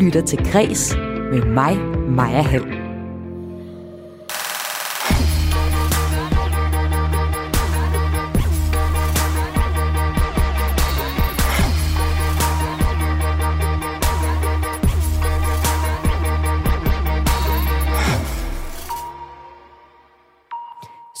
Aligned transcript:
lytter 0.00 0.20
til 0.20 0.52
Græs 0.52 0.96
med 1.30 1.44
mig, 1.44 1.76
Maja 2.08 2.42
Hall. 2.42 2.64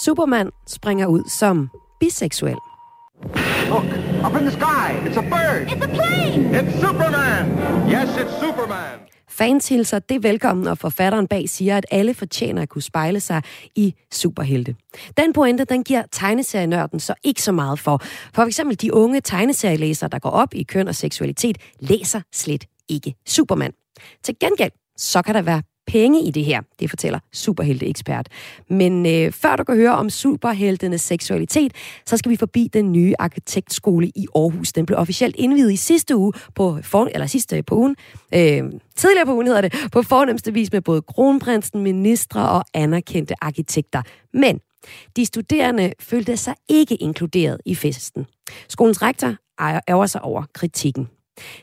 Superman 0.04 0.50
springer 0.66 1.06
ud 1.06 1.24
som 1.28 1.70
biseksuel. 2.00 2.56
Look, 3.68 4.09
up 4.26 4.34
in 4.40 4.44
the 4.48 4.52
sky. 4.52 4.88
It's 5.06 5.16
a 5.16 5.22
bird. 5.22 5.72
It's 5.72 5.84
a 5.84 5.88
plane! 5.88 6.54
It's 6.54 6.80
Superman. 6.80 7.44
Yes, 7.88 8.08
it's 8.16 8.40
Superman. 8.40 8.98
Fans 9.28 9.68
hilser 9.68 9.98
det 9.98 10.22
velkommen, 10.22 10.66
og 10.66 10.78
forfatteren 10.78 11.26
bag 11.26 11.48
siger, 11.48 11.76
at 11.76 11.86
alle 11.90 12.14
fortjener 12.14 12.62
at 12.62 12.68
kunne 12.68 12.82
spejle 12.82 13.20
sig 13.20 13.42
i 13.74 13.94
superhelte. 14.12 14.74
Den 15.16 15.32
pointe, 15.32 15.64
den 15.64 15.84
giver 15.84 16.02
tegneserienørden 16.12 17.00
så 17.00 17.14
ikke 17.24 17.42
så 17.42 17.52
meget 17.52 17.78
for. 17.78 18.02
For 18.34 18.42
eksempel 18.42 18.80
de 18.80 18.94
unge 18.94 19.20
tegneserielæsere, 19.20 20.10
der 20.10 20.18
går 20.18 20.30
op 20.30 20.54
i 20.54 20.62
køn 20.62 20.88
og 20.88 20.94
seksualitet, 20.94 21.58
læser 21.80 22.20
slet 22.32 22.64
ikke 22.88 23.14
Superman. 23.26 23.72
Til 24.22 24.34
gengæld, 24.40 24.72
så 24.96 25.22
kan 25.22 25.34
der 25.34 25.42
være 25.42 25.62
penge 25.90 26.22
i 26.22 26.30
det 26.30 26.44
her, 26.44 26.60
det 26.80 26.90
fortæller 26.90 27.18
superhelteekspert. 27.32 28.28
Men 28.68 29.06
øh, 29.06 29.32
før 29.32 29.56
du 29.56 29.64
kan 29.64 29.76
høre 29.76 29.94
om 29.94 30.10
superheltenes 30.10 31.00
seksualitet, 31.00 31.72
så 32.06 32.16
skal 32.16 32.30
vi 32.30 32.36
forbi 32.36 32.68
den 32.72 32.92
nye 32.92 33.14
arkitektskole 33.18 34.06
i 34.06 34.26
Aarhus. 34.34 34.72
Den 34.72 34.86
blev 34.86 34.98
officielt 34.98 35.36
indvidet 35.36 35.72
i 35.72 35.76
sidste 35.76 36.16
uge 36.16 36.32
på, 36.54 36.78
for, 36.82 37.08
eller 37.14 37.26
sidste 37.26 37.62
på 37.62 37.74
ugen, 37.74 37.96
øh, 38.34 38.62
tidligere 38.96 39.26
på 39.26 39.34
ugen 39.34 39.46
hedder 39.46 39.60
det, 39.60 39.74
på 39.92 40.02
fornemmeste 40.02 40.52
vis 40.52 40.72
med 40.72 40.80
både 40.80 41.02
kronprinsen, 41.02 41.82
ministre 41.82 42.48
og 42.48 42.64
anerkendte 42.74 43.34
arkitekter. 43.40 44.02
Men 44.34 44.60
de 45.16 45.26
studerende 45.26 45.92
følte 46.00 46.36
sig 46.36 46.54
ikke 46.68 46.96
inkluderet 46.96 47.60
i 47.66 47.74
festen. 47.74 48.26
Skolens 48.68 49.02
rektor 49.02 49.34
ærger 49.88 50.06
sig 50.06 50.22
over 50.22 50.42
kritikken. 50.54 51.08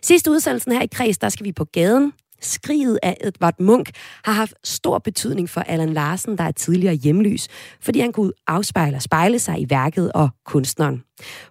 Sidste 0.01 0.31
udsendelsen 0.31 0.71
her 0.71 0.81
i 0.81 0.87
Kreds, 0.87 1.17
der 1.17 1.29
skal 1.29 1.45
vi 1.45 1.51
på 1.51 1.65
gaden. 1.65 2.13
Skriget 2.41 2.99
af 3.03 3.17
Edvard 3.21 3.59
Munch 3.59 3.91
har 4.25 4.33
haft 4.33 4.53
stor 4.63 4.99
betydning 4.99 5.49
for 5.49 5.61
Allan 5.61 5.93
Larsen, 5.93 6.37
der 6.37 6.43
er 6.43 6.51
tidligere 6.51 6.93
hjemløs, 6.93 7.47
fordi 7.81 7.99
han 7.99 8.11
kunne 8.11 8.31
afspejle 8.47 8.95
og 8.95 9.01
spejle 9.01 9.39
sig 9.39 9.61
i 9.61 9.65
værket 9.69 10.11
og 10.11 10.29
kunstneren. 10.45 11.03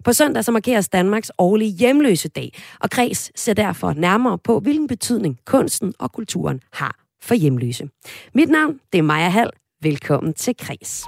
På 0.03 0.13
søndag 0.13 0.45
så 0.45 0.51
markeres 0.51 0.89
Danmarks 0.89 1.31
årlige 1.37 1.71
hjemløse 1.71 2.29
dag, 2.29 2.53
og 2.79 2.89
Kreds 2.89 3.39
ser 3.39 3.53
derfor 3.53 3.93
nærmere 3.93 4.37
på, 4.37 4.59
hvilken 4.59 4.87
betydning 4.87 5.39
kunsten 5.45 5.93
og 5.99 6.11
kulturen 6.11 6.59
har 6.73 6.95
for 7.21 7.35
hjemløse. 7.35 7.89
Mit 8.33 8.49
navn 8.49 8.79
det 8.91 8.97
er 8.97 9.03
Maja 9.03 9.29
Hall. 9.29 9.49
Velkommen 9.81 10.33
til 10.33 10.55
Kres. 10.59 11.03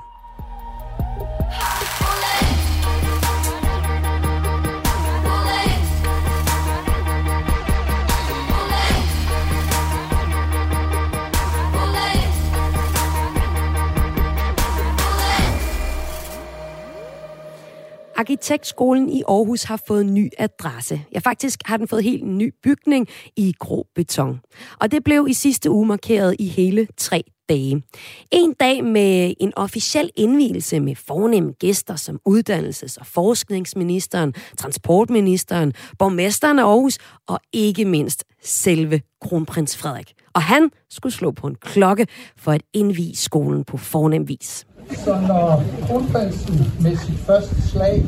Arkitektskolen 18.30 19.10
i 19.10 19.24
Aarhus 19.28 19.64
har 19.64 19.82
fået 19.88 20.06
ny 20.06 20.30
adresse. 20.38 21.02
Ja, 21.14 21.20
faktisk 21.20 21.60
har 21.66 21.78
den 21.78 21.88
fået 21.88 22.04
helt 22.04 22.24
en 22.24 22.38
ny 22.38 22.54
bygning 22.64 23.08
i 23.36 23.54
grå 23.60 23.88
beton. 23.96 24.40
Og 24.80 24.92
det 24.92 25.04
blev 25.04 25.26
i 25.30 25.34
sidste 25.34 25.72
uge 25.72 25.88
markeret 25.88 26.36
i 26.40 26.48
hele 26.48 26.88
tre 26.98 27.24
dage. 27.50 27.84
En 28.32 28.54
dag 28.60 28.84
med 28.84 29.34
en 29.40 29.54
officiel 29.56 30.10
indvielse 30.16 30.80
med 30.80 30.96
fornemme 30.96 31.52
gæster 31.52 31.96
som 31.96 32.20
uddannelses- 32.30 33.00
og 33.00 33.06
forskningsministeren, 33.06 34.34
transportministeren, 34.58 35.74
borgmesteren 36.00 36.60
af 36.60 36.64
Aarhus 36.64 36.98
og 37.28 37.40
ikke 37.54 37.86
mindst 37.86 38.24
selve 38.44 39.02
kronprins 39.22 39.78
Frederik. 39.78 40.14
Og 40.34 40.42
han 40.42 40.70
skulle 40.90 41.14
slå 41.14 41.32
på 41.32 41.48
en 41.48 41.56
klokke 41.56 42.08
for 42.38 42.52
at 42.52 42.64
indvige 42.74 43.16
skolen 43.16 43.64
på 43.64 43.78
fornem 43.78 44.28
vis. 44.28 44.66
Så 44.98 45.18
når 45.28 45.64
kronprinsen 45.88 46.74
med 46.80 46.98
sit 46.98 47.20
første 47.20 47.70
slag 47.70 48.06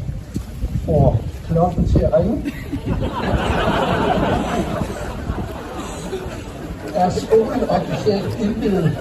får 0.85 1.21
klokken 1.47 1.87
til 1.87 1.99
at 1.99 2.13
ringe, 2.13 2.53
er 6.95 7.09
skolen 7.09 7.69
officielt 7.69 8.39
indledet. 8.39 8.97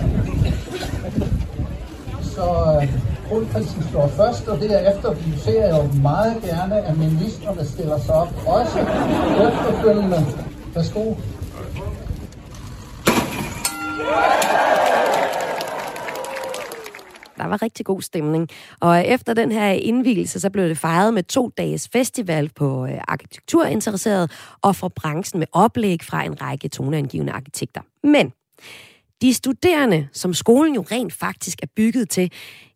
Så 2.23 2.79
øh, 2.83 2.89
kronprinsen 3.29 3.83
slår 3.91 4.07
først, 4.07 4.49
og 4.49 4.61
derefter 4.61 5.15
ser 5.37 5.67
jeg 5.67 5.77
jo 5.77 6.01
meget 6.03 6.37
gerne, 6.43 6.87
at 6.87 6.99
ministerne 6.99 7.67
stiller 7.67 7.99
sig 7.99 8.15
op. 8.15 8.29
Også 8.47 8.79
efterfølgende. 9.49 10.27
Værsgo. 10.75 11.15
Der 17.41 17.47
var 17.47 17.63
rigtig 17.63 17.87
god 17.87 18.03
stemning. 18.03 18.49
Og 18.81 19.07
efter 19.07 19.35
den 19.35 19.53
her 19.53 19.71
indvielse, 19.71 20.41
så 20.41 20.51
blev 20.51 20.69
det 20.69 20.79
fejret 20.79 21.15
med 21.15 21.23
to 21.23 21.51
dages 21.59 21.89
festival 21.89 22.51
på 22.57 22.87
øh, 22.87 22.99
arkitekturinteresseret 23.09 24.31
og 24.63 24.77
for 24.77 24.89
branchen 24.89 25.39
med 25.39 25.47
oplæg 25.53 25.99
fra 26.03 26.25
en 26.25 26.43
række 26.43 26.69
toneangivende 26.69 27.33
arkitekter. 27.33 27.81
Men 28.05 28.33
de 29.23 29.35
studerende, 29.35 30.09
som 30.13 30.35
skolen 30.35 30.75
jo 30.75 30.85
rent 30.91 31.13
faktisk 31.13 31.59
er 31.63 31.67
bygget 31.77 32.11
til, 32.11 32.33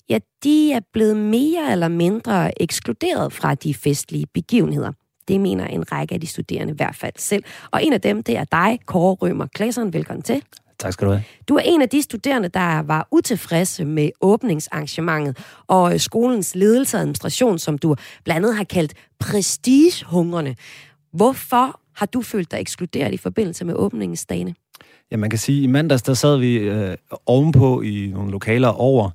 ja, 0.08 0.18
de 0.44 0.72
er 0.72 0.80
blevet 0.92 1.16
mere 1.16 1.72
eller 1.72 1.88
mindre 1.88 2.62
ekskluderet 2.62 3.32
fra 3.32 3.54
de 3.54 3.74
festlige 3.74 4.26
begivenheder. 4.34 4.92
Det 5.28 5.40
mener 5.40 5.66
en 5.66 5.92
række 5.92 6.14
af 6.14 6.20
de 6.20 6.26
studerende 6.26 6.72
i 6.72 6.76
hvert 6.76 6.96
fald 6.96 7.12
selv. 7.16 7.44
Og 7.70 7.84
en 7.84 7.92
af 7.92 8.00
dem, 8.00 8.22
det 8.22 8.36
er 8.36 8.44
dig, 8.44 8.78
Kåre 8.86 9.14
Rømer 9.14 9.46
Klasseren. 9.46 9.92
Velkommen 9.92 10.22
til. 10.22 10.42
Tak 10.78 10.92
skal 10.92 11.06
du 11.06 11.12
have. 11.12 11.24
Du 11.48 11.54
er 11.54 11.62
en 11.64 11.82
af 11.82 11.88
de 11.88 12.02
studerende, 12.02 12.48
der 12.48 12.82
var 12.82 13.08
utilfredse 13.10 13.84
med 13.84 14.10
åbningsarrangementet 14.20 15.38
og 15.66 16.00
skolens 16.00 16.54
ledelse 16.54 16.96
og 16.96 17.00
administration, 17.00 17.58
som 17.58 17.78
du 17.78 17.96
blandt 18.24 18.44
andet 18.44 18.56
har 18.56 18.64
kaldt 18.64 18.94
prestigehungrende. 19.18 20.54
Hvorfor 21.12 21.80
har 21.96 22.06
du 22.06 22.22
følt 22.22 22.50
dig 22.50 22.60
ekskluderet 22.60 23.14
i 23.14 23.16
forbindelse 23.16 23.64
med 23.64 23.74
åbningsdagene? 23.74 24.54
Ja, 25.10 25.16
man 25.16 25.30
kan 25.30 25.38
sige, 25.38 25.58
at 25.58 25.64
i 25.64 25.66
mandags 25.66 26.02
der 26.02 26.14
sad 26.14 26.38
vi 26.38 26.56
øh, 26.56 26.96
ovenpå 27.26 27.82
i 27.82 28.10
nogle 28.14 28.30
lokaler 28.30 28.68
over 28.68 29.10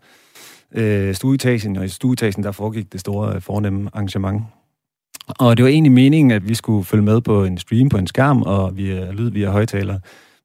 øh, 0.75 1.15
stueetagen, 1.15 1.77
og 1.77 1.85
i 1.85 1.87
stueetagen 1.87 2.43
der 2.43 2.51
foregik 2.51 2.91
det 2.93 2.99
store 2.99 3.35
øh, 3.35 3.41
fornemme 3.41 3.89
arrangement. 3.93 4.43
Og 5.39 5.57
det 5.57 5.63
var 5.63 5.69
egentlig 5.69 5.91
meningen, 5.91 6.31
at 6.31 6.49
vi 6.49 6.55
skulle 6.55 6.85
følge 6.85 7.03
med 7.03 7.21
på 7.21 7.43
en 7.43 7.57
stream 7.57 7.89
på 7.89 7.97
en 7.97 8.07
skærm, 8.07 8.41
og 8.41 8.77
via 8.77 9.11
lyd 9.11 9.31
via 9.31 9.49
højtalere. 9.49 9.99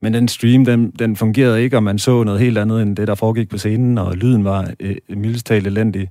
Men 0.05 0.15
den 0.15 0.29
stream, 0.29 0.65
den, 0.65 0.91
den 0.91 1.17
fungerede 1.17 1.63
ikke, 1.63 1.77
og 1.77 1.83
man 1.83 1.99
så 1.99 2.25
noget 2.25 2.41
helt 2.41 2.59
andet 2.59 2.83
end 2.83 2.97
det, 2.97 3.09
der 3.09 3.15
foregik 3.15 3.49
på 3.49 3.59
scenen, 3.59 3.99
og 3.99 4.17
lyden 4.17 4.45
var 4.45 4.71
øh, 4.81 4.97
mildest 5.09 5.47
talt 5.47 5.67
elendig. 5.67 6.09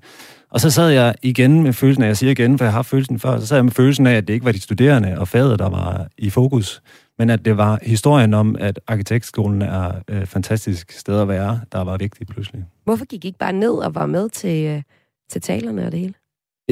Og 0.50 0.60
så 0.62 0.70
sad 0.70 0.90
jeg 0.90 1.16
igen 1.22 1.64
med 1.64 1.74
følelsen 1.74 2.04
af, 2.04 2.08
jeg 2.08 2.18
siger 2.18 2.32
igen, 2.32 2.58
for 2.58 2.66
jeg 2.66 2.72
har 2.72 2.78
haft 2.78 2.90
følelsen 2.90 3.20
før, 3.20 3.40
så 3.40 3.48
sad 3.48 3.58
jeg 3.58 3.66
med 3.66 3.72
følelsen 3.72 4.08
af, 4.08 4.14
at 4.14 4.28
det 4.28 4.34
ikke 4.34 4.46
var 4.46 4.52
de 4.52 4.62
studerende 4.62 5.20
og 5.20 5.28
faget, 5.28 5.60
der 5.60 5.70
var 5.70 6.08
i 6.18 6.30
fokus, 6.30 6.82
men 7.20 7.30
at 7.30 7.46
det 7.46 7.58
var 7.58 7.80
historien 7.82 8.34
om, 8.34 8.56
at 8.60 8.80
arkitektskolen 8.88 9.62
er 9.62 9.88
et 9.88 10.04
øh, 10.10 10.26
fantastisk 10.26 10.92
sted 10.92 11.22
at 11.22 11.28
være, 11.28 11.60
der 11.72 11.84
var 11.84 11.98
vigtigt 11.98 12.30
pludselig. 12.30 12.66
Hvorfor 12.84 13.06
gik 13.06 13.26
I 13.26 13.28
ikke 13.28 13.40
bare 13.40 13.54
ned 13.54 13.72
og 13.72 13.96
var 13.96 14.06
med 14.06 14.30
til, 14.30 14.66
øh, 14.66 14.82
til 15.30 15.42
talerne 15.42 15.86
og 15.86 15.92
det 15.92 16.00
hele? 16.00 16.14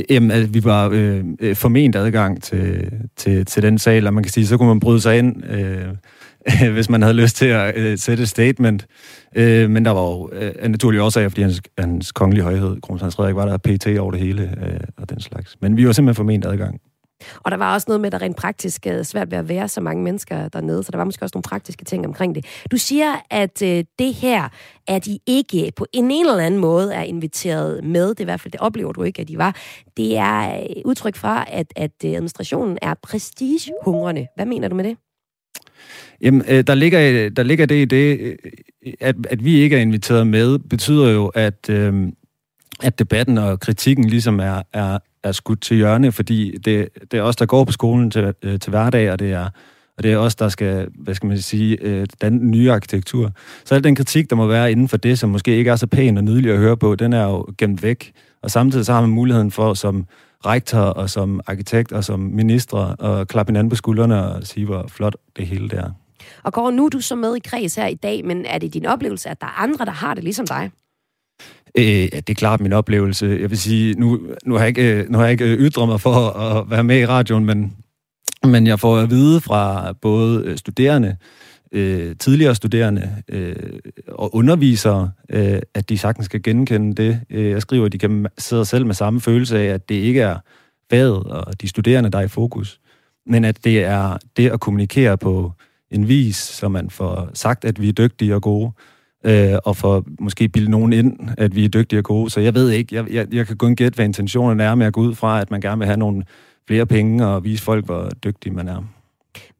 Jamen, 0.09 0.31
at 0.31 0.53
vi 0.53 0.63
var 0.63 0.89
øh, 0.93 1.23
øh, 1.39 1.55
forment 1.55 1.95
adgang 1.95 2.43
til, 2.43 2.91
til, 3.15 3.45
til 3.45 3.63
den 3.63 3.77
sal, 3.77 4.07
og 4.07 4.13
man 4.13 4.23
kan 4.23 4.31
sige, 4.31 4.47
så 4.47 4.57
kunne 4.57 4.69
man 4.69 4.79
bryde 4.79 5.01
sig 5.01 5.17
ind, 5.17 5.45
øh, 5.45 5.87
hvis 6.73 6.89
man 6.89 7.01
havde 7.01 7.13
lyst 7.13 7.35
til 7.35 7.45
at 7.45 7.77
øh, 7.77 7.97
sætte 7.97 8.23
et 8.23 8.29
statement. 8.29 8.87
Øh, 9.35 9.69
men 9.69 9.85
der 9.85 9.91
var 9.91 10.01
jo 10.01 10.29
øh, 10.33 10.69
naturlige 10.69 11.03
årsager, 11.03 11.29
fordi 11.29 11.41
hans, 11.41 11.61
hans 11.77 12.11
kongelige 12.11 12.43
højhed, 12.43 12.81
kronprins 12.81 13.15
Frederik, 13.15 13.35
var 13.35 13.45
der 13.45 13.57
PT 13.57 13.99
over 13.99 14.11
det 14.11 14.19
hele 14.19 14.43
øh, 14.65 14.79
og 14.97 15.09
den 15.09 15.19
slags. 15.19 15.55
Men 15.61 15.77
vi 15.77 15.87
var 15.87 15.91
simpelthen 15.91 16.15
forment 16.15 16.45
adgang. 16.45 16.81
Og 17.37 17.51
der 17.51 17.57
var 17.57 17.73
også 17.73 17.85
noget 17.87 18.01
med, 18.01 18.07
at 18.07 18.11
der 18.11 18.25
rent 18.25 18.37
praktisk 18.37 18.87
er 18.87 19.03
svært 19.03 19.31
ved 19.31 19.37
at 19.37 19.49
være 19.49 19.67
så 19.67 19.81
mange 19.81 20.03
mennesker 20.03 20.47
dernede, 20.47 20.83
så 20.83 20.91
der 20.91 20.97
var 20.97 21.05
måske 21.05 21.25
også 21.25 21.35
nogle 21.35 21.43
praktiske 21.43 21.85
ting 21.85 22.05
omkring 22.05 22.35
det. 22.35 22.45
Du 22.71 22.77
siger, 22.77 23.15
at 23.29 23.61
øh, 23.61 23.83
det 23.99 24.13
her, 24.13 24.49
at 24.87 25.07
I 25.07 25.21
ikke 25.27 25.71
på 25.75 25.85
en 25.93 26.11
eller 26.11 26.37
anden 26.37 26.59
måde 26.59 26.93
er 26.93 27.03
inviteret 27.03 27.83
med, 27.83 28.09
det 28.09 28.19
er 28.19 28.23
i 28.23 28.25
hvert 28.25 28.41
fald, 28.41 28.51
det 28.51 28.61
oplever 28.61 28.91
du 28.91 29.03
ikke, 29.03 29.21
at 29.21 29.27
de 29.27 29.37
var, 29.37 29.55
det 29.97 30.17
er 30.17 30.59
øh, 30.59 30.81
udtryk 30.85 31.15
fra, 31.15 31.45
at, 31.47 31.73
at 31.75 31.91
øh, 32.05 32.11
administrationen 32.11 32.77
er 32.81 32.93
prestigehungrende. 33.03 34.27
Hvad 34.35 34.45
mener 34.45 34.67
du 34.67 34.75
med 34.75 34.83
det? 34.83 34.97
Jamen, 36.23 36.43
øh, 36.49 36.63
der, 36.67 36.75
ligger, 36.75 37.25
øh, 37.25 37.31
der 37.35 37.43
ligger 37.43 37.65
det 37.65 37.81
i 37.81 37.85
det, 37.85 38.19
øh, 38.19 38.35
at, 38.99 39.15
at 39.29 39.45
vi 39.45 39.59
ikke 39.59 39.75
er 39.75 39.81
inviteret 39.81 40.27
med, 40.27 40.59
betyder 40.59 41.09
jo, 41.09 41.27
at, 41.27 41.69
øh, 41.69 42.07
at 42.83 42.99
debatten 42.99 43.37
og 43.37 43.59
kritikken 43.59 44.05
ligesom 44.05 44.39
er, 44.39 44.61
er, 44.73 44.99
er 45.23 45.31
skudt 45.31 45.61
til 45.61 45.77
hjørne, 45.77 46.11
fordi 46.11 46.57
det, 46.57 46.89
det 47.11 47.17
er 47.17 47.21
os, 47.21 47.35
der 47.35 47.45
går 47.45 47.63
på 47.63 47.71
skolen 47.71 48.11
til, 48.11 48.33
til 48.43 48.69
hverdag, 48.69 49.11
og 49.11 49.19
det 49.19 49.31
er 49.31 49.49
og 49.97 50.03
det 50.03 50.13
er 50.13 50.17
os, 50.17 50.35
der 50.35 50.49
skal, 50.49 50.87
hvad 50.95 51.15
skal 51.15 51.27
man 51.27 51.37
sige, 51.37 51.77
øh, 51.81 52.07
den 52.21 52.51
nye 52.51 52.71
arkitektur. 52.71 53.31
Så 53.65 53.75
al 53.75 53.83
den 53.83 53.95
kritik, 53.95 54.29
der 54.29 54.35
må 54.35 54.47
være 54.47 54.71
inden 54.71 54.87
for 54.87 54.97
det, 54.97 55.19
som 55.19 55.29
måske 55.29 55.55
ikke 55.55 55.71
er 55.71 55.75
så 55.75 55.87
pæn 55.87 56.17
og 56.17 56.23
nydelig 56.23 56.51
at 56.51 56.57
høre 56.57 56.77
på, 56.77 56.95
den 56.95 57.13
er 57.13 57.23
jo 57.23 57.45
gemt 57.57 57.83
væk. 57.83 58.11
Og 58.43 58.51
samtidig 58.51 58.85
så 58.85 58.93
har 58.93 59.01
man 59.01 59.09
muligheden 59.09 59.51
for 59.51 59.73
som 59.73 60.05
rektor 60.45 60.79
og 60.79 61.09
som 61.09 61.41
arkitekt 61.47 61.91
og 61.91 62.03
som 62.03 62.19
minister 62.19 63.01
at 63.03 63.27
klappe 63.27 63.49
hinanden 63.49 63.69
på 63.69 63.75
skuldrene 63.75 64.23
og 64.23 64.47
sige, 64.47 64.65
hvor 64.65 64.85
flot 64.87 65.15
det 65.37 65.47
hele 65.47 65.69
der. 65.69 65.91
Og 66.43 66.53
går 66.53 66.71
nu 66.71 66.85
er 66.85 66.89
du 66.89 67.01
så 67.01 67.15
med 67.15 67.35
i 67.35 67.39
kreds 67.39 67.75
her 67.75 67.87
i 67.87 67.95
dag, 67.95 68.25
men 68.25 68.45
er 68.45 68.57
det 68.57 68.73
din 68.73 68.85
oplevelse, 68.85 69.29
at 69.29 69.41
der 69.41 69.47
er 69.47 69.61
andre, 69.61 69.85
der 69.85 69.91
har 69.91 70.13
det 70.13 70.23
ligesom 70.23 70.47
dig? 70.47 70.71
Øh, 71.77 71.85
ja, 71.85 72.03
det 72.03 72.29
er 72.29 72.33
klart 72.33 72.61
min 72.61 72.73
oplevelse. 72.73 73.37
Jeg 73.41 73.49
vil 73.49 73.57
sige, 73.57 73.93
nu, 73.93 74.19
nu, 74.45 74.53
har, 74.53 74.59
jeg 74.61 74.67
ikke, 74.67 74.93
øh, 74.93 75.09
nu 75.09 75.17
har 75.17 75.25
jeg 75.25 75.31
ikke 75.31 75.45
øh, 75.45 75.57
ytret 75.57 75.87
mig 75.87 76.01
for 76.01 76.29
at 76.29 76.69
være 76.69 76.83
med 76.83 76.99
i 76.99 77.05
radioen, 77.05 77.45
men, 77.45 77.73
men 78.43 78.67
jeg 78.67 78.79
får 78.79 78.97
at 78.97 79.09
vide 79.09 79.41
fra 79.41 79.93
både 80.01 80.43
øh, 80.45 80.57
studerende, 80.57 81.17
øh, 81.71 82.15
tidligere 82.19 82.55
studerende 82.55 83.23
øh, 83.29 83.55
og 84.07 84.35
undervisere, 84.35 85.11
øh, 85.29 85.59
at 85.73 85.89
de 85.89 85.97
sagtens 85.97 86.25
skal 86.25 86.43
genkende 86.43 86.95
det. 86.95 87.21
Jeg 87.29 87.61
skriver, 87.61 87.85
at 87.85 87.91
de 87.91 87.97
kan 87.97 88.27
sidde 88.37 88.65
selv 88.65 88.85
med 88.85 88.95
samme 88.95 89.21
følelse 89.21 89.59
af, 89.59 89.65
at 89.65 89.89
det 89.89 89.95
ikke 89.95 90.21
er 90.21 90.37
faget 90.89 91.23
og 91.23 91.61
de 91.61 91.67
studerende, 91.67 92.09
der 92.09 92.19
er 92.19 92.23
i 92.23 92.27
fokus, 92.27 92.79
men 93.25 93.45
at 93.45 93.63
det 93.63 93.83
er 93.83 94.17
det 94.37 94.49
at 94.49 94.59
kommunikere 94.59 95.17
på 95.17 95.51
en 95.91 96.07
vis, 96.07 96.35
så 96.35 96.69
man 96.69 96.89
får 96.89 97.29
sagt, 97.33 97.65
at 97.65 97.81
vi 97.81 97.89
er 97.89 97.93
dygtige 97.93 98.35
og 98.35 98.41
gode, 98.41 98.71
øh, 99.23 99.57
og 99.65 99.77
får 99.77 100.03
måske 100.19 100.49
bilde 100.49 100.71
nogen 100.71 100.93
ind, 100.93 101.19
at 101.37 101.55
vi 101.55 101.65
er 101.65 101.69
dygtige 101.69 101.99
og 101.99 102.03
gode. 102.03 102.29
Så 102.29 102.39
jeg 102.39 102.53
ved 102.53 102.69
ikke, 102.69 102.95
jeg, 102.95 103.11
jeg, 103.11 103.33
jeg 103.33 103.47
kan 103.47 103.57
kun 103.57 103.75
gætte, 103.75 103.95
hvad 103.95 104.05
intentionen 104.05 104.59
er 104.59 104.75
med 104.75 104.85
at 104.85 104.93
gå 104.93 105.01
ud 105.01 105.15
fra, 105.15 105.41
at 105.41 105.51
man 105.51 105.61
gerne 105.61 105.77
vil 105.77 105.85
have 105.85 105.97
nogle 105.97 106.23
flere 106.67 106.85
penge 106.85 107.27
og 107.27 107.43
vise 107.43 107.63
folk, 107.63 107.85
hvor 107.85 108.09
dygtige 108.23 108.53
man 108.53 108.67
er. 108.67 108.83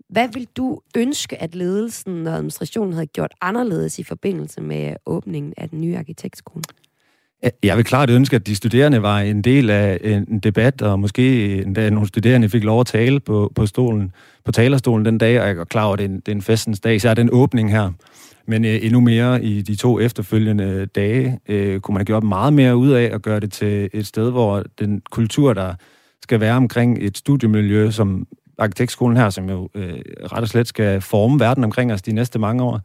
Hvad 0.10 0.28
vil 0.34 0.48
du 0.58 0.80
ønske, 0.98 1.42
at 1.42 1.56
ledelsen 1.56 2.28
og 2.28 2.34
administrationen 2.34 2.94
havde 2.94 3.08
gjort 3.08 3.34
anderledes 3.42 4.00
i 4.00 4.04
forbindelse 4.04 4.62
med 4.62 4.96
åbningen 5.06 5.54
af 5.58 5.70
den 5.70 5.82
nye 5.82 5.98
arkitektskole? 5.98 6.64
Jeg 7.64 7.78
vil 7.78 7.86
klart 7.86 8.10
ønske, 8.10 8.36
at 8.36 8.48
de 8.48 8.56
studerende 8.56 9.02
var 9.02 9.20
en 9.20 9.42
del 9.42 9.70
af 9.70 10.00
en 10.04 10.40
debat, 10.40 10.82
og 10.82 11.00
måske 11.00 11.56
endda 11.62 11.90
nogle 11.90 12.08
studerende 12.08 12.50
fik 12.50 12.64
lov 12.64 12.80
at 12.80 12.88
tale 12.88 13.20
på, 13.20 13.52
på, 13.56 13.66
stolen, 13.66 14.12
på 14.46 14.52
talerstolen 14.52 15.06
den 15.06 15.18
dag, 15.18 15.42
og 15.42 15.48
jeg 15.48 15.58
er 15.58 15.64
klar 15.64 15.84
over, 15.84 15.94
at 15.94 16.00
det 16.00 16.06
er 16.06 16.10
en, 16.10 16.16
det 16.16 16.28
er 16.28 16.36
en 16.36 16.42
festens 16.42 16.80
dag, 16.80 17.02
så 17.02 17.10
er 17.10 17.14
den 17.14 17.30
åbning 17.32 17.72
her. 17.72 17.92
Men 18.46 18.66
øh, 18.66 18.80
endnu 18.82 19.00
mere 19.00 19.44
i 19.44 19.62
de 19.62 19.76
to 19.76 20.00
efterfølgende 20.00 20.86
dage 20.86 21.40
øh, 21.48 21.80
kunne 21.80 21.94
man 21.94 22.00
have 22.00 22.06
gjort 22.06 22.24
meget 22.24 22.54
mere 22.54 22.78
ud 22.78 22.90
af 22.90 23.10
at 23.14 23.22
gøre 23.22 23.40
det 23.40 23.52
til 23.52 23.90
et 23.94 24.08
sted, 24.08 24.32
hvor 24.32 24.64
den 24.80 25.02
kultur, 25.12 25.54
der 25.54 25.74
skal 26.24 26.40
være 26.40 26.56
omkring 26.56 26.98
et 27.02 27.18
studiemiljø, 27.18 27.92
som 27.92 28.28
arkitektskolen 28.58 29.18
her, 29.18 29.30
som 29.30 29.50
jo 29.50 29.70
øh, 29.76 30.00
ret 30.32 30.42
og 30.42 30.48
slet 30.48 30.68
skal 30.68 31.02
forme 31.02 31.40
verden 31.40 31.64
omkring 31.64 31.94
os 31.94 32.02
de 32.02 32.14
næste 32.14 32.40
mange 32.40 32.64
år, 32.64 32.82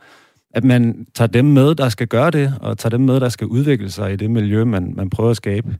at 0.56 0.64
man 0.64 1.06
tager 1.14 1.28
dem 1.28 1.44
med, 1.44 1.74
der 1.74 1.88
skal 1.88 2.06
gøre 2.06 2.30
det, 2.30 2.54
og 2.60 2.78
tager 2.78 2.90
dem 2.90 3.00
med, 3.00 3.20
der 3.20 3.28
skal 3.28 3.46
udvikle 3.46 3.90
sig 3.90 4.12
i 4.12 4.16
det 4.16 4.30
miljø, 4.30 4.64
man, 4.64 4.92
man 4.96 5.10
prøver 5.10 5.30
at 5.30 5.36
skabe. 5.36 5.76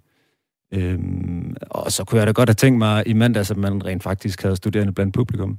Øhm, 0.74 1.56
og 1.70 1.92
så 1.92 2.04
kunne 2.04 2.18
jeg 2.18 2.26
da 2.26 2.32
godt 2.32 2.48
have 2.48 2.54
tænkt 2.54 2.78
mig 2.78 3.08
i 3.08 3.12
mandags, 3.12 3.50
at 3.50 3.56
man 3.56 3.84
rent 3.84 4.02
faktisk 4.02 4.42
havde 4.42 4.56
studerende 4.56 4.92
blandt 4.92 5.14
publikum. 5.14 5.58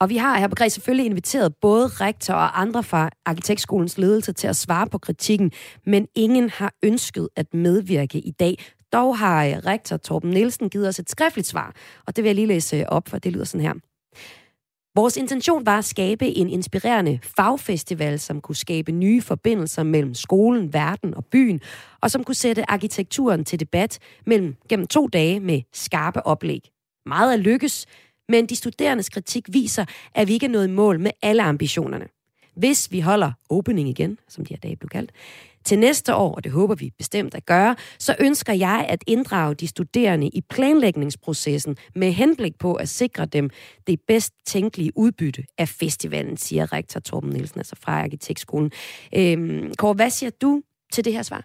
Og 0.00 0.08
vi 0.08 0.16
har 0.16 0.38
her 0.38 0.48
på 0.48 0.54
Græs 0.54 0.72
selvfølgelig 0.72 1.06
inviteret 1.06 1.54
både 1.60 1.86
rektor 1.86 2.34
og 2.34 2.60
andre 2.60 2.82
fra 2.82 3.10
Arkitektskolens 3.26 3.98
ledelse 3.98 4.32
til 4.32 4.48
at 4.48 4.56
svare 4.56 4.86
på 4.86 4.98
kritikken, 4.98 5.52
men 5.86 6.08
ingen 6.14 6.50
har 6.50 6.72
ønsket 6.82 7.28
at 7.36 7.54
medvirke 7.54 8.18
i 8.18 8.30
dag. 8.30 8.64
Dog 8.92 9.18
har 9.18 9.46
øh, 9.46 9.52
rektor 9.52 9.96
Torben 9.96 10.30
Nielsen 10.30 10.70
givet 10.70 10.88
os 10.88 10.98
et 10.98 11.10
skriftligt 11.10 11.48
svar, 11.48 11.74
og 12.06 12.16
det 12.16 12.24
vil 12.24 12.28
jeg 12.28 12.34
lige 12.34 12.46
læse 12.46 12.88
op, 12.88 13.08
for 13.08 13.18
det 13.18 13.32
lyder 13.32 13.44
sådan 13.44 13.66
her. 13.66 13.91
Vores 14.94 15.16
intention 15.16 15.66
var 15.66 15.78
at 15.78 15.84
skabe 15.84 16.26
en 16.26 16.48
inspirerende 16.48 17.18
fagfestival, 17.36 18.20
som 18.20 18.40
kunne 18.40 18.56
skabe 18.56 18.92
nye 18.92 19.22
forbindelser 19.22 19.82
mellem 19.82 20.14
skolen, 20.14 20.72
verden 20.72 21.14
og 21.14 21.24
byen, 21.24 21.60
og 22.00 22.10
som 22.10 22.24
kunne 22.24 22.34
sætte 22.34 22.70
arkitekturen 22.70 23.44
til 23.44 23.60
debat 23.60 23.98
mellem 24.26 24.56
gennem 24.68 24.86
to 24.86 25.06
dage 25.06 25.40
med 25.40 25.60
skarpe 25.72 26.26
oplæg. 26.26 26.60
Meget 27.06 27.32
er 27.32 27.36
lykkes, 27.36 27.86
men 28.28 28.46
de 28.46 28.56
studerendes 28.56 29.08
kritik 29.08 29.44
viser, 29.48 29.84
at 30.14 30.28
vi 30.28 30.32
ikke 30.32 30.46
er 30.46 30.50
nået 30.50 30.68
i 30.68 30.70
mål 30.70 31.00
med 31.00 31.10
alle 31.22 31.42
ambitionerne. 31.42 32.06
Hvis 32.56 32.92
vi 32.92 33.00
holder 33.00 33.32
opening 33.50 33.88
igen, 33.88 34.18
som 34.28 34.44
de 34.44 34.54
her 34.54 34.60
dage 34.60 34.76
blev 34.76 34.88
kaldt, 34.88 35.12
til 35.64 35.78
næste 35.78 36.14
år, 36.14 36.34
og 36.34 36.44
det 36.44 36.52
håber 36.52 36.74
vi 36.74 36.90
bestemt 36.98 37.34
at 37.34 37.46
gøre, 37.46 37.76
så 37.98 38.16
ønsker 38.20 38.52
jeg 38.52 38.86
at 38.88 39.04
inddrage 39.06 39.54
de 39.54 39.66
studerende 39.66 40.28
i 40.28 40.40
planlægningsprocessen 40.40 41.76
med 41.94 42.12
henblik 42.12 42.58
på 42.58 42.74
at 42.74 42.88
sikre 42.88 43.26
dem 43.26 43.50
det 43.86 44.00
bedst 44.08 44.32
tænkelige 44.46 44.92
udbytte 44.96 45.44
af 45.58 45.68
festivalen, 45.68 46.36
siger 46.36 46.72
rektor 46.72 47.00
Torben 47.00 47.30
Nielsen, 47.30 47.60
altså 47.60 47.76
fra 47.80 48.02
Arkitektskolen. 48.02 48.70
Øhm, 49.16 49.74
Kåre, 49.78 49.94
hvad 49.94 50.10
siger 50.10 50.30
du 50.42 50.62
til 50.92 51.04
det 51.04 51.12
her 51.12 51.22
svar? 51.22 51.44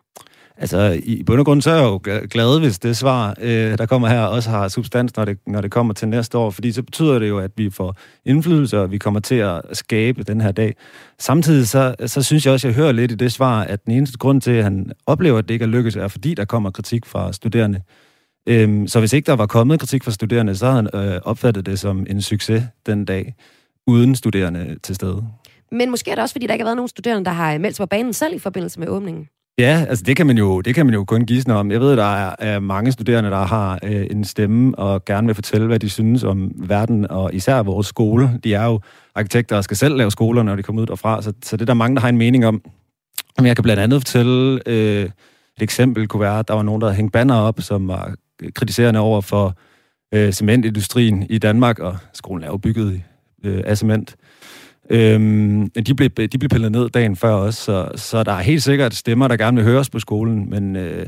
Altså, 0.60 1.00
i 1.04 1.24
bund 1.24 1.40
og 1.40 1.46
grund 1.46 1.62
så 1.62 1.72
er 1.72 1.76
jeg 1.76 1.84
jo 1.84 2.00
glad, 2.30 2.60
hvis 2.60 2.80
det 2.80 2.98
svar, 2.98 3.36
øh, 3.42 3.78
der 3.78 3.86
kommer 3.86 4.08
her, 4.08 4.22
også 4.22 4.50
har 4.50 4.68
substans, 4.68 5.16
når 5.16 5.26
det, 5.26 5.38
når 5.48 5.62
det 5.62 5.72
kommer 5.72 5.94
til 5.94 6.08
næste 6.08 6.38
år, 6.38 6.50
fordi 6.50 6.72
så 6.72 6.84
betyder 6.84 7.20
det 7.20 7.30
jo, 7.30 7.40
at 7.40 7.52
vi 7.58 7.70
får 7.70 7.96
indflydelse, 8.26 8.80
og 8.80 8.92
vi 8.92 8.98
kommer 8.98 9.20
til 9.20 9.36
at 9.36 9.62
skabe 9.74 10.24
den 10.24 10.42
her 10.42 10.52
dag. 10.52 10.76
Samtidig 11.20 11.68
så, 11.68 11.96
så 12.06 12.24
synes 12.24 12.46
jeg 12.46 12.54
også, 12.54 12.68
at 12.68 12.76
jeg 12.76 12.84
hører 12.84 12.92
lidt 12.92 13.12
i 13.12 13.16
det 13.16 13.32
svar, 13.32 13.64
at 13.64 13.86
den 13.86 13.94
eneste 13.94 14.18
grund 14.18 14.42
til, 14.42 14.52
at 14.52 14.64
han 14.64 14.92
oplever, 15.06 15.38
at 15.38 15.48
det 15.48 15.54
ikke 15.54 15.64
er 15.64 15.70
lykkes, 15.70 15.96
er 15.96 16.08
fordi, 16.08 16.34
der 16.34 16.46
kommer 16.46 16.72
kritik 16.72 17.06
fra 17.06 17.34
studerende. 17.34 17.82
Øhm, 18.48 18.88
så 18.88 19.00
hvis 19.00 19.14
ikke 19.14 19.26
der 19.26 19.36
var 19.36 19.46
kommet 19.46 19.80
kritik 19.80 20.04
fra 20.04 20.12
studerende, 20.12 20.56
så 20.56 20.66
havde 20.66 20.90
han 20.94 21.14
øh, 21.14 21.22
opfattet 21.24 21.66
det 21.66 21.80
som 21.80 22.06
en 22.10 22.22
succes 22.22 22.64
den 22.86 23.06
dag, 23.06 23.36
uden 23.88 24.16
studerende 24.16 24.78
til 24.84 24.96
stede. 24.96 25.28
Men 25.72 25.90
måske 25.90 26.12
er 26.12 26.16
det 26.16 26.22
også, 26.22 26.34
fordi 26.34 26.48
der 26.48 26.54
ikke 26.54 26.64
har 26.64 26.68
været 26.68 26.78
nogen 26.78 26.90
studerende, 26.90 27.26
der 27.26 27.32
har 27.32 27.58
meldt 27.58 27.76
sig 27.76 27.84
på 27.84 27.88
banen 27.88 28.14
selv 28.14 28.36
i 28.36 28.40
forbindelse 28.40 28.80
med 28.80 28.88
åbningen. 28.88 29.28
Ja, 29.60 29.86
altså 29.90 30.04
det 30.04 30.16
kan 30.16 30.28
man 30.28 30.38
jo, 30.38 30.62
det 30.62 30.76
kan 30.76 30.86
man 30.86 30.96
jo 30.96 31.06
kun 31.06 31.26
gisne 31.26 31.54
om. 31.54 31.72
Jeg 31.72 31.80
ved, 31.80 31.98
der 31.98 32.16
er, 32.16 32.36
er 32.40 32.60
mange 32.60 32.92
studerende, 32.92 33.30
der 33.30 33.46
har 33.46 33.80
øh, 33.84 34.08
en 34.12 34.24
stemme 34.24 34.80
og 34.80 35.06
gerne 35.06 35.28
vil 35.28 35.36
fortælle, 35.36 35.68
hvad 35.68 35.80
de 35.80 35.90
synes 35.90 36.24
om 36.24 36.52
verden, 36.56 37.12
og 37.12 37.34
især 37.34 37.64
vores 37.64 37.88
skole. 37.88 38.40
De 38.44 38.54
er 38.54 38.66
jo 38.66 38.80
arkitekter 39.16 39.58
og 39.58 39.64
skal 39.64 39.78
selv 39.78 39.98
lave 39.98 40.12
skoler, 40.12 40.44
når 40.44 40.56
de 40.56 40.64
kommer 40.64 40.82
ud 40.82 40.88
derfra, 40.88 41.22
så, 41.22 41.34
så 41.44 41.58
det 41.58 41.62
er 41.62 41.66
der 41.66 41.74
mange, 41.74 41.96
der 41.96 42.02
har 42.02 42.10
en 42.10 42.18
mening 42.18 42.46
om. 42.46 42.62
Men 43.38 43.46
jeg 43.46 43.56
kan 43.56 43.64
blandt 43.64 43.82
andet 43.82 44.02
fortælle, 44.02 44.62
øh, 44.66 45.04
et 45.04 45.12
eksempel 45.62 46.08
kunne 46.08 46.22
være, 46.22 46.40
at 46.40 46.48
der 46.48 46.54
var 46.54 46.64
nogen, 46.64 46.82
der 46.82 46.88
havde 46.88 46.98
hængt 46.98 47.14
banner 47.14 47.36
op, 47.36 47.62
som 47.62 47.88
var 47.88 48.16
kritiserende 48.56 49.00
over 49.00 49.22
for 49.22 49.58
øh, 50.14 50.34
cementindustrien 50.34 51.26
i 51.30 51.38
Danmark, 51.38 51.80
og 51.80 51.98
skolen 52.14 52.44
er 52.44 52.48
jo 52.48 52.58
bygget 52.58 53.02
øh, 53.44 53.64
af 53.66 53.78
cement. 53.78 54.16
Øhm, 54.90 55.70
de, 55.70 55.96
blev, 55.96 56.10
de 56.10 56.38
blev 56.38 56.50
pillet 56.50 56.72
ned 56.72 56.90
dagen 56.90 57.16
før 57.16 57.32
også, 57.32 57.64
så, 57.64 57.90
så 57.96 58.24
der 58.24 58.32
er 58.32 58.42
helt 58.42 58.64
sikkert 58.64 58.96
stemmer, 58.96 59.28
der 59.28 59.38
gerne 59.38 59.56
vil 59.56 59.66
høres 59.66 59.90
på 59.90 60.00
skolen, 60.00 60.50
men 60.50 60.76
øh, 60.76 61.06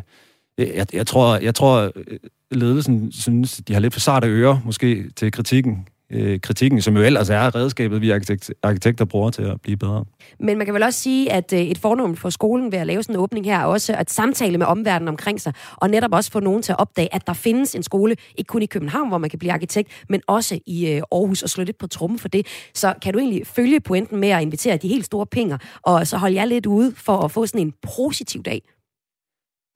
jeg, 0.58 0.86
jeg, 0.94 1.08
tror, 1.08 1.38
jeg 1.38 1.56
tror, 1.56 1.92
øh, 1.96 2.18
ledelsen 2.52 3.12
synes, 3.12 3.62
de 3.68 3.74
har 3.74 3.80
lidt 3.80 3.94
for 3.94 4.00
sarte 4.00 4.28
ører 4.28 4.58
måske 4.66 5.10
til 5.16 5.32
kritikken 5.32 5.88
øh, 6.12 6.40
kritikken, 6.40 6.82
som 6.82 6.98
jo 6.98 7.04
ellers 7.04 7.30
er 7.30 7.56
redskabet, 7.56 8.02
vi 8.02 8.10
arkitekt, 8.12 8.52
arkitekter 8.64 9.06
bruger 9.06 9.30
til 9.30 9.42
at 9.42 9.62
blive 9.62 9.78
bedre. 9.78 10.06
Men 10.40 10.58
man 10.58 10.66
kan 10.66 10.74
vel 10.74 10.84
også 10.84 11.00
sige, 11.00 11.32
at 11.32 11.54
øh, 11.54 11.60
et 11.60 11.78
fornummer 11.78 12.16
for 12.16 12.30
skolen 12.30 12.72
ved 12.72 12.80
at 12.80 12.88
lave 12.88 13.04
sådan 13.04 13.16
en 13.16 13.22
åbning 13.22 13.46
her, 13.46 13.60
er 13.60 13.66
også 13.66 13.94
at 13.94 14.12
samtale 14.12 14.58
med 14.58 14.66
omverdenen 14.66 15.08
omkring 15.08 15.42
sig, 15.42 15.54
og 15.76 15.90
netop 15.90 16.14
også 16.14 16.32
få 16.32 16.40
nogen 16.40 16.62
til 16.62 16.72
at 16.72 16.80
opdage, 16.80 17.16
at 17.16 17.28
der 17.28 17.34
findes 17.34 17.76
en 17.76 17.84
skole, 17.84 18.16
ikke 18.38 18.48
kun 18.48 18.62
i 18.62 18.66
København, 18.66 19.08
hvor 19.08 19.18
man 19.18 19.30
kan 19.30 19.40
blive 19.40 19.52
arkitekt, 19.52 19.90
men 20.10 20.22
også 20.28 20.60
i 20.66 20.88
øh, 20.88 21.02
Aarhus, 21.12 21.44
og 21.44 21.50
slå 21.50 21.64
lidt 21.64 21.78
på 21.78 21.88
trummen 21.88 22.20
for 22.20 22.28
det. 22.28 22.48
Så 22.74 22.94
kan 23.02 23.14
du 23.14 23.20
egentlig 23.20 23.48
følge 23.48 23.80
pointen 23.80 24.20
med 24.20 24.30
at 24.30 24.42
invitere 24.42 24.78
de 24.78 24.88
helt 24.88 25.06
store 25.06 25.26
penge, 25.26 25.60
og 25.82 26.08
så 26.08 26.18
holde 26.18 26.36
jer 26.36 26.46
lidt 26.46 26.66
ude 26.66 26.94
for 26.96 27.18
at 27.18 27.32
få 27.32 27.46
sådan 27.46 27.62
en 27.62 27.74
positiv 27.98 28.44
dag? 28.44 28.62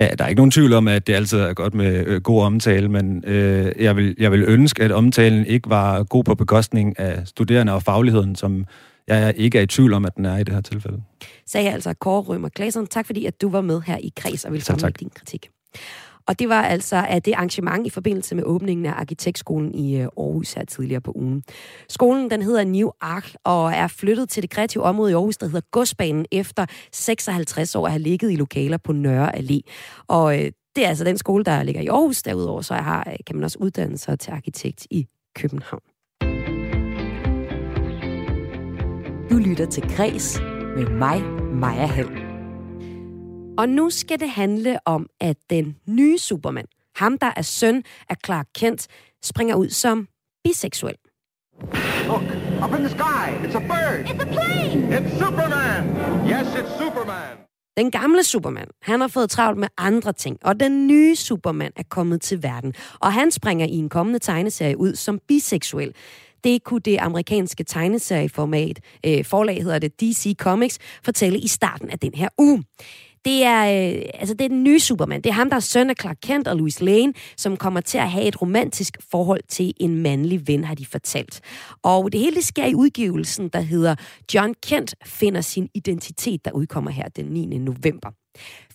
Ja, 0.04 0.10
der 0.18 0.24
er 0.24 0.28
ikke 0.28 0.40
nogen 0.40 0.52
tvivl 0.52 0.74
om, 0.74 0.88
at 0.88 1.08
det 1.08 1.14
altid 1.14 1.40
er 1.40 1.54
godt 1.54 1.74
med 1.74 2.08
øh, 2.08 2.22
god 2.22 2.44
omtale, 2.44 2.90
men 2.90 3.24
øh, 3.28 3.72
jeg, 3.80 3.96
vil, 3.96 4.16
jeg 4.20 4.32
vil 4.32 4.44
ønske, 4.48 4.84
at 4.84 4.92
omtalen 4.92 5.46
ikke 5.46 5.70
var 5.70 6.04
god 6.04 6.24
på 6.24 6.36
bekostning 6.36 7.00
af 7.00 7.28
studerende 7.28 7.74
og 7.74 7.84
fagligheden, 7.84 8.36
som 8.36 8.66
jeg 9.08 9.34
ikke 9.38 9.58
er 9.58 9.62
i 9.62 9.68
tvivl 9.68 9.94
om, 9.94 10.06
at 10.06 10.16
den 10.18 10.26
er 10.26 10.38
i 10.38 10.44
det 10.44 10.54
her 10.54 10.62
tilfælde. 10.62 11.02
Sagde 11.48 11.72
altså 11.72 11.94
Kåre 11.94 12.22
Rømer 12.22 12.50
Klasen. 12.50 12.88
Tak 12.88 13.06
fordi, 13.06 13.26
at 13.26 13.42
du 13.42 13.50
var 13.50 13.62
med 13.62 13.82
her 13.86 13.98
i 13.98 14.12
Kreds 14.16 14.46
og 14.46 14.54
vil 14.54 14.66
komme 14.66 14.82
med 14.84 14.92
din 14.92 15.10
kritik. 15.16 15.50
Og 16.28 16.40
det 16.40 16.50
var 16.50 16.62
altså 16.62 16.96
af 16.96 17.22
det 17.22 17.34
arrangement 17.34 17.88
i 17.88 17.90
forbindelse 17.90 18.36
med 18.36 18.44
åbningen 18.44 18.86
af 18.86 18.92
Arkitektskolen 18.92 19.76
i 19.76 19.98
øh, 19.98 20.08
Aarhus 20.18 20.54
her 20.54 20.66
tidligere 20.66 21.02
på 21.02 21.12
ugen. 21.16 21.44
Skolen 21.90 22.30
den 22.30 22.42
hedder 22.42 22.64
New 22.64 22.90
Ark 23.02 23.34
og 23.44 23.72
er 23.72 23.88
flyttet 23.88 24.30
til 24.30 24.44
det 24.44 24.50
kreative 24.50 24.84
område 24.84 25.12
i 25.12 25.14
Aarhus, 25.14 25.38
der 25.38 25.46
hedder 25.46 25.62
Godsbanen, 25.72 26.26
efter 26.32 26.66
56 26.92 27.76
år 27.76 27.86
at 27.86 27.92
have 27.92 28.02
ligget 28.02 28.32
i 28.32 28.36
lokaler 28.36 28.78
på 28.78 28.92
Nørre 28.92 29.36
Allé. 29.36 29.60
Og 30.08 30.40
øh, 30.40 30.52
det 30.76 30.86
er 30.86 30.90
altså 30.90 31.04
den 31.04 31.18
skole, 31.18 31.44
der 31.44 31.64
ligger 31.64 31.82
i 31.82 31.88
Aarhus. 31.88 32.22
Derudover 32.22 32.62
så 32.62 32.74
har, 32.74 33.08
øh, 33.08 33.18
kan 33.28 33.36
man 33.36 33.44
også 33.44 33.58
uddanne 33.62 33.98
sig 33.98 34.20
til 34.20 34.32
arkitekt 34.32 34.88
i 34.92 35.08
København. 35.36 35.82
Du 39.32 39.38
lytter 39.38 39.66
til 39.66 39.84
Græs 39.96 40.42
med 40.78 40.90
mig, 40.90 41.22
Maja 41.54 41.86
Hall. 41.86 42.23
Og 43.58 43.70
nu 43.70 43.90
skal 43.90 44.20
det 44.20 44.30
handle 44.30 44.80
om, 44.86 45.08
at 45.20 45.38
den 45.50 45.76
nye 45.88 46.18
Superman, 46.18 46.66
ham 46.96 47.18
der 47.18 47.32
er 47.36 47.42
søn 47.42 47.84
af 48.10 48.16
Clark 48.26 48.48
Kent, 48.56 48.88
springer 49.24 49.56
ud 49.56 49.70
som 49.70 50.08
biseksuel. 50.44 50.96
Look, 52.08 52.24
Up 52.64 52.80
in 52.80 52.86
the 52.86 52.90
sky. 52.90 53.26
It's 53.46 53.56
a 53.56 53.60
bird. 53.60 54.06
It's 54.06 54.22
a 54.22 54.26
plane! 54.26 54.98
It's 54.98 55.20
Superman. 55.20 55.84
Yes, 56.28 56.48
it's 56.56 56.84
Superman. 56.84 57.38
Den 57.78 57.92
gamle 57.92 58.24
Superman, 58.24 58.68
han 58.82 59.02
har 59.02 59.08
fået 59.08 59.30
travlt 59.30 59.60
med 59.60 59.68
andre 59.78 60.14
ting, 60.14 60.38
og 60.44 60.60
den 60.60 60.88
nye 60.88 61.16
Superman 61.16 61.72
er 61.76 61.84
kommet 61.90 62.22
til 62.22 62.44
verden. 62.44 62.74
Og 63.00 63.14
han 63.14 63.32
springer 63.32 63.66
i 63.66 63.76
en 63.76 63.90
kommende 63.90 64.20
tegneserie 64.20 64.78
ud 64.78 64.96
som 64.96 65.20
biseksuel. 65.28 65.94
Det 66.44 66.64
kunne 66.64 66.80
det 66.80 66.98
amerikanske 66.98 67.64
tegneserieformat, 67.64 68.80
øh, 69.06 69.26
forlag 69.26 69.64
hedder 69.64 69.80
det 69.80 70.02
DC 70.02 70.36
Comics, 70.40 70.80
fortælle 71.04 71.40
i 71.40 71.48
starten 71.48 71.90
af 71.90 72.00
den 72.00 72.14
her 72.14 72.30
uge. 72.38 72.64
Det 73.26 73.44
er, 73.44 73.62
øh, 73.64 74.02
altså 74.14 74.36
det 74.36 74.46
er 74.46 74.50
den 74.50 74.64
nye 74.64 74.80
Superman. 74.80 75.22
Det 75.22 75.30
er 75.30 75.34
ham, 75.34 75.50
der 75.50 75.56
er 75.56 75.60
søn 75.60 75.90
af 75.90 75.96
Clark 76.02 76.18
Kent 76.22 76.48
og 76.48 76.58
Louis 76.58 76.82
Lane, 76.82 77.14
som 77.38 77.58
kommer 77.58 77.82
til 77.82 77.98
at 77.98 78.12
have 78.12 78.26
et 78.26 78.42
romantisk 78.42 78.98
forhold 79.12 79.42
til 79.50 79.74
en 79.78 79.96
mandlig 79.98 80.48
ven, 80.48 80.64
har 80.64 80.76
de 80.76 80.86
fortalt. 80.86 81.42
Og 81.84 82.12
det 82.12 82.20
hele 82.20 82.36
det 82.36 82.44
sker 82.44 82.66
i 82.66 82.76
udgivelsen, 82.76 83.50
der 83.50 83.62
hedder 83.62 83.96
John 84.34 84.54
Kent 84.64 84.96
finder 85.06 85.42
sin 85.42 85.70
identitet, 85.74 86.46
der 86.46 86.52
udkommer 86.52 86.92
her 86.92 87.10
den 87.10 87.26
9. 87.26 87.46
november. 87.46 88.12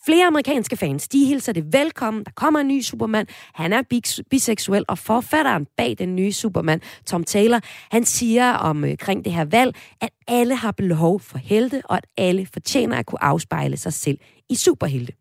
Flere 0.08 0.26
amerikanske 0.26 0.76
fans, 0.76 1.08
de 1.08 1.24
hilser 1.24 1.52
det 1.52 1.72
velkommen. 1.72 2.24
Der 2.24 2.30
kommer 2.34 2.60
en 2.60 2.68
ny 2.68 2.80
Superman. 2.80 3.26
Han 3.54 3.72
er 3.72 3.82
biseksuel, 4.30 4.84
og 4.88 4.98
forfatteren 4.98 5.66
bag 5.76 5.96
den 5.98 6.16
nye 6.16 6.32
Superman, 6.32 6.80
Tom 7.06 7.24
Taylor, 7.24 7.60
han 7.90 8.04
siger 8.04 8.52
omkring 8.52 9.18
øh, 9.18 9.24
det 9.24 9.32
her 9.32 9.44
valg, 9.44 9.76
at 10.00 10.10
alle 10.28 10.54
har 10.54 10.72
behov 10.72 11.20
for 11.20 11.38
helte, 11.38 11.82
og 11.84 11.96
at 11.96 12.06
alle 12.16 12.46
fortjener 12.52 12.96
at 12.96 13.06
kunne 13.06 13.24
afspejle 13.24 13.76
sig 13.76 13.92
selv 13.92 14.18
i 14.50 14.54
superhelte. 14.54 15.12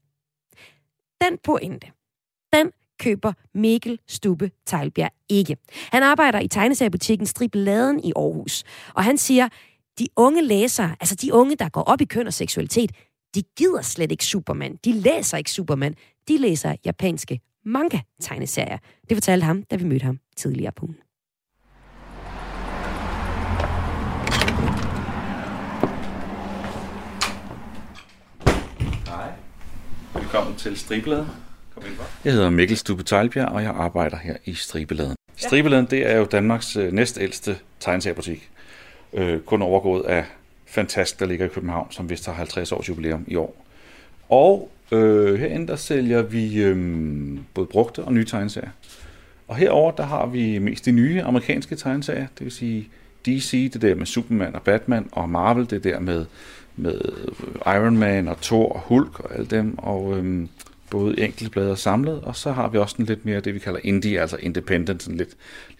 Den 1.21 1.37
pointe, 1.43 1.87
den 2.53 2.71
køber 2.99 3.33
Mikkel 3.55 3.99
Stubbe 4.07 4.51
Tejlbjerg 4.65 5.11
ikke. 5.29 5.57
Han 5.91 6.03
arbejder 6.03 6.39
i 6.39 6.47
tegneseriebutikken 6.47 7.27
Stribeladen 7.27 7.99
i 8.03 8.11
Aarhus, 8.15 8.63
og 8.93 9.03
han 9.03 9.17
siger, 9.17 9.49
de 9.99 10.07
unge 10.15 10.41
læsere, 10.41 10.95
altså 10.99 11.15
de 11.15 11.33
unge, 11.33 11.55
der 11.55 11.69
går 11.69 11.81
op 11.81 12.01
i 12.01 12.05
køn 12.05 12.27
og 12.27 12.33
seksualitet, 12.33 12.91
de 13.35 13.43
gider 13.57 13.81
slet 13.81 14.11
ikke 14.11 14.25
Superman. 14.25 14.75
De 14.85 14.91
læser 14.91 15.37
ikke 15.37 15.51
Superman. 15.51 15.95
De 16.27 16.37
læser 16.37 16.75
japanske 16.85 17.39
manga-tegneserier. 17.65 18.77
Det 19.09 19.17
fortalte 19.17 19.45
ham, 19.45 19.63
da 19.63 19.75
vi 19.75 19.83
mødte 19.83 20.03
ham 20.05 20.19
tidligere 20.35 20.71
på 20.71 20.85
ugen. 20.85 20.97
Hej. 29.07 29.31
Velkommen 30.13 30.55
til 30.55 30.77
Stribeladen. 30.77 31.27
Kom 31.73 31.83
ind, 31.85 31.93
jeg 32.25 32.33
hedder 32.33 32.49
Mikkel 32.49 32.77
Stube 32.77 33.03
Tejlbjerg, 33.03 33.49
og 33.49 33.63
jeg 33.63 33.71
arbejder 33.71 34.17
her 34.17 34.37
i 34.45 34.53
Stribeladen. 34.53 35.15
Stribeladen, 35.35 35.85
det 35.85 36.11
er 36.11 36.17
jo 36.17 36.25
Danmarks 36.25 36.75
øh, 36.75 36.91
næstældste 36.91 37.57
tegneseriebutik. 37.79 38.49
Øh, 39.13 39.39
kun 39.39 39.61
overgået 39.61 40.03
af 40.03 40.25
Fantast, 40.67 41.19
der 41.19 41.25
ligger 41.25 41.45
i 41.45 41.49
København, 41.49 41.91
som 41.91 42.09
vist 42.09 42.25
har 42.25 42.33
50 42.33 42.71
års 42.71 42.89
jubilæum 42.89 43.23
i 43.27 43.35
år. 43.35 43.65
Og 44.29 44.71
øh, 44.91 45.39
herinde, 45.39 45.67
der 45.67 45.75
sælger 45.75 46.21
vi 46.21 46.61
øh, 46.61 47.37
både 47.53 47.67
brugte 47.67 48.03
og 48.03 48.13
nye 48.13 48.25
tegneserier. 48.25 48.69
Og 49.47 49.55
herover 49.55 49.91
der 49.91 50.03
har 50.03 50.25
vi 50.25 50.59
mest 50.59 50.85
de 50.85 50.91
nye 50.91 51.21
amerikanske 51.21 51.75
tegneserier, 51.75 52.27
det 52.37 52.43
vil 52.43 52.51
sige 52.51 52.89
DC, 53.25 53.71
det 53.73 53.81
der 53.81 53.95
med 53.95 54.05
Superman 54.05 54.55
og 54.55 54.61
Batman, 54.61 55.09
og 55.11 55.29
Marvel, 55.29 55.69
det 55.69 55.83
der 55.83 55.99
med, 55.99 56.25
med 56.75 57.01
Iron 57.65 57.97
Man 57.97 58.27
og 58.27 58.41
Thor 58.41 58.73
og 58.73 58.79
Hulk 58.79 59.19
og 59.19 59.33
alle 59.33 59.45
dem, 59.45 59.77
og 59.77 60.17
øhm, 60.17 60.49
både 60.89 61.19
enkelte 61.19 61.51
blade 61.51 61.71
og 61.71 61.77
samlet, 61.77 62.21
og 62.21 62.35
så 62.35 62.51
har 62.51 62.69
vi 62.69 62.77
også 62.77 62.95
en 62.99 63.05
lidt 63.05 63.25
mere 63.25 63.39
det, 63.39 63.53
vi 63.53 63.59
kalder 63.59 63.79
indie, 63.83 64.21
altså 64.21 64.37
independent, 64.39 65.03
sådan 65.03 65.17
lidt, 65.17 65.29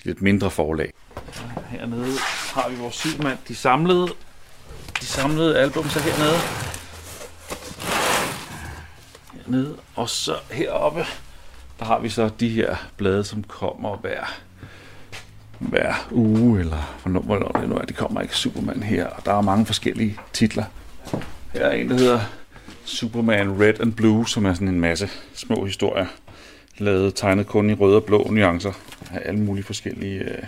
lidt 0.03 0.21
mindre 0.21 0.51
forlag. 0.51 0.93
Hernede 1.69 2.13
har 2.53 2.69
vi 2.69 2.75
vores 2.75 2.95
Superman, 2.95 3.37
de 3.47 3.55
samlede, 3.55 4.07
de 5.01 5.05
samlede 5.05 5.59
album 5.59 5.89
så 5.89 5.99
hernede. 5.99 6.37
Hernede, 9.33 9.77
og 9.95 10.09
så 10.09 10.35
heroppe, 10.51 11.05
der 11.79 11.85
har 11.85 11.99
vi 11.99 12.09
så 12.09 12.29
de 12.39 12.49
her 12.49 12.75
blade, 12.97 13.23
som 13.23 13.43
kommer 13.43 13.97
hver 13.97 14.25
hver 15.59 16.07
uge, 16.11 16.59
eller 16.59 16.97
hvornår, 17.01 17.21
hvornår 17.21 17.51
det 17.51 17.69
nu 17.69 17.75
er, 17.75 17.81
de 17.81 17.93
kommer 17.93 18.21
ikke 18.21 18.35
Superman 18.35 18.83
her, 18.83 19.07
og 19.07 19.25
der 19.25 19.33
er 19.33 19.41
mange 19.41 19.65
forskellige 19.65 20.19
titler. 20.33 20.63
Her 21.53 21.61
er 21.61 21.71
en, 21.71 21.89
der 21.89 21.97
hedder 21.97 22.19
Superman 22.85 23.61
Red 23.61 23.79
and 23.79 23.93
Blue, 23.93 24.27
som 24.29 24.45
er 24.45 24.53
sådan 24.53 24.67
en 24.67 24.79
masse 24.79 25.09
små 25.33 25.65
historier, 25.65 26.05
lavet 26.77 27.15
tegnet 27.15 27.47
kun 27.47 27.69
i 27.69 27.73
røde 27.73 27.95
og 27.95 28.03
blå 28.03 28.27
nuancer, 28.31 28.73
af 29.11 29.21
alle 29.25 29.39
mulige 29.39 29.63
forskellige, 29.63 30.19
øh, 30.19 30.43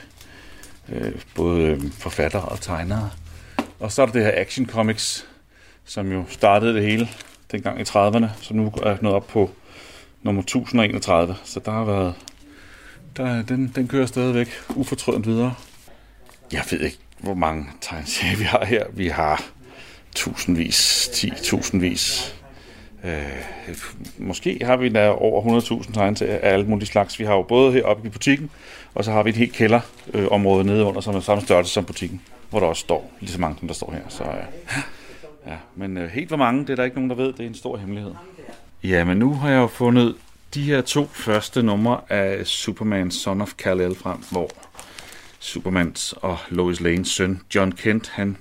øh, 0.90 1.12
både 1.36 1.62
øh, 1.62 1.92
forfattere 1.92 2.42
og 2.42 2.62
tegnere. 2.62 3.10
Og 3.80 3.92
så 3.92 4.02
er 4.02 4.06
der 4.06 4.14
det 4.14 4.24
her 4.24 4.32
Action 4.36 4.66
Comics, 4.66 5.26
som 5.86 6.12
jo 6.12 6.24
startede 6.30 6.74
det 6.74 6.84
hele 6.84 7.10
dengang 7.52 7.80
i 7.80 7.84
30'erne, 7.84 8.28
så 8.42 8.54
nu 8.54 8.74
er 8.84 8.98
nået 9.02 9.16
op 9.16 9.28
på 9.28 9.50
nummer 10.24 10.42
1031, 10.42 11.36
så 11.44 11.60
der 11.66 11.72
har 11.72 11.84
været 11.84 12.14
der, 13.18 13.42
den, 13.42 13.72
den 13.76 13.88
kører 13.88 14.06
stadigvæk 14.06 14.50
ufortrødent 14.76 15.28
videre. 15.28 15.54
Jeg 16.52 16.64
ved 16.72 16.80
ikke, 16.80 16.98
hvor 17.18 17.34
mange 17.34 17.66
tegneserier 17.82 18.38
vi 18.38 18.44
har 18.44 18.66
her. 18.66 18.86
Vi 18.94 19.08
har 19.08 19.44
tusindvis, 20.16 21.10
10.000vis. 21.14 22.34
Øh, 23.04 23.76
måske 24.18 24.60
har 24.62 24.78
vi 24.78 24.90
der 24.90 25.08
over 25.08 25.62
100.000 25.84 25.94
tegneserier 25.94 26.40
af 26.40 26.54
alle 26.54 26.66
mulige 26.66 26.88
slags. 26.88 27.20
Vi 27.20 27.26
har 27.26 27.34
jo 27.34 27.42
både 27.42 27.74
heroppe 27.74 28.08
i 28.08 28.12
butikken, 28.12 28.50
og 28.94 29.04
så 29.04 29.12
har 29.12 29.24
vi 29.24 29.30
et 29.30 29.36
helt 29.36 29.54
kælderområde 29.54 30.60
øh, 30.60 30.66
nede 30.66 30.84
under, 30.84 31.02
som 31.02 31.16
er 31.16 31.20
samme 31.20 31.44
størrelse 31.44 31.74
som 31.74 31.86
butikken, 31.86 32.22
hvor 32.50 32.60
der 32.60 32.68
også 32.68 32.80
står 32.80 33.12
lige 33.20 33.32
så 33.32 33.40
mange, 33.40 33.60
som 33.60 33.68
der 33.68 33.76
står 33.76 33.92
her. 33.92 34.02
Så, 34.10 34.24
øh, 34.24 34.84
ja, 35.48 35.58
men 35.76 35.98
øh, 35.98 36.10
helt 36.10 36.28
hvor 36.28 36.38
mange, 36.38 36.62
det 36.62 36.70
er 36.70 36.76
der 36.76 36.84
ikke 36.84 36.96
nogen, 36.96 37.10
der 37.10 37.16
ved. 37.16 37.34
Det 37.34 37.40
er 37.40 37.48
en 37.48 37.56
stor 37.56 37.78
hemmelighed. 37.78 38.12
Ja, 38.84 39.04
men 39.04 39.18
nu 39.18 39.34
har 39.34 39.50
jeg 39.50 39.58
jo 39.58 39.68
fundet 39.68 40.16
de 40.54 40.64
her 40.64 40.82
to 40.82 41.10
første 41.14 41.64
numre 41.64 42.02
af 42.10 42.48
Superman 42.48 43.12
Son 43.12 43.42
of 43.42 43.54
Kal-El 43.58 43.96
frem, 43.96 44.18
hvor 44.32 44.50
Supermans 45.40 46.14
og 46.22 46.38
Lois 46.50 46.82
Lanes 46.82 47.08
søn 47.08 47.42
John 47.56 47.72
Kent, 47.72 48.10
han 48.10 48.38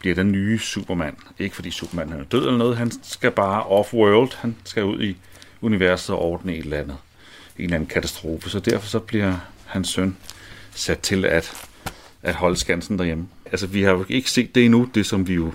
bliver 0.00 0.14
den 0.14 0.32
nye 0.32 0.58
Superman. 0.58 1.16
Ikke 1.38 1.54
fordi 1.54 1.70
Superman 1.70 2.08
han 2.08 2.20
er 2.20 2.24
død 2.24 2.40
eller 2.40 2.58
noget, 2.58 2.76
han 2.76 2.92
skal 3.02 3.30
bare 3.30 3.62
off-world, 3.62 4.36
han 4.36 4.56
skal 4.64 4.84
ud 4.84 5.02
i 5.02 5.16
universet 5.60 6.14
og 6.14 6.22
ordne 6.22 6.52
et 6.52 6.58
eller 6.58 6.78
andet. 6.78 6.96
En 7.58 7.64
eller 7.64 7.74
anden 7.74 7.88
katastrofe, 7.88 8.50
så 8.50 8.60
derfor 8.60 8.86
så 8.86 8.98
bliver 8.98 9.36
hans 9.66 9.88
søn 9.88 10.16
sat 10.74 10.98
til 10.98 11.24
at, 11.24 11.66
at 12.22 12.34
holde 12.34 12.56
skansen 12.56 12.98
derhjemme. 12.98 13.28
Altså 13.52 13.66
vi 13.66 13.82
har 13.82 13.90
jo 13.90 14.04
ikke 14.08 14.30
set 14.30 14.54
det 14.54 14.64
endnu, 14.64 14.88
det 14.94 15.06
som 15.06 15.28
vi 15.28 15.34
jo 15.34 15.52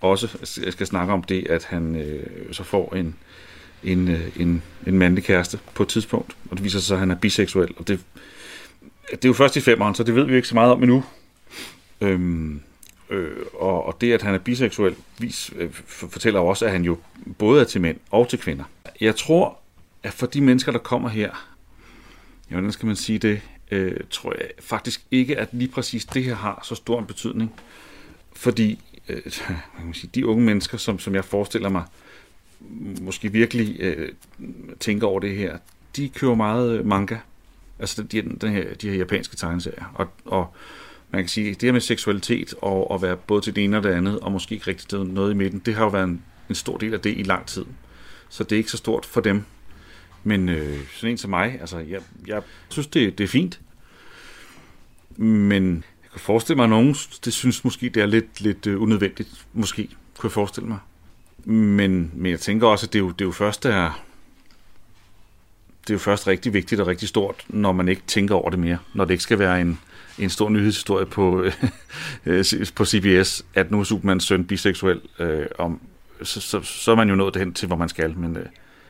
også 0.00 0.28
skal 0.70 0.86
snakke 0.86 1.12
om, 1.12 1.22
det 1.22 1.46
at 1.46 1.64
han 1.64 1.96
øh, 1.96 2.52
så 2.52 2.64
får 2.64 2.94
en, 2.94 3.14
en, 3.84 4.08
øh, 4.08 4.28
en, 4.36 4.62
en 4.86 4.98
mandlig 4.98 5.24
kæreste 5.24 5.58
på 5.74 5.82
et 5.82 5.88
tidspunkt, 5.88 6.36
og 6.50 6.56
det 6.56 6.64
viser 6.64 6.78
sig, 6.78 6.94
at 6.94 7.00
han 7.00 7.10
er 7.10 7.14
biseksuel, 7.14 7.74
og 7.76 7.88
det, 7.88 8.00
det 9.10 9.24
er 9.24 9.28
jo 9.28 9.32
først 9.32 9.56
i 9.56 9.60
femeren, 9.60 9.94
så 9.94 10.02
det 10.02 10.14
ved 10.14 10.24
vi 10.24 10.36
ikke 10.36 10.48
så 10.48 10.54
meget 10.54 10.72
om 10.72 10.82
endnu. 10.82 11.04
Øhm, 12.00 12.60
øh, 13.10 13.30
og, 13.54 13.86
og 13.86 14.00
det, 14.00 14.12
at 14.12 14.22
han 14.22 14.34
er 14.34 14.38
biseksuel, 14.38 14.94
vis, 15.18 15.52
øh, 15.56 15.70
fortæller 15.86 16.40
jo 16.40 16.46
også, 16.46 16.64
at 16.64 16.72
han 16.72 16.84
jo 16.84 16.98
både 17.38 17.60
er 17.60 17.64
til 17.64 17.80
mænd 17.80 17.96
og 18.10 18.28
til 18.28 18.38
kvinder. 18.38 18.64
Jeg 19.00 19.16
tror, 19.16 19.58
at 20.02 20.12
for 20.12 20.26
de 20.26 20.40
mennesker, 20.40 20.72
der 20.72 20.78
kommer 20.78 21.08
her, 21.08 21.30
ja, 22.50 22.54
hvordan 22.54 22.72
skal 22.72 22.86
man 22.86 22.96
sige 22.96 23.18
det, 23.18 23.40
øh, 23.70 23.96
tror 24.10 24.32
jeg 24.38 24.50
faktisk 24.60 25.04
ikke, 25.10 25.38
at 25.38 25.48
lige 25.52 25.68
præcis 25.68 26.04
det 26.04 26.24
her 26.24 26.34
har 26.34 26.60
så 26.64 26.74
stor 26.74 26.98
en 26.98 27.06
betydning. 27.06 27.52
Fordi 28.32 28.80
øh, 29.08 29.22
man 29.76 29.84
kan 29.84 29.94
sige, 29.94 30.10
de 30.14 30.26
unge 30.26 30.44
mennesker, 30.44 30.78
som, 30.78 30.98
som 30.98 31.14
jeg 31.14 31.24
forestiller 31.24 31.68
mig, 31.68 31.84
måske 33.00 33.32
virkelig 33.32 33.76
øh, 33.80 34.12
tænker 34.80 35.06
over 35.06 35.20
det 35.20 35.36
her, 35.36 35.58
de 35.96 36.08
kører 36.08 36.34
meget 36.34 36.78
øh, 36.78 36.86
manga. 36.86 37.16
Altså 37.78 38.02
de, 38.02 38.22
den 38.22 38.52
her, 38.52 38.74
de 38.74 38.88
her 38.88 38.96
japanske 38.96 39.36
tegneserier. 39.36 39.92
Og, 39.94 40.08
og 40.24 40.54
man 41.10 41.22
kan 41.22 41.28
sige, 41.28 41.50
det 41.50 41.62
her 41.62 41.72
med 41.72 41.80
seksualitet 41.80 42.54
og 42.62 42.94
at 42.94 43.02
være 43.02 43.16
både 43.16 43.40
til 43.40 43.56
det 43.56 43.64
ene 43.64 43.76
og 43.76 43.82
det 43.82 43.90
andet, 43.90 44.20
og 44.20 44.32
måske 44.32 44.54
ikke 44.54 44.66
rigtig 44.66 44.98
noget 45.04 45.30
i 45.30 45.34
midten, 45.34 45.58
det 45.58 45.74
har 45.74 45.84
jo 45.84 45.90
været 45.90 46.04
en, 46.04 46.22
en 46.48 46.54
stor 46.54 46.76
del 46.76 46.94
af 46.94 47.00
det 47.00 47.18
i 47.18 47.22
lang 47.22 47.46
tid. 47.46 47.64
Så 48.28 48.44
det 48.44 48.52
er 48.52 48.56
ikke 48.56 48.70
så 48.70 48.76
stort 48.76 49.06
for 49.06 49.20
dem. 49.20 49.44
Men 50.24 50.48
øh, 50.48 50.78
sådan 50.94 51.10
en 51.10 51.18
som 51.18 51.30
mig, 51.30 51.58
altså 51.60 51.78
jeg, 51.78 52.00
jeg 52.26 52.42
synes, 52.68 52.86
det, 52.86 53.18
det 53.18 53.24
er 53.24 53.28
fint. 53.28 53.60
Men 55.16 55.74
jeg 55.74 56.10
kan 56.10 56.20
forestille 56.20 56.56
mig, 56.56 56.64
at 56.64 56.70
nogen 56.70 56.96
det 57.24 57.32
synes 57.32 57.64
måske, 57.64 57.88
det 57.88 58.02
er 58.02 58.06
lidt, 58.06 58.40
lidt 58.40 58.66
uh, 58.66 58.82
unødvendigt. 58.82 59.46
Måske, 59.52 59.88
kunne 60.18 60.28
jeg 60.28 60.32
forestille 60.32 60.68
mig. 60.68 60.78
Men, 61.44 62.10
men 62.14 62.30
jeg 62.30 62.40
tænker 62.40 62.66
også, 62.66 62.86
at 62.86 62.92
det 62.92 62.98
er 62.98 63.02
jo, 63.02 63.10
det 63.10 63.20
er 63.20 63.24
jo 63.24 63.32
først, 63.32 63.62
der 63.62 63.74
er, 63.74 64.04
det 65.80 65.90
er 65.90 65.94
jo 65.94 65.98
først 65.98 66.26
rigtig 66.26 66.52
vigtigt 66.52 66.80
og 66.80 66.86
rigtig 66.86 67.08
stort, 67.08 67.44
når 67.48 67.72
man 67.72 67.88
ikke 67.88 68.02
tænker 68.06 68.34
over 68.34 68.50
det 68.50 68.58
mere. 68.58 68.78
Når 68.94 69.04
det 69.04 69.14
ikke 69.14 69.22
skal 69.22 69.38
være 69.38 69.60
en, 69.60 69.78
en 70.18 70.30
stor 70.30 70.48
nyhedshistorie 70.48 71.06
på, 71.06 71.44
øh, 72.26 72.44
på 72.74 72.84
CBS, 72.84 73.44
at 73.54 73.70
nu 73.70 73.80
er 73.80 73.84
Supermans 73.84 74.24
søn 74.24 74.44
biseksuel, 74.44 75.00
øh, 75.18 75.46
om, 75.58 75.80
så, 76.22 76.40
så, 76.40 76.60
så 76.62 76.90
er 76.90 76.96
man 76.96 77.08
jo 77.08 77.14
nået 77.14 77.36
hen 77.36 77.54
til, 77.54 77.66
hvor 77.66 77.76
man 77.76 77.88
skal. 77.88 78.18
Men 78.18 78.36
øh, 78.36 78.46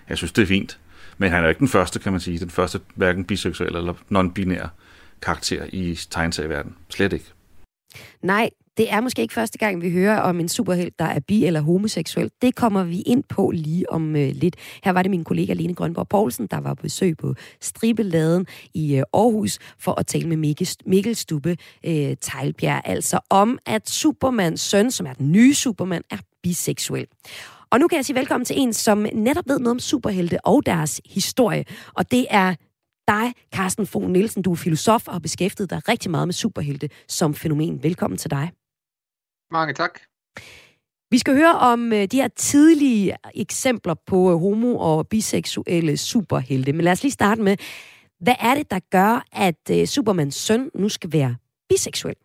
jeg 0.09 0.17
synes, 0.17 0.33
det 0.33 0.43
er 0.43 0.47
fint. 0.47 0.79
Men 1.19 1.31
han 1.31 1.39
er 1.39 1.43
jo 1.43 1.49
ikke 1.49 1.59
den 1.59 1.69
første, 1.69 1.99
kan 1.99 2.13
man 2.13 2.21
sige. 2.21 2.39
Den 2.39 2.51
første 2.51 2.81
hverken 2.95 3.25
biseksuel 3.25 3.77
eller 3.77 3.93
non-binær 3.93 4.69
karakter 5.23 5.65
i 5.73 5.99
tegneserieverdenen. 6.11 6.77
Slet 6.91 7.13
ikke. 7.13 7.27
Nej, 8.23 8.51
det 8.77 8.93
er 8.93 9.01
måske 9.01 9.23
ikke 9.23 9.35
første 9.35 9.59
gang, 9.59 9.83
vi 9.83 9.91
hører 9.91 10.21
om 10.21 10.41
en 10.41 10.49
superhelt, 10.49 10.99
der 10.99 11.05
er 11.05 11.21
bi- 11.21 11.45
eller 11.45 11.61
homoseksuel. 11.61 12.31
Det 12.43 12.55
kommer 12.55 12.85
vi 12.85 13.01
ind 13.01 13.25
på 13.29 13.51
lige 13.51 13.91
om 13.93 14.17
øh, 14.17 14.31
lidt. 14.35 14.57
Her 14.85 14.93
var 14.93 15.03
det 15.03 15.11
min 15.11 15.25
kollega 15.25 15.53
Lene 15.53 15.75
Grønborg 15.75 16.09
Poulsen, 16.09 16.47
der 16.47 16.61
var 16.61 16.75
på 16.75 16.83
besøg 16.83 17.17
på 17.17 17.35
Stribeladen 17.61 18.47
i 18.75 18.97
øh, 18.97 19.03
Aarhus 19.13 19.59
for 19.79 20.01
at 20.01 20.07
tale 20.07 20.29
med 20.29 20.37
Mikkel, 20.37 20.69
Mikkel 20.87 21.17
Stubbe 21.17 21.57
øh, 21.87 22.17
Tejlbjerg, 22.21 22.83
altså 22.85 23.19
om, 23.31 23.59
at 23.67 23.91
Supermans 23.91 24.61
søn, 24.61 24.91
som 24.91 25.07
er 25.07 25.13
den 25.13 25.33
nye 25.33 25.55
Superman, 25.55 26.03
er 26.11 26.19
biseksuel. 26.43 27.07
Og 27.75 27.81
nu 27.81 27.89
kan 27.89 27.97
jeg 27.97 28.05
sige 28.05 28.17
velkommen 28.17 28.45
til 28.45 28.59
en, 28.59 28.73
som 28.73 29.07
netop 29.13 29.45
ved 29.49 29.59
noget 29.59 29.71
om 29.71 29.79
superhelte 29.79 30.47
og 30.47 30.67
deres 30.67 31.01
historie. 31.07 31.65
Og 31.95 32.11
det 32.11 32.27
er 32.31 32.55
dig, 33.09 33.33
Carsten 33.55 33.87
Fogh 33.87 34.11
Nielsen. 34.11 34.43
Du 34.43 34.53
er 34.53 34.57
filosof 34.57 35.09
og 35.09 35.15
har 35.15 35.19
beskæftiget 35.19 35.71
dig 35.71 35.89
rigtig 35.89 36.11
meget 36.11 36.29
med 36.29 36.33
superhelte 36.33 36.89
som 37.09 37.35
fænomen. 37.35 37.83
Velkommen 37.83 38.19
til 38.19 38.31
dig. 38.31 38.53
Mange 39.51 39.75
tak. 39.75 40.01
Vi 41.11 41.19
skal 41.19 41.35
høre 41.35 41.59
om 41.59 41.93
øh, 41.93 42.05
de 42.05 42.17
her 42.17 42.29
tidlige 42.29 43.17
eksempler 43.35 43.95
på 44.07 44.31
øh, 44.33 44.37
homo- 44.37 44.79
og 44.79 45.09
biseksuelle 45.09 45.97
superhelte. 45.97 46.73
Men 46.73 46.85
lad 46.85 46.93
os 46.93 47.03
lige 47.03 47.13
starte 47.13 47.43
med, 47.43 47.57
hvad 48.21 48.35
er 48.41 48.55
det, 48.55 48.71
der 48.71 48.81
gør, 48.91 49.25
at 49.33 49.71
øh, 49.71 49.87
Supermans 49.87 50.35
søn 50.35 50.71
nu 50.75 50.89
skal 50.89 51.13
være 51.13 51.37
biseksuel? 51.69 52.17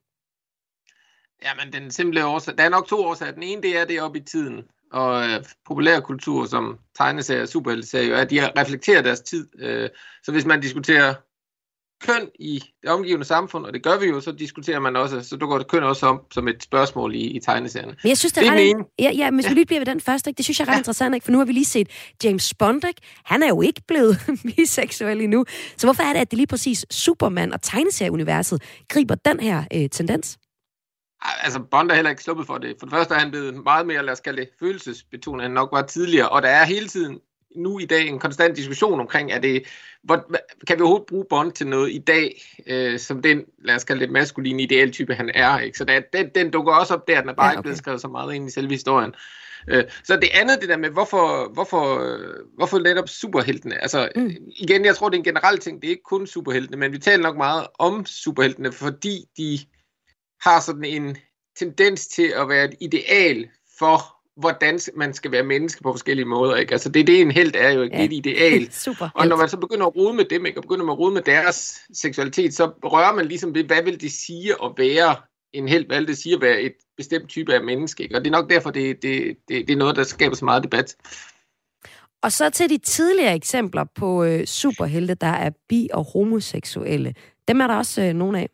Jamen, 1.44 1.74
den 1.74 1.92
simple 1.92 2.26
årsag, 2.26 2.58
der 2.58 2.64
er 2.64 2.70
nok 2.70 2.88
to 2.88 3.06
årsager. 3.06 3.32
Den 3.32 3.44
ene, 3.44 3.62
det 3.62 3.78
er, 3.78 3.86
det 3.86 3.98
er 3.98 4.02
op 4.02 4.16
i 4.16 4.20
tiden. 4.20 4.64
Og 4.92 5.30
øh, 5.30 5.44
populærkultur, 5.68 6.46
som 6.46 6.80
tegneserier 6.98 7.42
og 7.42 7.48
superhelteserier, 7.48 8.16
er, 8.16 8.22
at 8.22 8.30
de 8.30 8.52
reflekterer 8.58 9.02
deres 9.02 9.22
tid. 9.22 9.48
Øh, 9.60 9.90
så 10.24 10.32
hvis 10.32 10.46
man 10.46 10.62
diskuterer 10.62 11.14
køn 12.02 12.30
i 12.40 12.64
det 12.82 12.90
omgivende 12.90 13.26
samfund, 13.26 13.66
og 13.66 13.74
det 13.74 13.84
gør 13.84 14.00
vi 14.00 14.06
jo, 14.06 14.22
så 14.22 14.32
diskuterer 14.32 14.80
man 14.80 14.96
også, 14.96 15.22
så 15.22 15.36
dukker 15.36 15.58
det 15.58 15.68
køn 15.68 15.84
også 15.84 16.06
om 16.06 16.22
som 16.32 16.48
et 16.48 16.64
spørgsmål 16.64 17.16
i, 17.16 17.20
i 17.20 17.40
tegneserierne. 17.40 17.96
Men 18.04 18.10
jeg 18.10 18.18
synes, 18.18 18.34
det 18.34 18.48
er, 18.48 18.52
det 18.52 18.72
er 18.72 18.78
ret, 18.78 18.86
ja, 19.00 19.12
ja, 19.16 19.32
hvis 19.32 19.50
vi 19.50 19.54
lige 19.54 19.66
bliver 19.66 19.80
ved 19.80 19.86
den 19.86 20.02
første, 20.02 20.30
ikke? 20.30 20.38
det 20.38 20.46
synes 20.46 20.60
jeg 20.60 20.66
er 20.66 20.70
ret 20.70 20.76
ja. 20.76 20.80
interessant, 20.80 21.16
ikke? 21.16 21.26
for 21.26 21.32
nu 21.32 21.38
har 21.38 21.46
vi 21.46 21.52
lige 21.52 21.66
set 21.66 21.90
James 22.24 22.54
Bond, 22.54 22.88
ikke? 22.88 23.02
han 23.26 23.44
er 23.44 23.48
jo 23.48 23.62
ikke 23.62 23.82
blevet 23.88 24.18
biseksuel 24.56 25.22
endnu. 25.22 25.46
Så 25.78 25.88
hvorfor 25.88 26.04
er 26.04 26.14
det, 26.14 26.20
at 26.20 26.32
det 26.32 26.38
lige 26.38 26.48
præcis 26.48 26.86
Superman 26.90 27.54
og 27.54 27.62
tegneserieuniverset 27.62 28.64
griber 28.88 29.16
den 29.16 29.40
her 29.40 29.64
øh, 29.74 29.90
tendens? 29.90 30.38
Altså, 31.22 31.60
Bond 31.60 31.92
er 31.92 31.96
heller 31.96 32.10
ikke 32.10 32.24
sluppet 32.24 32.48
for 32.48 32.58
det. 32.58 32.76
For 32.80 32.86
det 32.86 32.94
første 32.94 33.14
er 33.14 33.20
han 33.20 33.32
blevet 33.32 33.64
meget 33.64 33.88
mere, 33.88 34.06
lad 34.06 34.14
os 34.14 34.20
kalde 34.20 34.42
det, 34.42 34.50
følelsesbetonet, 34.60 35.46
end 35.46 35.54
nok 35.54 35.70
var 35.72 35.82
tidligere. 35.82 36.30
Og 36.30 36.42
der 36.42 36.50
er 36.50 36.66
hele 36.66 36.88
tiden 36.88 37.20
nu 37.56 37.80
i 37.80 37.86
dag 37.86 38.08
en 38.08 38.20
konstant 38.20 38.58
diskussion 38.58 39.00
omkring, 39.00 39.32
er 39.32 39.40
det, 39.40 39.64
hvor, 40.04 40.36
kan 40.68 40.78
vi 40.78 40.82
overhovedet 40.82 41.08
bruge 41.08 41.26
Bond 41.30 41.52
til 41.52 41.68
noget 41.68 41.92
i 41.92 41.98
dag, 41.98 42.42
øh, 42.68 43.00
som 43.00 43.22
den, 43.22 43.44
lad 43.64 43.76
os 43.76 43.84
kalde 43.84 44.02
det, 44.02 44.12
maskuline 44.12 44.64
idealtype, 44.64 45.16
han 45.16 45.32
er. 45.34 45.60
Ikke? 45.60 45.78
Så 45.78 45.86
der, 45.86 46.02
den, 46.14 46.30
den 46.36 46.52
dukker 46.52 46.74
også 46.74 46.94
op 46.94 47.08
der, 47.08 47.22
den 47.22 47.30
er 47.30 47.34
bare 47.34 47.46
ja, 47.46 47.52
okay. 47.52 47.58
ikke 47.58 47.62
blevet 47.62 47.78
skrevet 47.78 48.02
så 48.02 48.08
meget 48.08 48.34
ind 48.34 48.48
i 48.48 48.52
selve 48.52 48.70
historien. 48.70 49.14
Øh, 49.68 49.84
så 50.04 50.16
det 50.16 50.30
andet, 50.34 50.62
det 50.62 50.70
der 50.70 50.78
med, 50.78 50.90
hvorfor, 50.90 51.54
hvorfor, 51.54 52.12
hvorfor 52.56 52.80
netop 52.80 53.10
superheltene? 53.10 53.82
Altså, 53.82 54.10
mm. 54.16 54.36
igen, 54.56 54.86
jeg 54.86 54.96
tror, 54.96 55.10
det 55.10 55.16
er 55.16 55.20
en 55.20 55.24
generel 55.24 55.58
ting, 55.58 55.82
det 55.82 55.88
er 55.88 55.92
ikke 55.92 56.04
kun 56.04 56.28
superheltene, 56.28 56.78
men 56.78 56.92
vi 56.92 56.98
taler 56.98 57.24
nok 57.24 57.38
meget 57.38 57.68
om 57.80 58.06
superheltene, 58.06 58.72
fordi 58.72 59.26
de 59.38 59.60
har 60.42 60.62
sådan 60.62 60.84
en 60.84 61.18
tendens 61.60 62.08
til 62.08 62.34
at 62.36 62.50
være 62.50 62.66
et 62.66 62.76
ideal 62.80 63.50
for 63.80 64.20
hvordan 64.40 64.80
man 64.96 65.14
skal 65.14 65.32
være 65.32 65.44
menneske 65.44 65.84
på 65.84 65.94
forskellige 65.94 66.26
måder. 66.26 66.56
Ikke? 66.56 66.72
Altså 66.72 66.90
det, 66.90 67.08
det 67.08 67.22
en 67.22 67.32
helt 67.32 67.56
er 67.56 67.70
jo 67.70 67.82
ikke 67.82 67.98
ja. 67.98 68.06
et 68.06 68.14
ideal. 68.14 68.72
Super. 68.86 69.10
Og 69.16 69.28
når 69.28 69.36
man 69.36 69.50
så 69.50 69.58
begynder 69.58 69.86
at 69.86 69.96
rode 69.96 70.14
med 70.14 70.26
dem, 70.26 70.46
ikke? 70.46 70.60
og 70.60 70.62
begynder 70.62 70.86
med 70.86 70.94
at 70.94 71.00
rode 71.00 71.14
med 71.14 71.22
deres 71.22 71.82
seksualitet, 71.94 72.54
så 72.54 72.72
rører 72.84 73.16
man 73.16 73.26
ligesom 73.26 73.56
ved, 73.56 73.64
hvad 73.64 73.84
vil 73.84 74.02
det 74.02 74.12
sige 74.12 74.54
at 74.64 74.72
være 74.78 75.16
en 75.54 75.68
helt, 75.68 75.88
hvad 75.88 76.06
det 76.06 76.18
sige 76.18 76.36
at 76.36 76.42
være 76.42 76.62
et 76.62 76.74
bestemt 76.98 77.30
type 77.30 77.54
af 77.54 77.64
menneske. 77.64 78.04
Ikke? 78.04 78.16
Og 78.16 78.22
det 78.22 78.28
er 78.28 78.38
nok 78.38 78.50
derfor, 78.50 78.72
det, 78.72 79.02
det, 79.02 79.38
det, 79.48 79.68
det 79.68 79.74
er 79.74 79.78
noget, 79.78 79.96
der 79.96 80.04
skaber 80.04 80.36
så 80.36 80.46
meget 80.46 80.64
debat. 80.64 80.96
Og 82.22 82.32
så 82.32 82.50
til 82.50 82.70
de 82.70 82.78
tidligere 82.78 83.36
eksempler 83.36 83.84
på 83.84 84.24
øh, 84.24 84.46
superhelte, 84.46 85.14
der 85.14 85.28
er 85.28 85.50
bi- 85.70 85.90
og 85.94 86.04
homoseksuelle. 86.14 87.14
Dem 87.48 87.62
er 87.62 87.68
der 87.68 87.76
også 87.76 88.02
øh, 88.02 88.14
nogle 88.14 88.40
af. 88.40 88.50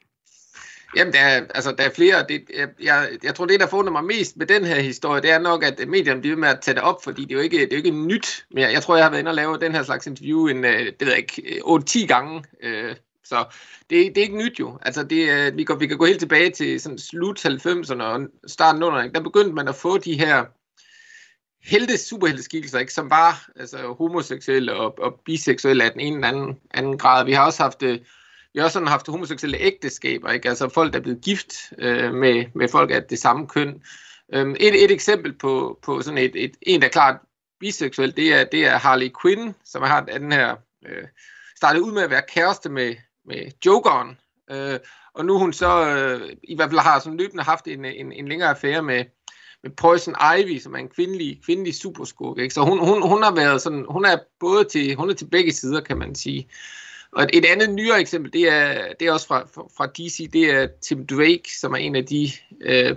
Jamen, 0.95 1.13
der 1.13 1.19
er, 1.19 1.45
altså, 1.55 1.71
der 1.77 1.84
er 1.84 1.89
flere. 1.89 2.25
Det, 2.29 2.43
jeg, 2.81 3.10
jeg 3.23 3.36
tror, 3.36 3.45
det, 3.45 3.60
der 3.60 3.67
forundrer 3.67 3.91
mig 3.91 4.03
mest 4.03 4.38
med 4.38 4.45
den 4.45 4.65
her 4.65 4.79
historie, 4.79 5.21
det 5.21 5.31
er 5.31 5.39
nok, 5.39 5.63
at 5.63 5.88
medierne 5.88 6.21
bliver 6.21 6.38
med 6.38 6.49
at 6.49 6.60
tage 6.62 6.75
det 6.75 6.84
op, 6.84 7.03
fordi 7.03 7.21
det 7.21 7.31
er 7.31 7.36
jo 7.36 7.41
ikke, 7.41 7.58
det 7.58 7.73
er 7.73 7.77
jo 7.77 7.84
ikke 7.84 7.91
nyt 7.91 8.45
mere. 8.51 8.71
Jeg 8.71 8.84
tror, 8.84 8.95
jeg 8.95 9.05
har 9.05 9.10
været 9.10 9.19
inde 9.19 9.31
og 9.31 9.36
lave 9.36 9.60
den 9.60 9.71
her 9.71 9.84
slags 9.84 10.08
interview 10.08 10.47
en, 10.47 10.65
øh, 10.65 10.86
det 10.86 11.01
ved 11.01 11.08
jeg 11.08 11.17
ikke, 11.17 11.55
øh, 11.55 11.62
8-10 11.65 12.05
gange. 12.05 12.43
Øh, 12.63 12.95
så 13.23 13.45
det, 13.89 14.15
det 14.15 14.17
er 14.17 14.21
ikke 14.21 14.38
nyt 14.38 14.60
jo. 14.60 14.79
Altså, 14.81 15.03
det, 15.03 15.29
øh, 15.29 15.58
vi, 15.58 15.63
kan, 15.63 15.79
vi 15.79 15.88
kan 15.88 15.97
gå 15.97 16.05
helt 16.05 16.19
tilbage 16.19 16.49
til 16.49 16.81
sådan 16.81 16.99
slut 16.99 17.45
90'erne 17.45 18.03
og 18.03 18.21
starten 18.47 18.84
under. 18.84 19.08
Der 19.08 19.21
begyndte 19.21 19.53
man 19.53 19.67
at 19.67 19.75
få 19.75 19.97
de 19.97 20.19
her 20.19 20.45
helte 21.63 21.97
superhelteskikkelser, 21.97 22.79
ikke, 22.79 22.93
som 22.93 23.10
var 23.10 23.49
altså, 23.55 23.77
homoseksuelle 23.97 24.73
og, 24.73 24.99
og 24.99 25.19
biseksuelle 25.25 25.84
af 25.84 25.91
den 25.91 26.01
ene 26.01 26.15
eller 26.15 26.27
anden, 26.27 26.55
anden 26.71 26.97
grad. 26.97 27.25
Vi 27.25 27.31
har 27.34 27.45
også 27.45 27.63
haft 27.63 27.84
øh, 27.84 27.99
vi 28.55 28.59
har 28.59 28.65
også 28.65 28.73
sådan 28.73 28.87
haft 28.87 29.07
homoseksuelle 29.07 29.57
ægteskaber, 29.57 30.31
ikke? 30.31 30.49
altså 30.49 30.69
folk, 30.69 30.93
der 30.93 30.99
er 30.99 31.03
blevet 31.03 31.21
gift 31.21 31.73
øh, 31.77 32.13
med, 32.13 32.45
med 32.53 32.67
folk 32.67 32.91
af 32.91 33.03
det 33.03 33.19
samme 33.19 33.47
køn. 33.47 33.81
Øhm, 34.33 34.55
et, 34.59 34.83
et 34.83 34.91
eksempel 34.91 35.33
på, 35.33 35.79
på 35.83 36.01
sådan 36.01 36.17
et, 36.17 36.31
et, 36.35 36.51
en, 36.61 36.81
der 36.81 36.87
er 36.87 36.91
klart 36.91 37.15
biseksuel, 37.59 38.15
det 38.17 38.33
er, 38.33 38.43
det 38.43 38.65
er 38.65 38.77
Harley 38.77 39.09
Quinn, 39.21 39.55
som 39.65 39.83
har 39.83 40.01
den 40.01 40.31
her, 40.31 40.55
øh, 40.85 41.03
startede 41.57 41.83
ud 41.83 41.91
med 41.91 42.01
at 42.01 42.09
være 42.09 42.21
kæreste 42.33 42.69
med, 42.69 42.95
med 43.25 43.51
Jokeren, 43.65 44.17
øh, 44.51 44.79
og 45.13 45.25
nu 45.25 45.37
hun 45.37 45.53
så 45.53 45.89
øh, 45.89 46.35
i 46.43 46.55
hvert 46.55 46.69
fald 46.69 46.79
har 46.79 46.99
sådan 46.99 47.17
løbende 47.17 47.43
haft 47.43 47.67
en, 47.67 47.85
en, 47.85 48.11
en 48.11 48.27
længere 48.27 48.49
affære 48.49 48.83
med, 48.83 49.05
med 49.63 49.71
Poison 49.71 50.15
Ivy, 50.39 50.59
som 50.59 50.73
er 50.73 50.79
en 50.79 50.89
kvindelig, 50.89 51.41
kvindelig 51.45 51.75
superskurk. 51.75 52.37
Ikke? 52.37 52.53
Så 52.53 52.61
hun, 52.61 52.79
hun, 52.79 53.09
hun 53.09 53.23
har 53.23 53.35
været 53.35 53.61
sådan, 53.61 53.85
hun 53.89 54.05
er 54.05 54.17
både 54.39 54.63
til, 54.63 54.95
hun 54.95 55.09
er 55.09 55.13
til 55.13 55.29
begge 55.29 55.51
sider, 55.51 55.81
kan 55.81 55.97
man 55.97 56.15
sige. 56.15 56.49
Og 57.15 57.28
et 57.34 57.45
andet 57.45 57.69
nyere 57.69 57.99
eksempel, 57.99 58.34
det 58.34 58.49
er, 58.49 58.93
det 58.99 59.08
er 59.08 59.12
også 59.12 59.28
fra, 59.28 59.39
fra 59.78 59.86
DC, 59.86 60.32
det 60.34 60.51
er 60.51 60.67
Tim 60.82 61.08
Drake, 61.08 61.58
som 61.60 61.73
er 61.73 61.78
en 61.78 61.95
af 61.95 62.06
de 62.06 62.30
øh, 62.62 62.95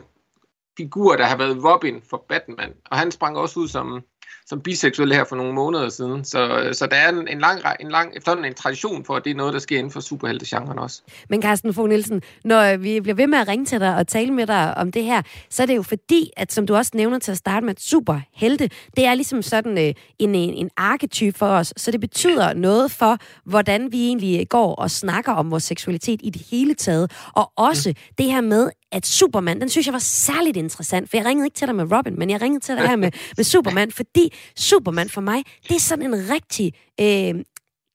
figurer, 0.76 1.16
der 1.16 1.24
har 1.24 1.36
været 1.36 1.64
Robin 1.64 2.02
for 2.10 2.24
Batman. 2.28 2.74
Og 2.90 2.98
han 2.98 3.10
sprang 3.10 3.36
også 3.38 3.60
ud 3.60 3.68
som, 3.68 4.02
som 4.48 4.60
biseksuel 4.60 5.12
her 5.12 5.24
for 5.28 5.36
nogle 5.36 5.52
måneder 5.52 5.88
siden. 5.88 6.24
Så, 6.24 6.68
så 6.72 6.86
der 6.86 6.96
er 6.96 7.08
en, 7.08 7.28
en 7.28 7.38
lang, 7.38 7.60
en 7.80 7.90
lang 7.90 8.16
efterhånden 8.16 8.46
en 8.46 8.54
tradition 8.54 9.04
for, 9.04 9.14
at 9.16 9.24
det 9.24 9.30
er 9.30 9.34
noget, 9.34 9.54
der 9.54 9.58
sker 9.58 9.78
inden 9.78 9.92
for 9.92 10.00
superheltegenren 10.00 10.78
også. 10.78 11.02
Men 11.28 11.42
Carsten 11.42 11.74
Fogh 11.74 11.88
Nielsen, 11.88 12.22
når 12.44 12.76
vi 12.76 13.00
bliver 13.00 13.14
ved 13.14 13.26
med 13.26 13.38
at 13.38 13.48
ringe 13.48 13.64
til 13.64 13.80
dig 13.80 13.96
og 13.96 14.06
tale 14.06 14.32
med 14.32 14.46
dig 14.46 14.78
om 14.78 14.92
det 14.92 15.04
her, 15.04 15.22
så 15.50 15.62
er 15.62 15.66
det 15.66 15.76
jo 15.76 15.82
fordi, 15.82 16.30
at 16.36 16.52
som 16.52 16.66
du 16.66 16.74
også 16.76 16.90
nævner 16.94 17.18
til 17.18 17.30
at 17.30 17.38
starte 17.38 17.66
med, 17.66 17.70
at 17.70 17.80
superhelte, 17.80 18.70
det 18.96 19.06
er 19.06 19.14
ligesom 19.14 19.42
sådan 19.42 19.78
øh, 19.78 19.94
en, 20.18 20.34
en, 20.34 20.54
en 20.54 20.70
arketype 20.76 21.38
for 21.38 21.46
os, 21.46 21.72
så 21.76 21.90
det 21.90 22.00
betyder 22.00 22.52
noget 22.52 22.90
for, 22.90 23.18
hvordan 23.44 23.92
vi 23.92 24.06
egentlig 24.06 24.48
går 24.48 24.74
og 24.74 24.90
snakker 24.90 25.32
om 25.32 25.50
vores 25.50 25.64
seksualitet 25.64 26.20
i 26.22 26.30
det 26.30 26.42
hele 26.50 26.74
taget, 26.74 27.12
og 27.32 27.52
også 27.56 27.88
mm. 27.88 28.14
det 28.18 28.26
her 28.26 28.40
med, 28.40 28.70
at 28.92 29.06
Superman, 29.06 29.60
den 29.60 29.68
synes 29.68 29.86
jeg 29.86 29.92
var 29.92 29.98
særligt 29.98 30.56
interessant, 30.56 31.10
for 31.10 31.16
jeg 31.16 31.26
ringede 31.26 31.46
ikke 31.46 31.56
til 31.56 31.66
dig 31.66 31.76
med 31.76 31.92
Robin, 31.92 32.18
men 32.18 32.30
jeg 32.30 32.42
ringede 32.42 32.64
til 32.64 32.76
dig 32.76 32.88
her 32.88 32.96
med, 32.96 33.10
med 33.36 33.44
Superman, 33.44 33.92
fordi 33.92 34.32
Superman 34.56 35.08
for 35.08 35.20
mig, 35.20 35.42
det 35.68 35.76
er 35.76 35.80
sådan 35.80 36.14
en 36.14 36.30
rigtig 36.30 36.72
øh, 37.00 37.44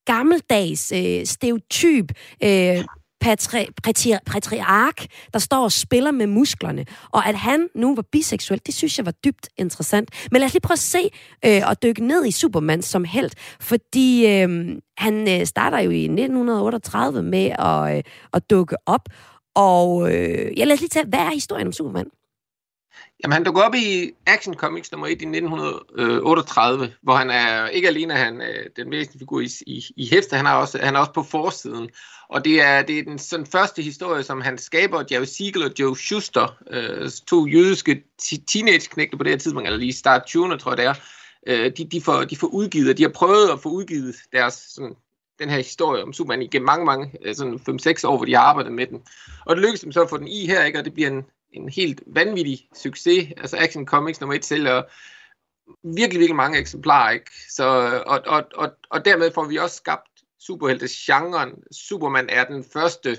gammeldags, 0.06 0.91
øh, 0.91 1.25
stereotyp, 1.25 2.12
øh, 2.43 2.84
patri, 3.23 3.67
patri, 3.84 4.13
patriark, 4.25 5.06
der 5.34 5.39
står 5.39 5.63
og 5.63 5.71
spiller 5.71 6.12
med 6.12 6.27
musklerne. 6.27 6.86
Og 7.12 7.27
at 7.27 7.36
han 7.36 7.69
nu 7.75 7.95
var 7.95 8.03
biseksuel, 8.12 8.62
det 8.65 8.73
synes 8.73 8.97
jeg 8.97 9.06
var 9.06 9.12
dybt 9.12 9.49
interessant. 9.58 10.10
Men 10.32 10.39
lad 10.39 10.45
os 10.45 10.53
lige 10.53 10.62
prøve 10.62 10.75
at 10.75 10.79
se 10.79 11.10
øh, 11.45 11.62
og 11.67 11.84
dykke 11.84 12.08
ned 12.08 12.25
i 12.25 12.32
Superman 12.32 12.82
som 12.82 13.03
held, 13.03 13.32
fordi 13.60 14.27
øh, 14.27 14.77
han 14.97 15.39
øh, 15.39 15.45
starter 15.45 15.79
jo 15.79 15.89
i 15.89 16.03
1938 16.03 17.23
med 17.23 17.51
at, 17.60 17.97
øh, 17.97 18.03
at 18.34 18.49
dukke 18.49 18.75
op, 18.86 19.10
og 19.56 20.13
øh, 20.13 20.60
ja, 20.60 20.63
lad 20.63 20.74
os 20.74 20.80
lige 20.80 20.89
tage, 20.89 21.06
hvad 21.06 21.20
er 21.20 21.32
historien 21.32 21.68
om 21.68 21.74
Superman? 21.74 22.12
Jamen, 23.24 23.34
han 23.34 23.44
dukker 23.44 23.62
op 23.62 23.76
i 23.76 24.12
Action 24.26 24.54
Comics 24.54 24.92
nummer 24.92 25.08
1 25.08 25.10
i 25.10 25.13
1938, 25.13 26.94
hvor 27.02 27.16
han 27.16 27.30
er 27.30 27.68
ikke 27.68 27.88
alene 27.88 28.13
han 28.13 28.42
øh, 28.42 28.66
den 28.76 28.92
væsentlige 28.92 29.20
figur 29.20 29.42
i, 29.42 29.50
i, 29.68 29.84
i 29.98 30.10
hæfte, 30.10 30.36
han 30.36 30.46
er, 30.46 30.52
også, 30.52 30.80
han 30.82 30.96
er 30.96 31.00
også 31.00 31.13
på 31.13 31.24
forsiden. 31.24 31.89
Og 32.30 32.46
det 32.46 32.62
er, 32.62 32.82
det 32.82 33.00
er 33.00 33.04
den 33.04 33.20
sådan 33.20 33.46
første 33.46 33.82
historie, 33.82 34.24
som 34.24 34.42
han 34.42 34.58
skaber, 34.58 35.04
Jerry 35.12 35.26
Siegel 35.26 35.63
og 35.63 35.72
Joe 35.80 35.98
Schuster, 35.98 36.58
øh, 36.70 37.10
to 37.28 37.48
jødiske 37.48 38.04
teenage-knægte 38.48 39.18
på 39.18 39.24
det 39.24 39.32
her 39.32 39.38
tidspunkt, 39.38 39.68
eller 39.68 39.80
lige 39.80 39.94
start 39.94 40.22
20'erne, 40.30 40.58
tror 40.58 40.72
jeg 40.72 40.78
det 40.78 40.86
er, 40.86 40.94
øh, 41.48 41.72
de, 41.78 41.86
de, 41.86 42.02
får, 42.02 42.24
de 42.24 42.38
får 42.38 42.48
udgivet, 42.48 42.89
og 42.89 42.98
de 42.98 43.04
har 43.04 43.12
prøvet 43.16 43.50
at 43.50 43.60
få 43.60 43.70
udgivet 43.70 44.16
deres 44.32 44.54
sådan, 44.54 44.96
den 45.43 45.49
her 45.49 45.58
historie 45.58 46.03
om 46.03 46.13
Superman 46.13 46.41
igennem 46.41 46.65
mange, 46.65 46.86
mange, 46.86 47.12
øh, 47.21 47.36
sådan 47.36 47.60
5-6 47.69 48.08
år, 48.08 48.17
hvor 48.17 48.25
de 48.25 48.36
har 48.36 48.41
arbejdet 48.41 48.71
med 48.71 48.88
den. 48.88 49.01
Og 49.45 49.56
det 49.56 49.62
lykkedes 49.62 49.82
dem 49.82 49.91
så 49.91 50.01
at 50.01 50.10
få 50.10 50.17
den 50.17 50.27
i 50.27 50.45
her, 50.45 50.65
ikke? 50.65 50.79
og 50.79 50.86
det 50.86 50.93
bliver 50.93 51.10
en, 51.10 51.23
en 51.51 51.69
helt 51.69 52.01
vanvittig 52.08 52.67
succes. 52.75 53.27
Altså 53.38 53.58
Action 53.58 53.86
Comics 53.86 54.21
nummer 54.21 54.36
1 54.36 54.45
sælger 54.45 54.84
virkelig, 55.84 56.19
virkelig 56.19 56.36
mange 56.36 56.60
eksemplarer. 56.60 57.12
Ikke? 57.12 57.32
Så, 57.49 57.63
og, 58.06 58.21
og, 58.25 58.43
og, 58.56 58.71
og 58.89 59.06
dermed 59.06 59.32
får 59.32 59.45
vi 59.45 59.58
også 59.58 59.75
skabt 59.75 60.10
superhelte-genren. 60.39 61.51
Superman 61.71 62.29
er 62.29 62.45
den 62.45 62.63
første 62.73 63.17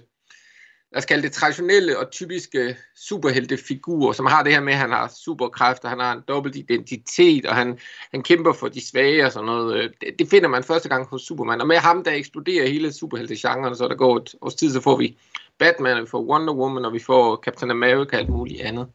lad 0.95 0.99
os 0.99 1.05
kalde 1.05 1.23
det 1.23 1.33
traditionelle 1.33 1.99
og 1.99 2.11
typiske 2.11 2.77
superheltefigurer, 2.97 4.13
som 4.13 4.27
har 4.27 4.43
det 4.43 4.53
her 4.53 4.61
med, 4.61 4.73
at 4.73 4.79
han 4.79 4.91
har 4.91 5.13
superkræfter, 5.25 5.89
han 5.89 6.01
har 6.01 6.13
en 6.13 6.23
dobbelt 6.29 6.57
identitet, 6.57 7.47
og 7.47 7.55
han, 7.55 7.79
han 8.11 8.23
kæmper 8.23 8.53
for 8.53 8.69
de 8.69 8.87
svage 8.87 9.27
og 9.27 9.33
sådan 9.33 9.47
noget. 9.47 9.77
Øh, 9.77 9.91
det, 10.01 10.19
det 10.19 10.29
finder 10.29 10.49
man 10.49 10.65
første 10.65 10.89
gang 10.89 11.07
hos 11.07 11.23
Superman. 11.23 11.61
Og 11.61 11.67
med 11.67 11.77
ham, 11.77 12.05
der 12.05 12.11
eksploderer 12.11 12.69
hele 12.69 12.93
superheltegenren, 12.93 13.77
så 13.77 13.89
der 13.89 13.95
går 13.95 14.17
et 14.17 14.35
års 14.41 14.55
tid, 14.55 14.73
så 14.73 14.81
får 14.81 14.97
vi 14.97 15.19
Batman, 15.59 15.97
og 15.97 16.03
vi 16.03 16.11
får 16.11 16.25
Wonder 16.25 16.55
Woman, 16.55 16.85
og 16.85 16.93
vi 16.93 16.99
får 16.99 17.37
Captain 17.37 17.71
America 17.71 18.17
og 18.17 18.21
alt 18.21 18.29
muligt 18.29 18.61
andet. 18.61 18.87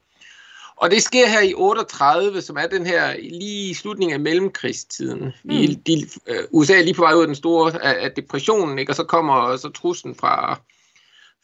Og 0.75 0.91
det 0.91 1.03
sker 1.03 1.27
her 1.27 1.41
i 1.41 1.53
38, 1.53 2.41
som 2.41 2.57
er 2.57 2.67
den 2.67 2.85
her 2.85 3.15
lige 3.17 3.69
i 3.69 3.73
slutningen 3.73 4.13
af 4.13 4.19
mellemkrigstiden. 4.19 5.33
Vi, 5.43 5.67
mm. 5.67 5.83
de, 5.83 6.05
uh, 6.29 6.59
USA 6.59 6.79
er 6.79 6.83
lige 6.83 6.93
på 6.93 7.01
vej 7.01 7.13
ud 7.13 7.21
af 7.21 7.27
den 7.27 7.35
store 7.35 7.83
af, 7.83 8.05
af 8.05 8.11
depressionen, 8.11 8.79
ikke? 8.79 8.91
og 8.91 8.95
så 8.95 9.03
kommer 9.03 9.57
så 9.57 9.69
truslen 9.69 10.15
fra, 10.15 10.59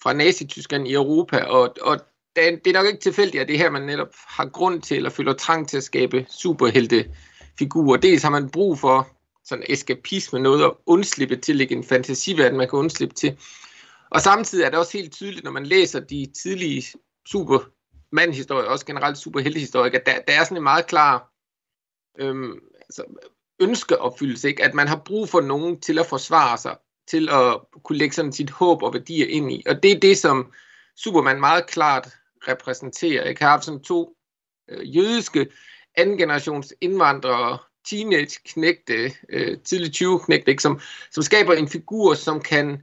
fra 0.04 0.14
Nazi-Tyskland 0.14 0.88
i 0.88 0.94
Europa, 0.94 1.38
og, 1.38 1.76
og 1.82 2.00
det 2.36 2.68
er 2.68 2.74
nok 2.74 2.86
ikke 2.86 3.00
tilfældigt, 3.00 3.42
at 3.42 3.48
det 3.48 3.58
her, 3.58 3.70
man 3.70 3.82
netop 3.82 4.16
har 4.16 4.46
grund 4.46 4.82
til, 4.82 4.98
eller 4.98 5.10
føler 5.10 5.34
trang 5.34 5.70
til 5.70 5.78
at 5.78 5.84
skabe 5.84 6.26
superheltefigurer. 6.30 7.98
Dels 7.98 8.24
har 8.24 8.30
man 8.30 8.50
brug 8.50 8.80
for 8.80 9.10
sådan 9.44 9.66
eskapisme, 9.70 10.40
noget 10.40 10.64
at 10.64 10.72
undslippe 10.86 11.36
til, 11.36 11.62
ikke 11.62 11.76
en 11.76 11.84
fantasiverden, 11.84 12.58
man 12.58 12.70
kan 12.70 12.80
undslippe 12.80 13.16
til. 13.16 13.38
Og 14.10 14.22
samtidig 14.22 14.66
er 14.66 14.70
det 14.70 14.80
også 14.80 14.98
helt 14.98 15.14
tydeligt, 15.14 15.44
når 15.44 15.52
man 15.52 15.66
læser 15.66 16.00
de 16.00 16.28
tidlige 16.44 16.84
supermandhistorier, 17.26 18.70
også 18.70 18.86
generelt 18.86 19.18
superheltehistorier, 19.18 20.00
at 20.00 20.06
der, 20.06 20.20
der 20.28 20.34
er 20.34 20.44
sådan 20.44 20.58
en 20.58 20.64
meget 20.64 20.88
klar 20.88 21.32
øhm, 22.20 22.60
altså, 22.82 23.04
ønskeopfyldelse, 23.60 24.48
ikke? 24.48 24.64
at 24.64 24.74
man 24.74 24.88
har 24.88 25.02
brug 25.06 25.30
for 25.30 25.42
nogen 25.42 25.82
til 25.82 26.00
at 26.00 26.06
forsvare 26.06 26.58
sig, 26.58 26.78
til 27.08 27.30
at 27.30 27.58
kunne 27.84 27.98
lægge 27.98 28.16
sådan 28.16 28.34
sit 28.34 28.50
håb 28.50 28.84
og 28.84 28.94
værdier 28.94 29.28
ind 29.28 29.52
i. 29.52 29.64
Og 29.68 29.84
det 29.84 29.92
er 29.92 30.00
det, 30.00 30.18
som 30.18 30.52
Superman 30.96 31.40
meget 31.40 31.68
klart 31.68 32.08
repræsenterer. 32.48 33.26
Jeg 33.26 33.36
har 33.40 33.50
haft 33.50 33.66
sådan 33.66 33.84
to 33.84 34.16
øh, 34.70 34.96
jødiske 34.96 35.48
anden 35.96 36.18
generations 36.18 36.74
indvandrere, 36.82 37.58
teenage-knægte, 37.90 39.12
øh, 39.30 39.58
tidlig 39.60 39.92
20-knægte, 39.96 40.56
som, 40.60 40.80
som 41.12 41.24
skaber 41.24 41.54
en 41.54 41.68
figur, 41.68 42.14
som 42.14 42.42
kan 42.42 42.82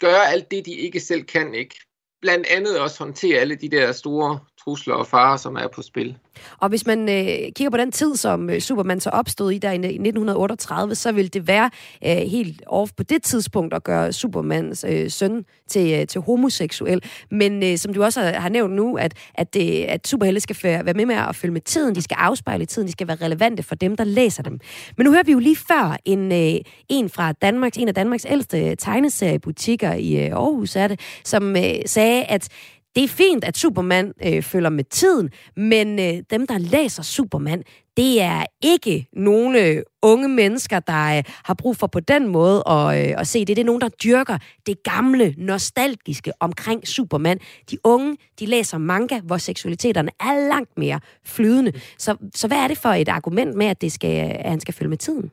gøre 0.00 0.28
alt 0.28 0.50
det, 0.50 0.66
de 0.66 0.72
ikke 0.72 1.00
selv 1.00 1.24
kan, 1.24 1.54
ikke? 1.54 1.80
Blandt 2.20 2.46
andet 2.46 2.80
også 2.80 2.98
håndtere 2.98 3.40
alle 3.40 3.54
de 3.54 3.68
der 3.68 3.92
store 3.92 4.40
trusler 4.66 4.94
og 4.94 5.06
farer, 5.06 5.36
som 5.36 5.56
er 5.56 5.68
på 5.74 5.82
spil. 5.82 6.16
Og 6.58 6.68
hvis 6.68 6.86
man 6.86 7.08
øh, 7.08 7.52
kigger 7.56 7.70
på 7.70 7.76
den 7.76 7.92
tid, 7.92 8.16
som 8.16 8.50
øh, 8.50 8.60
Superman 8.60 9.00
så 9.00 9.10
opstod 9.10 9.52
i 9.52 9.58
der 9.58 9.70
i 9.70 9.74
1938, 9.74 10.94
så 10.94 11.12
ville 11.12 11.28
det 11.28 11.48
være 11.48 11.70
øh, 12.04 12.16
helt 12.16 12.62
off 12.66 12.92
på 12.96 13.02
det 13.02 13.22
tidspunkt 13.22 13.74
at 13.74 13.84
gøre 13.84 14.12
Supermans 14.12 14.84
øh, 14.88 15.10
søn 15.10 15.44
til, 15.68 16.00
øh, 16.00 16.06
til 16.06 16.20
homoseksuel. 16.20 17.02
Men 17.30 17.62
øh, 17.62 17.78
som 17.78 17.94
du 17.94 18.04
også 18.04 18.20
har 18.20 18.48
nævnt 18.48 18.74
nu, 18.74 18.96
at, 18.96 19.14
at, 19.34 19.54
det, 19.54 19.84
at 19.84 20.08
superhelte 20.08 20.40
skal 20.40 20.56
være 20.62 20.94
med 20.94 21.06
med 21.06 21.14
at 21.14 21.36
følge 21.36 21.52
med 21.52 21.60
tiden, 21.60 21.94
de 21.94 22.02
skal 22.02 22.16
afspejle 22.20 22.66
tiden, 22.66 22.86
de 22.86 22.92
skal 22.92 23.08
være 23.08 23.16
relevante 23.22 23.62
for 23.62 23.74
dem, 23.74 23.96
der 23.96 24.04
læser 24.04 24.42
dem. 24.42 24.60
Men 24.96 25.04
nu 25.04 25.10
hører 25.10 25.24
vi 25.24 25.32
jo 25.32 25.38
lige 25.38 25.56
før 25.56 25.96
en, 26.04 26.32
øh, 26.32 26.60
en 26.88 27.10
fra 27.10 27.32
Danmarks, 27.32 27.76
en 27.76 27.88
af 27.88 27.94
Danmarks 27.94 28.26
ældste 28.28 28.76
tegneseriebutikker 28.76 29.92
i 29.92 30.26
øh, 30.26 30.32
Aarhus, 30.32 30.76
er 30.76 30.88
det, 30.88 31.00
som 31.24 31.56
øh, 31.56 31.74
sagde, 31.86 32.24
at 32.24 32.48
det 32.96 33.04
er 33.04 33.08
fint, 33.08 33.44
at 33.44 33.58
Superman 33.58 34.12
øh, 34.24 34.42
følger 34.42 34.70
med 34.70 34.84
tiden, 34.84 35.30
men 35.56 35.98
øh, 35.98 36.22
dem, 36.30 36.46
der 36.46 36.58
læser 36.58 37.02
Superman, 37.02 37.62
det 37.96 38.20
er 38.20 38.44
ikke 38.62 39.08
nogle 39.12 39.66
øh, 39.66 39.82
unge 40.02 40.28
mennesker, 40.28 40.80
der 40.80 41.18
øh, 41.18 41.24
har 41.26 41.54
brug 41.54 41.76
for 41.76 41.86
på 41.86 42.00
den 42.00 42.28
måde 42.28 42.62
at, 42.68 43.08
øh, 43.08 43.20
at 43.20 43.26
se 43.26 43.38
det. 43.38 43.56
Det 43.56 43.58
er 43.58 43.64
nogen, 43.64 43.80
der 43.80 43.88
dyrker 43.88 44.38
det 44.66 44.82
gamle, 44.82 45.34
nostalgiske 45.38 46.32
omkring 46.40 46.88
Superman. 46.88 47.40
De 47.70 47.78
unge, 47.84 48.16
de 48.40 48.46
læser 48.46 48.78
manga, 48.78 49.20
hvor 49.20 49.36
seksualiteterne 49.36 50.10
er 50.20 50.48
langt 50.48 50.78
mere 50.78 51.00
flydende. 51.24 51.72
Så, 51.98 52.16
så 52.34 52.46
hvad 52.46 52.58
er 52.58 52.68
det 52.68 52.78
for 52.78 52.88
et 52.88 53.08
argument 53.08 53.54
med, 53.54 53.66
at, 53.66 53.80
det 53.80 53.92
skal, 53.92 54.36
at 54.44 54.50
han 54.50 54.60
skal 54.60 54.74
følge 54.74 54.88
med 54.88 54.98
tiden? 54.98 55.30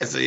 Altså, 0.00 0.18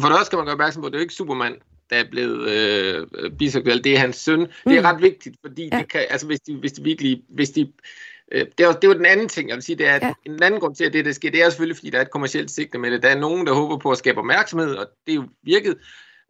for 0.00 0.08
det 0.08 0.18
også 0.18 0.26
skal 0.26 0.36
man 0.36 0.46
gøre 0.46 0.52
opmærksom 0.52 0.82
på, 0.82 0.86
at 0.86 0.92
det 0.92 0.96
er 0.96 1.00
jo 1.00 1.02
ikke 1.02 1.14
Superman, 1.14 1.54
der 1.92 1.98
er 1.98 2.10
blevet 2.10 2.50
øh, 2.50 3.06
biseksuel, 3.38 3.84
det 3.84 3.94
er 3.94 3.98
hans 3.98 4.16
søn. 4.16 4.40
Mm. 4.40 4.46
Det 4.66 4.76
er 4.76 4.80
mm. 4.80 4.86
ret 4.86 5.02
vigtigt, 5.02 5.36
fordi 5.44 5.68
ja. 5.72 5.78
det 5.78 5.90
kan, 5.90 6.06
altså, 6.10 6.26
hvis, 6.26 6.40
de, 6.40 6.56
hvis 6.56 6.72
de 6.72 6.82
virkelig... 6.82 7.22
Hvis 7.28 7.50
de, 7.50 7.72
øh, 8.32 8.46
det, 8.58 8.66
er, 8.66 8.72
det 8.72 8.84
er 8.84 8.88
jo 8.88 8.94
den 8.94 9.06
anden 9.06 9.28
ting, 9.28 9.48
jeg 9.48 9.54
vil 9.54 9.62
sige, 9.62 9.76
det 9.76 9.88
er, 9.88 9.94
at 9.94 10.02
ja. 10.02 10.12
en 10.26 10.42
anden 10.42 10.60
grund 10.60 10.74
til, 10.74 10.84
at 10.84 10.92
det, 10.92 11.04
der 11.04 11.12
sker, 11.12 11.30
det 11.30 11.42
er 11.42 11.50
selvfølgelig, 11.50 11.76
fordi 11.76 11.90
der 11.90 11.98
er 11.98 12.02
et 12.02 12.10
kommersielt 12.10 12.50
sigte 12.50 12.78
med 12.78 12.90
det. 12.90 13.02
Der 13.02 13.08
er 13.08 13.18
nogen, 13.18 13.46
der 13.46 13.54
håber 13.54 13.78
på 13.78 13.90
at 13.90 13.98
skabe 13.98 14.18
opmærksomhed, 14.18 14.74
og 14.74 14.86
det 15.06 15.12
er 15.12 15.16
jo 15.16 15.24
virket, 15.42 15.76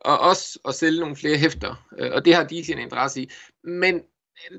og 0.00 0.18
også 0.18 0.58
at 0.68 0.74
sælge 0.74 1.00
nogle 1.00 1.16
flere 1.16 1.36
hæfter, 1.36 1.86
øh, 1.98 2.10
og 2.12 2.24
det 2.24 2.34
har 2.34 2.44
de 2.44 2.64
sin 2.64 2.78
interesse 2.78 3.22
i. 3.22 3.30
Men 3.64 4.00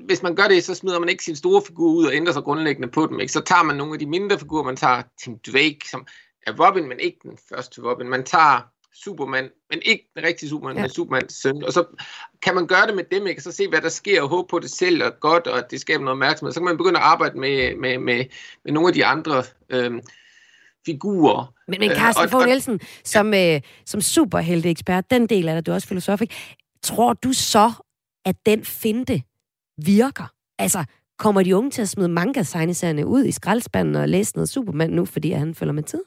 hvis 0.06 0.22
man 0.22 0.34
gør 0.36 0.48
det, 0.48 0.64
så 0.64 0.74
smider 0.74 0.98
man 0.98 1.08
ikke 1.08 1.24
sin 1.24 1.36
store 1.36 1.62
figur 1.66 1.92
ud 1.92 2.06
og 2.06 2.14
ændrer 2.14 2.32
sig 2.32 2.42
grundlæggende 2.42 2.88
på 2.88 3.06
dem. 3.06 3.20
Ikke? 3.20 3.32
Så 3.32 3.40
tager 3.40 3.62
man 3.62 3.76
nogle 3.76 3.92
af 3.92 3.98
de 3.98 4.06
mindre 4.06 4.38
figurer, 4.38 4.62
man 4.62 4.76
tager 4.76 5.02
Tim 5.22 5.38
Drake, 5.38 5.88
som 5.90 6.06
er 6.46 6.66
Robin, 6.66 6.88
men 6.88 7.00
ikke 7.00 7.18
den 7.22 7.38
første 7.48 7.82
Robin. 7.82 8.08
Man 8.08 8.24
tager 8.24 8.73
Superman, 8.94 9.48
men 9.70 9.82
ikke 9.82 10.10
den 10.16 10.24
rigtige 10.24 10.48
Superman, 10.48 10.76
ja. 10.76 10.82
men 10.82 10.90
Supermans 10.90 11.32
søn. 11.32 11.64
Og 11.64 11.72
så 11.72 11.84
kan 12.42 12.54
man 12.54 12.66
gøre 12.66 12.86
det 12.86 12.94
med 12.94 13.04
dem, 13.04 13.26
ikke? 13.26 13.42
så 13.42 13.52
se, 13.52 13.68
hvad 13.68 13.80
der 13.80 13.88
sker, 13.88 14.22
og 14.22 14.28
håbe 14.28 14.48
på, 14.50 14.56
at 14.56 14.62
det 14.62 14.70
sælger 14.70 15.10
godt, 15.10 15.46
og 15.46 15.58
at 15.58 15.70
det 15.70 15.80
skaber 15.80 16.04
noget 16.04 16.12
opmærksomhed. 16.12 16.52
Så 16.52 16.60
kan 16.60 16.64
man 16.64 16.76
begynde 16.76 16.98
at 16.98 17.04
arbejde 17.04 17.38
med, 17.38 17.76
med, 17.76 17.98
med, 17.98 18.24
med 18.64 18.72
nogle 18.72 18.88
af 18.88 18.94
de 18.94 19.04
andre 19.04 19.42
øhm, 19.70 20.00
figurer. 20.86 21.52
Men, 21.68 21.80
men 21.80 21.90
Carsten 21.90 22.24
øh, 22.24 22.30
Fogh 22.30 22.46
Nielsen, 22.46 22.80
som, 23.04 23.34
ja. 23.34 23.54
øh, 23.54 23.60
som 23.86 24.00
superhelteekspert, 24.00 25.10
den 25.10 25.26
del 25.26 25.48
af 25.48 25.54
det, 25.54 25.66
du 25.66 25.70
er 25.70 25.74
også 25.74 25.88
filosofik, 25.88 26.34
tror 26.82 27.12
du 27.12 27.32
så, 27.32 27.72
at 28.24 28.36
den 28.46 28.64
finte 28.64 29.22
virker? 29.78 30.32
Altså, 30.58 30.84
kommer 31.18 31.42
de 31.42 31.56
unge 31.56 31.70
til 31.70 31.82
at 31.82 31.88
smide 31.88 32.08
manga 32.08 32.40
ud 33.06 33.24
i 33.24 33.32
skraldespanden 33.32 33.96
og 33.96 34.08
læse 34.08 34.36
noget 34.36 34.48
Superman 34.48 34.90
nu, 34.90 35.04
fordi 35.04 35.30
han 35.30 35.54
følger 35.54 35.72
med 35.72 35.82
tiden? 35.82 36.04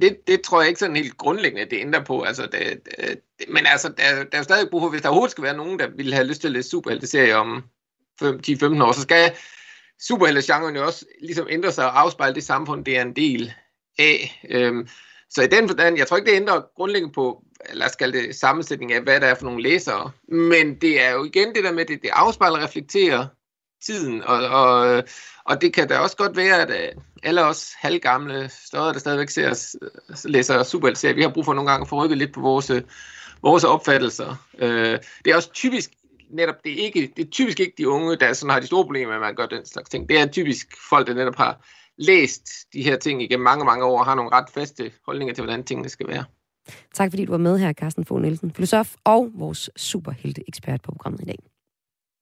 Det, 0.00 0.26
det 0.26 0.42
tror 0.42 0.60
jeg 0.60 0.68
ikke 0.68 0.80
sådan 0.80 0.96
helt 0.96 1.16
grundlæggende, 1.16 1.70
det 1.70 1.80
ændrer 1.80 2.04
på. 2.04 2.22
Altså, 2.22 2.42
det, 2.42 2.86
det, 2.98 3.20
men 3.48 3.66
altså, 3.66 3.88
der, 3.88 4.24
der 4.24 4.28
er 4.32 4.38
jo 4.38 4.42
stadig 4.42 4.70
brug 4.70 4.80
for, 4.80 4.88
hvis 4.88 5.02
der 5.02 5.08
overhovedet 5.08 5.30
skal 5.30 5.44
være 5.44 5.56
nogen, 5.56 5.78
der 5.78 5.88
vil 5.96 6.14
have 6.14 6.26
lyst 6.26 6.40
til 6.40 6.48
at 6.48 6.52
læse 6.52 6.68
superhelte-serie 6.68 7.36
om 7.36 7.64
10-15 8.22 8.82
år, 8.82 8.92
så 8.92 9.00
skal 9.00 9.32
superhelte-genren 10.00 10.76
jo 10.76 10.84
også 10.84 11.06
ligesom 11.20 11.46
ændre 11.50 11.72
sig 11.72 11.84
og 11.84 12.00
afspejle 12.00 12.34
det 12.34 12.44
samfund, 12.44 12.84
det 12.84 12.98
er 12.98 13.02
en 13.02 13.16
del 13.16 13.52
af. 13.98 14.40
Øhm, 14.50 14.88
så 15.30 15.42
i 15.42 15.46
den 15.46 15.68
forstand, 15.68 15.98
jeg 15.98 16.06
tror 16.06 16.16
ikke, 16.16 16.30
det 16.30 16.36
ændrer 16.36 16.60
grundlæggende 16.76 17.14
på, 17.14 17.42
lad 17.72 17.86
os 17.86 17.96
kalde 17.96 18.18
det 18.18 18.34
sammensætning 18.34 18.92
af, 18.92 19.02
hvad 19.02 19.20
der 19.20 19.26
er 19.26 19.34
for 19.34 19.44
nogle 19.44 19.62
læsere. 19.62 20.10
Men 20.28 20.80
det 20.80 21.02
er 21.02 21.10
jo 21.10 21.24
igen 21.24 21.54
det 21.54 21.64
der 21.64 21.72
med, 21.72 21.84
det, 21.84 22.02
det 22.02 22.10
afspejler 22.12 22.56
og 22.56 22.62
reflekterer 22.64 23.26
tiden, 23.86 24.22
og, 24.22 24.48
og, 24.48 25.04
og 25.44 25.60
det 25.60 25.74
kan 25.74 25.88
da 25.88 25.98
også 25.98 26.16
godt 26.16 26.36
være, 26.36 26.62
at 26.62 26.70
øh, 26.70 27.02
alle 27.22 27.44
os 27.44 27.72
halvgamle 27.78 28.48
større, 28.48 28.92
der 28.92 28.98
stadigvæk 28.98 29.28
ser, 29.28 29.76
læser 30.28 30.62
superheltserier, 30.62 31.14
vi 31.14 31.22
har 31.22 31.28
brug 31.28 31.44
for 31.44 31.54
nogle 31.54 31.70
gange 31.70 31.82
at 31.82 31.88
få 31.88 32.04
rykket 32.04 32.18
lidt 32.18 32.34
på 32.34 32.40
vores, 32.40 32.72
vores 33.42 33.64
opfattelser. 33.64 34.46
Øh, 34.58 34.98
det 35.24 35.30
er 35.30 35.36
også 35.36 35.52
typisk 35.52 35.90
netop, 36.30 36.64
det 36.64 36.72
er, 36.72 36.84
ikke, 36.84 37.12
det 37.16 37.24
er 37.24 37.30
typisk 37.30 37.60
ikke 37.60 37.74
de 37.78 37.88
unge, 37.88 38.16
der 38.16 38.32
sådan 38.32 38.50
har 38.50 38.60
de 38.60 38.66
store 38.66 38.84
problemer 38.84 39.08
med, 39.08 39.14
at 39.14 39.20
man 39.20 39.34
gør 39.34 39.46
den 39.46 39.66
slags 39.66 39.90
ting. 39.90 40.08
Det 40.08 40.18
er 40.18 40.26
typisk 40.26 40.66
folk, 40.90 41.06
der 41.06 41.14
netop 41.14 41.36
har 41.36 41.66
læst 41.96 42.48
de 42.72 42.82
her 42.82 42.96
ting 42.96 43.22
igennem 43.22 43.44
mange, 43.44 43.64
mange 43.64 43.84
år, 43.84 43.98
og 43.98 44.04
har 44.04 44.14
nogle 44.14 44.32
ret 44.32 44.50
faste 44.50 44.92
holdninger 45.06 45.34
til, 45.34 45.44
hvordan 45.44 45.64
tingene 45.64 45.88
skal 45.88 46.08
være. 46.08 46.24
Tak 46.94 47.10
fordi 47.12 47.24
du 47.24 47.30
var 47.30 47.38
med 47.38 47.58
her, 47.58 47.72
Carsten 47.72 48.04
Fogh 48.04 48.22
Nielsen, 48.22 48.52
filosof 48.52 48.94
og 49.04 49.30
vores 49.34 49.70
superhelte-ekspert 49.76 50.82
på 50.82 50.92
programmet 50.92 51.20
i 51.20 51.24
dag. 51.24 51.38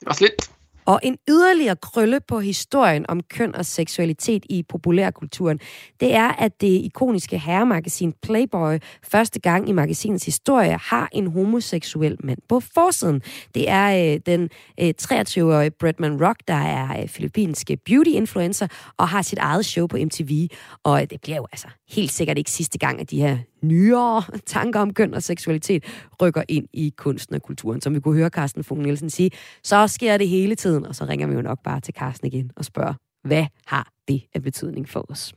Det 0.01 0.07
var 0.07 0.13
slet. 0.13 0.54
Og 0.87 1.01
en 1.03 1.19
yderligere 1.29 1.77
krølle 1.77 2.21
på 2.21 2.41
historien 2.41 3.05
om 3.09 3.21
køn 3.23 3.55
og 3.55 3.67
seksualitet 3.67 4.47
i 4.51 4.63
populærkulturen, 4.63 5.61
det 6.01 6.15
er, 6.15 6.29
at 6.29 6.61
det 6.61 6.67
ikoniske 6.67 7.39
herremagasin 7.39 8.15
Playboy 8.23 8.79
første 9.03 9.41
gang 9.41 9.69
i 9.69 9.73
magasinets 9.73 10.25
historie 10.25 10.79
har 10.83 11.09
en 11.13 11.27
homoseksuel 11.27 12.17
mand 12.25 12.39
på 12.49 12.61
forsiden. 12.61 13.23
Det 13.55 13.71
er 13.71 14.15
øh, 14.15 14.21
den 14.27 14.51
øh, 14.81 14.95
23-årige 15.03 15.71
Bretman 15.71 16.27
Rock, 16.27 16.39
der 16.49 16.55
er 16.55 17.03
øh, 17.03 17.09
filippinske 17.09 17.77
beauty-influencer 17.77 18.67
og 18.97 19.09
har 19.09 19.23
sit 19.23 19.39
eget 19.39 19.67
show 19.67 19.87
på 19.87 19.97
MTV. 19.97 20.49
Og 20.83 21.03
øh, 21.03 21.11
det 21.11 21.21
bliver 21.21 21.37
jo 21.37 21.47
altså 21.53 21.69
helt 21.89 22.13
sikkert 22.13 22.39
ikke 22.39 22.51
sidste 22.51 22.79
gang, 22.79 23.01
at 23.01 23.11
de 23.11 23.21
her 23.21 23.39
nyere 23.63 24.23
tanker 24.47 24.81
om 24.81 24.95
køn 24.95 25.15
og 25.15 25.23
seksualitet 25.23 25.85
rykker 26.23 26.43
ind 26.49 26.69
i 26.73 26.93
kunsten 26.97 27.35
og 27.35 27.43
kulturen. 27.43 27.81
Som 27.81 27.95
vi 27.95 28.01
kunne 28.01 28.17
høre 28.17 28.29
Carsten 28.29 28.65
Fung 28.65 28.83
Nielsen 28.83 29.11
sige, 29.11 29.31
så 29.63 29.87
sker 29.87 30.17
det 30.17 30.29
hele 30.29 30.55
tiden, 30.55 30.74
og 30.83 30.95
så 30.95 31.05
ringer 31.05 31.27
vi 31.27 31.35
jo 31.35 31.43
nok 31.43 31.63
bare 31.63 31.81
til 31.81 31.95
Carsten 31.95 32.27
igen 32.27 32.51
og 32.57 32.65
spørger, 32.65 32.95
hvad 33.29 33.47
har 33.67 33.93
det 34.09 34.23
af 34.35 34.43
betydning 34.43 34.89
for 34.89 35.11
os? 35.11 35.35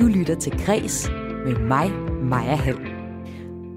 Du 0.00 0.06
lytter 0.06 0.36
til 0.40 0.52
Græs 0.66 1.08
med 1.44 1.58
mig, 1.58 1.90
Maja 2.22 2.54
Hall. 2.54 2.96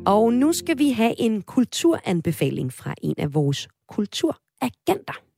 Og 0.08 0.34
nu 0.34 0.54
skal 0.54 0.78
vi 0.78 0.92
have 0.92 1.20
en 1.20 1.42
kulturanbefaling 1.42 2.74
fra 2.74 2.94
en 3.02 3.16
af 3.18 3.34
vores 3.34 3.68
kulturagenter. 3.90 5.29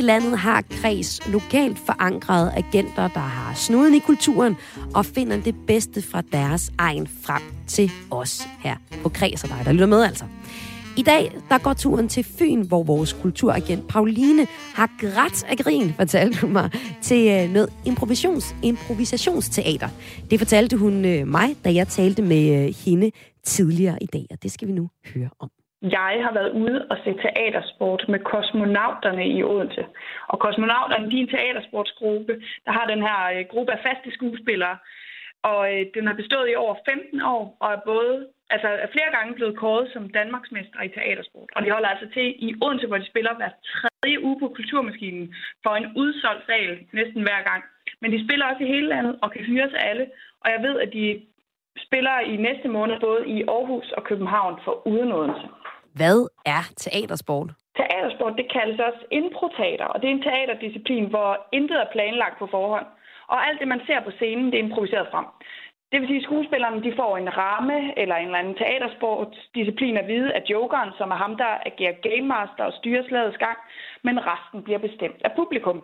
Landet 0.00 0.38
har 0.38 0.62
kreds 0.70 1.20
lokalt 1.28 1.78
forankrede 1.78 2.52
agenter, 2.56 3.08
der 3.08 3.20
har 3.20 3.54
snuden 3.54 3.94
i 3.94 3.98
kulturen 3.98 4.56
og 4.94 5.06
finder 5.06 5.40
det 5.40 5.54
bedste 5.66 6.02
fra 6.02 6.22
deres 6.32 6.72
egen 6.78 7.08
frem 7.22 7.42
til 7.66 7.90
os 8.10 8.48
her 8.60 8.76
på 9.02 9.08
Kreds 9.08 9.44
og 9.44 9.48
dig, 9.48 9.60
der 9.64 9.72
lytter 9.72 9.86
med 9.86 10.02
altså. 10.02 10.24
I 10.96 11.02
dag 11.02 11.32
der 11.48 11.58
går 11.58 11.72
turen 11.72 12.08
til 12.08 12.24
Fyn, 12.24 12.66
hvor 12.66 12.82
vores 12.82 13.12
kulturagent 13.12 13.88
Pauline 13.88 14.46
har 14.74 14.90
grædt 14.98 15.44
af 15.44 15.56
grin, 15.56 15.92
fortalte 15.96 16.40
hun 16.40 16.52
mig, 16.52 16.70
til 17.02 17.28
øh, 17.28 17.52
noget 17.52 17.72
improvisations, 17.84 18.56
improvisationsteater. 18.62 19.88
Det 20.30 20.40
fortalte 20.40 20.76
hun 20.76 21.04
øh, 21.04 21.28
mig, 21.28 21.56
da 21.64 21.74
jeg 21.74 21.88
talte 21.88 22.22
med 22.22 22.66
øh, 22.66 22.74
hende 22.84 23.10
tidligere 23.44 23.98
i 24.02 24.06
dag, 24.06 24.26
og 24.30 24.42
det 24.42 24.52
skal 24.52 24.68
vi 24.68 24.72
nu 24.72 24.88
høre 25.14 25.30
om. 25.40 25.50
Jeg 25.90 26.14
har 26.24 26.32
været 26.32 26.50
ude 26.50 26.86
og 26.90 26.96
se 27.04 27.10
teatersport 27.22 28.04
med 28.08 28.18
kosmonauterne 28.18 29.28
i 29.28 29.42
Odense. 29.42 29.86
Og 30.28 30.38
kosmonauterne, 30.38 31.10
de 31.10 31.16
er 31.16 31.20
en 31.20 31.28
teatersportsgruppe, 31.28 32.32
der 32.64 32.72
har 32.72 32.86
den 32.86 33.02
her 33.02 33.20
øh, 33.34 33.44
gruppe 33.52 33.72
af 33.72 33.80
faste 33.86 34.10
skuespillere. 34.12 34.76
Og 35.42 35.60
øh, 35.74 35.86
den 35.94 36.06
har 36.06 36.14
bestået 36.14 36.50
i 36.50 36.54
over 36.54 36.74
15 36.88 37.22
år, 37.22 37.56
og 37.60 37.72
er 37.72 37.80
både 37.84 38.26
altså 38.50 38.68
er 38.68 38.86
flere 38.94 39.10
gange 39.16 39.34
blevet 39.34 39.58
kåret 39.62 39.90
som 39.92 40.08
Danmarksmester 40.08 40.82
i 40.82 40.88
teatersport. 40.88 41.50
Og 41.56 41.60
de 41.64 41.70
holder 41.70 41.88
altså 41.88 42.08
til 42.14 42.26
i 42.46 42.48
Odense, 42.62 42.86
hvor 42.86 42.98
de 42.98 43.10
spiller 43.12 43.34
hver 43.34 43.50
tredje 43.72 44.24
uge 44.26 44.40
på 44.40 44.48
Kulturmaskinen 44.48 45.34
for 45.62 45.72
en 45.76 45.92
udsolgt 45.96 46.46
sal 46.46 46.78
næsten 46.92 47.22
hver 47.22 47.42
gang. 47.50 47.62
Men 48.00 48.12
de 48.12 48.24
spiller 48.26 48.46
også 48.46 48.62
i 48.64 48.72
hele 48.74 48.88
landet 48.88 49.18
og 49.22 49.32
kan 49.32 49.44
hyres 49.44 49.74
af 49.74 49.88
alle. 49.90 50.06
Og 50.42 50.50
jeg 50.50 50.60
ved, 50.62 50.80
at 50.80 50.92
de 50.92 51.22
spiller 51.86 52.18
i 52.20 52.36
næste 52.36 52.68
måned 52.68 53.00
både 53.00 53.28
i 53.28 53.42
Aarhus 53.42 53.90
og 53.92 54.04
København 54.04 54.60
for 54.64 54.86
uden 54.86 55.12
Odense. 55.12 55.48
Hvad 55.98 56.18
er 56.54 56.62
teatersport? 56.76 57.50
Teatersport, 57.76 58.34
det 58.40 58.52
kaldes 58.52 58.80
også 58.88 59.02
improteater, 59.10 59.84
og 59.84 59.96
det 60.00 60.06
er 60.08 60.14
en 60.14 60.26
teaterdisciplin, 60.28 61.06
hvor 61.14 61.30
intet 61.52 61.80
er 61.80 61.92
planlagt 61.92 62.38
på 62.38 62.46
forhånd. 62.46 62.86
Og 63.32 63.46
alt 63.46 63.60
det, 63.60 63.68
man 63.68 63.82
ser 63.86 64.00
på 64.04 64.10
scenen, 64.10 64.46
det 64.46 64.58
er 64.58 64.64
improviseret 64.68 65.08
frem. 65.10 65.26
Det 65.92 66.00
vil 66.00 66.08
sige, 66.08 66.22
at 66.22 66.28
skuespillerne 66.28 66.82
de 66.82 66.96
får 66.96 67.16
en 67.16 67.36
ramme 67.36 67.98
eller 68.00 68.16
en 68.16 68.26
eller 68.26 68.38
anden 68.38 68.54
teatersportsdisciplin 68.54 69.96
at 69.96 70.08
vide 70.08 70.32
af 70.32 70.42
jokeren, 70.50 70.90
som 70.98 71.10
er 71.10 71.18
ham, 71.24 71.36
der 71.36 71.52
agerer 71.66 72.02
game 72.08 72.28
master 72.34 72.64
og 72.64 72.72
styrer 72.72 73.04
slagets 73.08 73.38
gang, 73.38 73.58
men 74.02 74.26
resten 74.26 74.62
bliver 74.62 74.78
bestemt 74.78 75.20
af 75.24 75.32
publikum. 75.36 75.82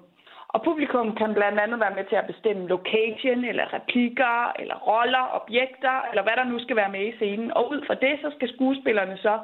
Og 0.55 0.63
publikum 0.63 1.17
kan 1.17 1.35
blandt 1.35 1.61
andet 1.61 1.81
være 1.81 1.97
med 1.99 2.05
til 2.05 2.17
at 2.17 2.27
bestemme 2.33 2.69
location, 2.69 3.45
eller 3.51 3.75
replikker, 3.77 4.53
eller 4.61 4.77
roller, 4.91 5.25
objekter, 5.41 5.97
eller 6.11 6.23
hvad 6.23 6.37
der 6.37 6.45
nu 6.45 6.59
skal 6.59 6.77
være 6.77 6.95
med 6.97 7.05
i 7.07 7.17
scenen. 7.17 7.53
Og 7.57 7.71
ud 7.73 7.81
fra 7.87 7.95
det, 7.95 8.15
så 8.23 8.29
skal 8.37 8.49
skuespillerne 8.55 9.17
så 9.27 9.35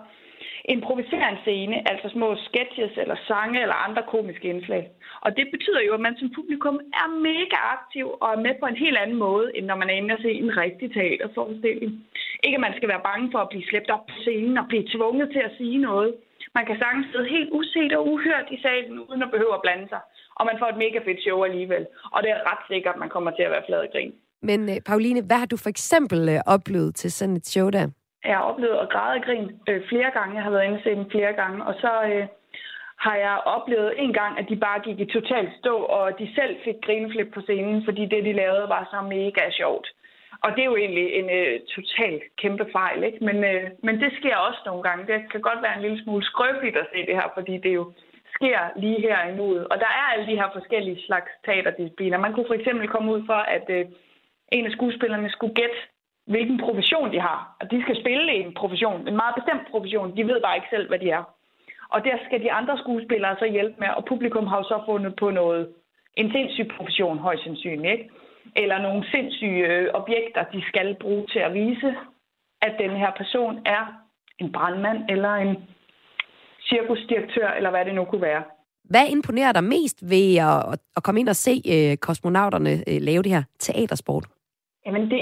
improvisere 0.74 1.28
en 1.30 1.40
scene, 1.44 1.76
altså 1.90 2.08
små 2.16 2.28
sketches 2.48 2.92
eller 3.02 3.16
sange 3.28 3.58
eller 3.64 3.84
andre 3.86 4.02
komiske 4.14 4.48
indslag. 4.52 4.84
Og 5.24 5.30
det 5.36 5.46
betyder 5.54 5.82
jo, 5.86 5.92
at 5.94 6.04
man 6.06 6.16
som 6.18 6.28
publikum 6.38 6.76
er 7.02 7.08
mega 7.30 7.58
aktiv 7.76 8.06
og 8.22 8.28
er 8.34 8.44
med 8.46 8.54
på 8.60 8.66
en 8.66 8.82
helt 8.84 8.98
anden 9.02 9.18
måde, 9.26 9.46
end 9.56 9.66
når 9.66 9.76
man 9.80 9.90
er 9.90 9.96
inde 10.00 10.14
og 10.14 10.22
se 10.22 10.32
en 10.32 10.56
rigtig 10.62 10.88
teaterforestilling. 10.94 11.90
Ikke 12.44 12.58
at 12.58 12.66
man 12.66 12.76
skal 12.76 12.88
være 12.92 13.06
bange 13.10 13.28
for 13.32 13.40
at 13.42 13.50
blive 13.52 13.68
slæbt 13.68 13.90
op 13.96 14.04
på 14.10 14.14
scenen 14.24 14.58
og 14.58 14.66
blive 14.68 14.86
tvunget 14.94 15.28
til 15.34 15.42
at 15.48 15.56
sige 15.58 15.78
noget. 15.78 16.14
Man 16.58 16.66
kan 16.66 16.76
sagtens 16.82 17.06
sidde 17.12 17.28
helt 17.36 17.50
uset 17.58 17.92
og 17.98 18.02
uhørt 18.12 18.48
i 18.56 18.58
salen, 18.64 18.98
uden 19.08 19.22
at 19.22 19.30
behøve 19.34 19.54
at 19.54 19.64
blande 19.64 19.88
sig. 19.88 20.00
Og 20.38 20.46
man 20.46 20.58
får 20.60 20.68
et 20.70 20.82
mega 20.84 20.98
fedt 21.06 21.20
show 21.26 21.38
alligevel. 21.48 21.84
Og 22.14 22.18
det 22.22 22.30
er 22.30 22.40
ret 22.50 22.62
sikkert, 22.70 22.94
at 22.94 23.00
man 23.04 23.08
kommer 23.14 23.30
til 23.30 23.42
at 23.42 23.50
være 23.50 23.66
flad 23.68 23.82
grin. 23.92 24.12
Men 24.48 24.60
øh, 24.72 24.76
Pauline, 24.90 25.22
hvad 25.22 25.36
har 25.36 25.46
du 25.46 25.56
for 25.56 25.68
eksempel 25.68 26.28
øh, 26.28 26.40
oplevet 26.46 26.94
til 26.94 27.12
sådan 27.12 27.36
et 27.36 27.46
show 27.46 27.70
der? 27.70 27.86
Jeg 28.26 28.36
har 28.36 28.44
oplevet 28.50 28.78
at 28.78 28.90
græde 28.94 29.20
grin 29.20 29.60
øh, 29.68 29.88
flere 29.88 30.10
gange. 30.10 30.34
Jeg 30.34 30.44
har 30.44 30.50
været 30.50 30.64
inde 30.64 30.76
og 30.76 30.82
set 30.82 30.96
dem 30.96 31.10
flere 31.10 31.32
gange. 31.32 31.64
Og 31.64 31.74
så 31.82 31.92
øh, 32.12 32.26
har 33.04 33.16
jeg 33.16 33.36
oplevet 33.44 33.92
en 33.96 34.12
gang, 34.12 34.38
at 34.38 34.48
de 34.48 34.56
bare 34.56 34.80
gik 34.80 35.00
i 35.00 35.12
totalt 35.16 35.50
stå, 35.58 35.76
og 35.76 36.18
de 36.18 36.34
selv 36.34 36.56
fik 36.64 36.74
grineflip 36.86 37.30
på 37.34 37.40
scenen, 37.40 37.84
fordi 37.84 38.06
det, 38.06 38.24
de 38.24 38.32
lavede, 38.32 38.68
var 38.68 38.88
så 38.90 39.00
mega 39.00 39.50
sjovt. 39.50 39.88
Og 40.44 40.50
det 40.54 40.60
er 40.60 40.70
jo 40.72 40.76
egentlig 40.76 41.06
en 41.20 41.30
øh, 41.38 41.60
total 41.74 42.20
kæmpe 42.42 42.66
fejl, 42.72 43.04
ikke? 43.04 43.24
Men, 43.24 43.44
øh, 43.44 43.70
men 43.82 44.00
det 44.00 44.10
sker 44.18 44.36
også 44.36 44.60
nogle 44.66 44.82
gange. 44.82 45.12
Det 45.12 45.32
kan 45.32 45.40
godt 45.40 45.62
være 45.62 45.76
en 45.76 45.82
lille 45.82 46.02
smule 46.02 46.24
skrøbeligt 46.24 46.76
at 46.76 46.86
se 46.92 47.06
det 47.06 47.14
her, 47.14 47.28
fordi 47.34 47.54
det 47.58 47.74
jo 47.74 47.92
sker 48.36 48.58
lige 48.76 49.00
her 49.00 49.18
i 49.28 49.36
nuet. 49.36 49.68
Og 49.68 49.76
der 49.78 49.90
er 49.98 50.12
alle 50.12 50.26
de 50.26 50.38
her 50.40 50.48
forskellige 50.52 51.02
slags 51.06 51.30
teaterdiscipliner. 51.44 52.18
Man 52.18 52.32
kunne 52.32 52.50
for 52.50 52.58
eksempel 52.60 52.88
komme 52.88 53.12
ud 53.12 53.22
for, 53.26 53.40
at 53.56 53.66
øh, 53.68 53.84
en 54.52 54.66
af 54.66 54.72
skuespillerne 54.72 55.30
skulle 55.30 55.54
gætte, 55.54 55.78
hvilken 56.26 56.58
profession 56.64 57.12
de 57.12 57.20
har. 57.20 57.56
Og 57.60 57.70
de 57.70 57.82
skal 57.82 57.96
spille 58.02 58.32
en 58.32 58.54
profession, 58.54 59.08
en 59.08 59.16
meget 59.22 59.34
bestemt 59.38 59.66
profession. 59.70 60.16
De 60.16 60.26
ved 60.26 60.40
bare 60.42 60.56
ikke 60.56 60.72
selv, 60.74 60.88
hvad 60.88 60.98
de 60.98 61.10
er. 61.10 61.24
Og 61.94 62.04
der 62.04 62.16
skal 62.26 62.42
de 62.42 62.52
andre 62.52 62.78
skuespillere 62.78 63.36
så 63.38 63.46
hjælpe 63.56 63.76
med, 63.78 63.88
og 63.88 64.04
publikum 64.04 64.46
har 64.46 64.56
jo 64.56 64.62
så 64.62 64.78
fundet 64.86 65.16
på 65.16 65.30
noget, 65.30 65.68
en 66.16 66.32
sindssyg 66.32 66.68
profession 66.76 67.18
højst 67.18 67.44
sandsynligt, 67.44 67.92
ikke? 67.92 68.10
Eller 68.56 68.78
nogle 68.78 69.04
sindssyge 69.10 69.66
øh, 69.66 69.88
objekter, 69.94 70.42
de 70.52 70.62
skal 70.68 70.96
bruge 71.00 71.26
til 71.32 71.38
at 71.38 71.54
vise, 71.54 71.94
at 72.62 72.72
den 72.78 72.90
her 72.90 73.10
person 73.16 73.58
er 73.66 73.82
en 74.38 74.52
brandmand 74.52 74.98
eller 75.08 75.34
en 75.34 75.56
cirkusdirektør, 76.68 77.48
eller 77.50 77.70
hvad 77.70 77.84
det 77.84 77.94
nu 77.94 78.04
kunne 78.04 78.22
være. 78.22 78.42
Hvad 78.84 79.08
imponerer 79.08 79.52
dig 79.52 79.64
mest 79.64 80.10
ved 80.10 80.36
at, 80.36 80.78
at 80.96 81.02
komme 81.02 81.20
ind 81.20 81.28
og 81.28 81.36
se 81.36 81.62
øh, 81.74 81.96
kosmonauterne 81.96 82.72
øh, 82.88 83.00
lave 83.00 83.22
det 83.22 83.32
her 83.32 83.42
teatersport? 83.58 84.26
Jamen, 84.86 85.10
det 85.10 85.18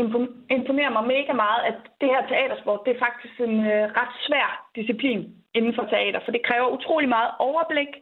imponerer 0.56 0.92
mig 0.96 1.04
mega 1.14 1.32
meget, 1.32 1.62
at 1.70 1.78
det 2.00 2.08
her 2.08 2.22
teatersport, 2.26 2.84
det 2.84 2.92
er 2.94 3.04
faktisk 3.06 3.36
en 3.40 3.56
øh, 3.72 3.84
ret 3.98 4.14
svær 4.26 4.48
disciplin 4.78 5.20
inden 5.54 5.74
for 5.74 5.84
teater, 5.84 6.20
for 6.24 6.32
det 6.32 6.46
kræver 6.48 6.74
utrolig 6.76 7.08
meget 7.08 7.30
overblik 7.38 7.92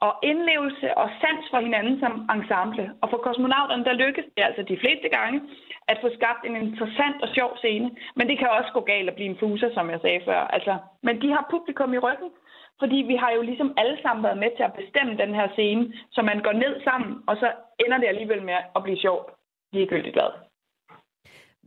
og 0.00 0.12
indlevelse 0.22 0.88
og 1.00 1.08
sans 1.20 1.44
for 1.50 1.60
hinanden 1.66 2.00
som 2.00 2.12
ensemble. 2.34 2.84
Og 3.02 3.10
for 3.10 3.18
kosmonauterne, 3.26 3.84
der 3.84 4.00
lykkes 4.04 4.24
det 4.36 4.42
altså 4.48 4.62
de 4.62 4.80
fleste 4.82 5.08
gange 5.08 5.40
at 5.88 5.98
få 6.02 6.08
skabt 6.18 6.42
en 6.44 6.56
interessant 6.56 7.18
og 7.22 7.28
sjov 7.36 7.50
scene. 7.56 7.90
Men 8.16 8.28
det 8.28 8.38
kan 8.38 8.48
også 8.58 8.70
gå 8.72 8.80
galt 8.80 9.08
at 9.08 9.14
blive 9.14 9.30
en 9.30 9.40
fuser, 9.42 9.70
som 9.74 9.90
jeg 9.90 10.00
sagde 10.00 10.20
før. 10.24 10.40
Altså, 10.56 10.76
men 11.02 11.22
de 11.22 11.28
har 11.32 11.46
publikum 11.50 11.94
i 11.94 11.98
ryggen, 11.98 12.30
fordi 12.78 12.96
vi 12.96 13.16
har 13.16 13.30
jo 13.30 13.42
ligesom 13.42 13.74
alle 13.76 13.98
sammen 14.02 14.24
været 14.24 14.38
med 14.38 14.50
til 14.56 14.62
at 14.62 14.76
bestemme 14.80 15.16
den 15.16 15.34
her 15.34 15.48
scene, 15.52 15.92
så 16.10 16.22
man 16.22 16.38
går 16.46 16.52
ned 16.52 16.74
sammen, 16.84 17.22
og 17.26 17.36
så 17.36 17.48
ender 17.84 17.98
det 17.98 18.06
alligevel 18.06 18.42
med 18.42 18.58
at 18.76 18.82
blive 18.82 18.98
sjovt, 18.98 19.30
ligegyldigt 19.72 20.14
hvad. 20.14 20.45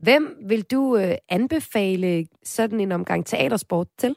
Hvem 0.08 0.24
vil 0.50 0.64
du 0.74 0.82
øh, 1.02 1.16
anbefale 1.30 2.26
sådan 2.44 2.80
en 2.80 2.92
omgang 2.92 3.26
teatersport 3.26 3.88
til? 3.98 4.16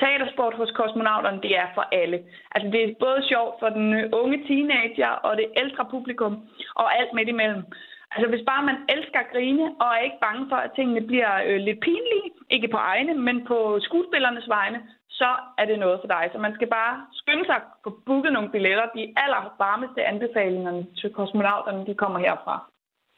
Teatersport 0.00 0.54
hos 0.54 0.70
kosmonauterne, 0.78 1.42
det 1.42 1.52
er 1.62 1.68
for 1.74 1.84
alle. 2.00 2.18
Altså, 2.54 2.68
det 2.72 2.80
er 2.82 2.94
både 3.06 3.20
sjovt 3.32 3.54
for 3.60 3.68
den 3.68 3.86
øh, 3.98 4.10
unge 4.12 4.38
teenager 4.48 5.12
og 5.26 5.36
det 5.36 5.46
ældre 5.62 5.84
publikum 5.90 6.32
og 6.74 6.98
alt 6.98 7.12
midt 7.14 7.28
imellem. 7.28 7.62
Altså, 8.12 8.26
hvis 8.32 8.44
bare 8.50 8.62
man 8.70 8.78
elsker 8.94 9.18
at 9.20 9.30
grine 9.32 9.66
og 9.82 9.88
er 9.96 10.02
ikke 10.06 10.24
bange 10.26 10.44
for, 10.50 10.56
at 10.56 10.74
tingene 10.76 11.02
bliver 11.10 11.32
øh, 11.46 11.58
lidt 11.66 11.80
pinlige, 11.86 12.28
ikke 12.50 12.68
på 12.68 12.80
egne, 12.92 13.14
men 13.26 13.36
på 13.50 13.78
skuespillernes 13.86 14.48
vegne, 14.48 14.80
så 15.10 15.30
er 15.60 15.64
det 15.64 15.78
noget 15.78 15.98
for 16.00 16.08
dig. 16.14 16.24
Så 16.32 16.38
man 16.38 16.54
skal 16.54 16.68
bare 16.78 16.94
skynde 17.12 17.44
sig 17.46 17.56
at 17.56 17.66
få 17.84 17.90
booket 18.06 18.32
nogle 18.32 18.50
billetter. 18.54 18.86
De 18.98 19.04
allervarmeste 19.22 20.00
anbefalinger 20.12 20.84
til 20.98 21.10
kosmonauterne, 21.10 21.86
de 21.86 21.94
kommer 21.94 22.18
herfra. 22.18 22.56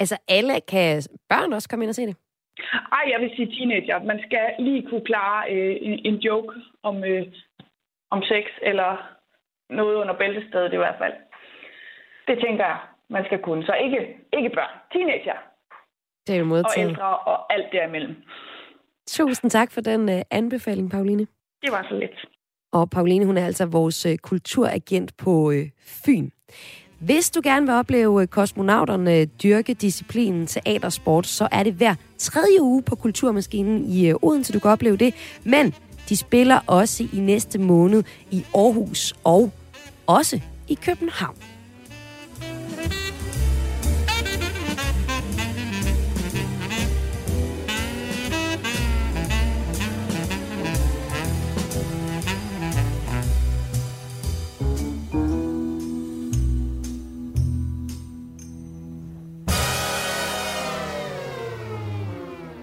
Altså 0.00 0.16
alle, 0.28 0.60
kan 0.60 1.02
børn 1.28 1.52
også 1.52 1.68
komme 1.68 1.84
ind 1.84 1.88
og 1.90 1.94
se 1.94 2.06
det? 2.06 2.16
Ej, 2.98 3.04
jeg 3.12 3.20
vil 3.20 3.30
sige 3.36 3.52
teenager. 3.56 4.02
Man 4.02 4.20
skal 4.26 4.44
lige 4.58 4.82
kunne 4.88 5.04
klare 5.04 5.50
øh, 5.52 5.76
en, 5.80 5.94
en 6.08 6.14
joke 6.14 6.54
om, 6.82 7.04
øh, 7.04 7.26
om 8.10 8.22
sex, 8.22 8.44
eller 8.62 8.90
noget 9.70 9.94
under 9.94 10.14
bæltestedet 10.18 10.72
i 10.72 10.76
hvert 10.76 10.98
fald. 10.98 11.12
Det 12.28 12.36
tænker 12.44 12.64
jeg, 12.64 12.78
man 13.08 13.24
skal 13.24 13.38
kunne. 13.42 13.64
Så 13.66 13.74
ikke, 13.84 14.00
ikke 14.38 14.50
børn. 14.58 14.74
Teenager. 14.92 15.38
Det 16.26 16.34
er 16.34 16.38
jo 16.38 16.44
modtaget. 16.44 16.86
Og 16.86 16.90
ældre 16.90 17.18
og 17.18 17.52
alt 17.52 17.72
derimellem. 17.72 18.16
Tusind 19.06 19.50
tak 19.50 19.70
for 19.72 19.80
den 19.80 20.08
uh, 20.08 20.20
anbefaling, 20.30 20.90
Pauline. 20.90 21.26
Det 21.62 21.72
var 21.72 21.86
så 21.88 21.94
lidt. 21.94 22.26
Og 22.72 22.90
Pauline, 22.90 23.26
hun 23.26 23.36
er 23.36 23.46
altså 23.46 23.66
vores 23.66 24.06
uh, 24.06 24.12
kulturagent 24.22 25.16
på 25.16 25.30
uh, 25.30 25.54
Fyn. 26.04 26.30
Hvis 27.00 27.30
du 27.30 27.40
gerne 27.44 27.66
vil 27.66 27.74
opleve 27.74 28.22
øh, 28.22 28.28
kosmonauterne 28.28 29.16
øh, 29.16 29.26
dyrke 29.42 29.74
disciplinen 29.74 30.46
teatersport, 30.46 31.26
så 31.26 31.48
er 31.52 31.62
det 31.62 31.72
hver 31.72 31.94
tredje 32.18 32.62
uge 32.62 32.82
på 32.82 32.96
Kulturmaskinen 32.96 33.84
i 33.84 34.08
øh, 34.08 34.14
Odense, 34.22 34.52
du 34.52 34.58
kan 34.58 34.70
opleve 34.70 34.96
det. 34.96 35.14
Men 35.44 35.74
de 36.08 36.16
spiller 36.16 36.60
også 36.66 37.08
i 37.12 37.20
næste 37.20 37.58
måned 37.58 38.02
i 38.30 38.44
Aarhus 38.54 39.14
og 39.24 39.50
også 40.06 40.40
i 40.68 40.74
København. 40.74 41.36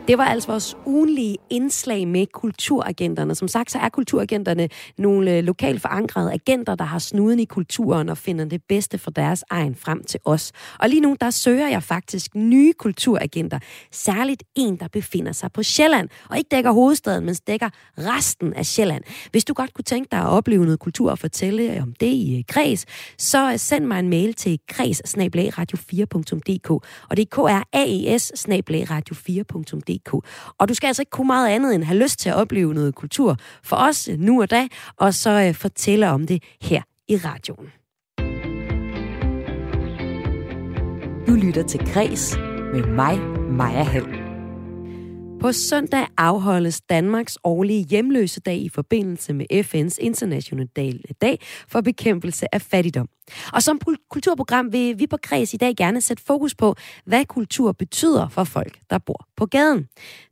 Det 0.08 0.18
var 0.18 0.26
altså 0.26 0.52
vores 0.52 0.78
ugenlige 0.86 1.38
indslag 1.50 2.08
med 2.08 2.26
kulturagenterne. 2.34 3.36
Som 3.36 3.48
sagt, 3.48 3.72
så 3.72 3.78
er 3.78 3.90
kulturagenterne 3.90 4.70
nogle 4.98 5.38
øh, 5.38 5.44
lokalt 5.44 5.82
forankrede 5.82 6.34
agenter, 6.34 6.76
der 6.76 6.86
har 6.86 7.00
snuden 7.00 7.40
i 7.40 7.46
kulturen 7.46 8.10
og 8.10 8.18
finder 8.18 8.46
det 8.46 8.62
bedste 8.70 8.98
for 8.98 9.12
deres 9.12 9.44
egen 9.50 9.76
frem 9.76 10.04
til 10.04 10.20
os. 10.26 10.52
Og 10.80 10.90
lige 10.90 11.02
nu, 11.02 11.16
der 11.22 11.30
søger 11.30 11.68
jeg 11.68 11.84
faktisk 11.84 12.36
nye 12.36 12.74
kulturagenter. 12.74 13.60
Særligt 13.92 14.44
en, 14.56 14.76
der 14.76 14.88
befinder 14.88 15.32
sig 15.32 15.52
på 15.52 15.64
Sjælland, 15.64 16.10
og 16.30 16.38
ikke 16.38 16.48
dækker 16.52 16.72
hovedstaden, 16.72 17.26
men 17.26 17.36
dækker 17.48 17.70
resten 17.98 18.54
af 18.54 18.66
Sjælland. 18.66 19.04
Hvis 19.32 19.46
du 19.46 19.54
godt 19.54 19.74
kunne 19.74 19.84
tænke 19.84 20.08
dig 20.12 20.20
at 20.20 20.28
opleve 20.28 20.64
noget 20.64 20.80
kultur 20.80 21.12
og 21.12 21.20
fortælle 21.20 21.76
øh, 21.76 21.84
om 21.84 21.94
det 22.00 22.08
i 22.08 22.38
øh, 22.38 22.44
Græs, 22.48 22.86
så 23.18 23.54
send 23.58 23.86
mig 23.86 24.00
en 24.00 24.10
mail 24.10 24.34
til 24.34 24.60
græs 24.68 25.02
radio 25.18 25.78
4dk 25.78 26.72
og 27.10 27.18
det 27.18 27.22
er 27.22 27.26
k 27.32 27.38
r 27.38 27.64
a 27.74 27.86
e 27.86 28.20
s 28.20 28.46
radio 28.48 29.16
4dk 29.16 29.97
dk. 29.98 30.14
Og 30.58 30.70
du 30.70 30.74
skal 30.74 30.88
altså 30.88 31.02
ikke 31.02 31.10
kunne 31.10 31.28
meget 31.28 31.50
andet 31.50 31.76
end 31.76 31.84
have 31.84 32.00
lyst 32.00 32.20
til 32.20 32.30
at 32.30 32.36
opleve 32.36 32.74
noget 32.74 32.96
kultur 32.96 33.38
for 33.64 33.76
os 33.76 34.10
nu 34.18 34.42
og 34.42 34.52
da, 34.52 34.68
og 34.98 35.14
så 35.14 35.30
øh, 35.30 35.54
fortælle 35.56 36.10
om 36.10 36.28
det 36.28 36.44
her 36.62 36.82
i 37.08 37.16
radioen. 37.18 37.68
Du 41.28 41.32
lytter 41.34 41.64
til 41.64 41.94
Græs 41.94 42.38
med 42.74 42.84
mig, 42.84 43.20
Maja 43.50 43.84
Hall. 43.84 44.27
På 45.40 45.52
søndag 45.52 46.08
afholdes 46.18 46.82
Danmarks 46.82 47.38
årlige 47.44 47.84
hjemløse-dag 47.84 48.58
i 48.58 48.70
forbindelse 48.70 49.34
med 49.34 49.46
FN's 49.52 49.98
internationale 50.00 51.00
dag 51.22 51.40
for 51.68 51.82
bekæmpelse 51.82 52.56
af 52.56 52.62
fattigdom. 52.62 53.08
Og 53.54 53.64
som 53.64 53.80
kulturprogram 54.10 54.74
vil 54.74 55.00
vi 55.00 55.08
på 55.08 55.18
Kreds 55.24 55.54
i 55.54 55.58
dag 55.58 55.76
gerne 55.76 56.02
sætte 56.02 56.24
fokus 56.24 56.56
på, 56.56 56.76
hvad 57.06 57.26
kultur 57.26 57.72
betyder 57.72 58.30
for 58.30 58.44
folk, 58.44 58.80
der 58.90 58.98
bor 58.98 59.28
på 59.36 59.46
gaden. 59.46 59.88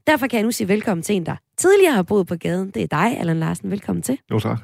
Derfor 0.08 0.28
kan 0.28 0.38
jeg 0.38 0.44
nu 0.44 0.52
sige 0.52 0.68
velkommen 0.68 1.04
til 1.04 1.16
en, 1.16 1.26
der 1.26 1.36
tidligere 1.58 1.94
har 1.94 2.04
boet 2.04 2.28
på 2.28 2.36
gaden. 2.36 2.72
Det 2.72 2.84
er 2.84 2.88
dig, 2.88 3.20
Allan 3.20 3.40
Larsen. 3.40 3.72
Velkommen 3.72 4.04
til. 4.04 4.18
Jo, 4.32 4.40
tak. 4.40 4.60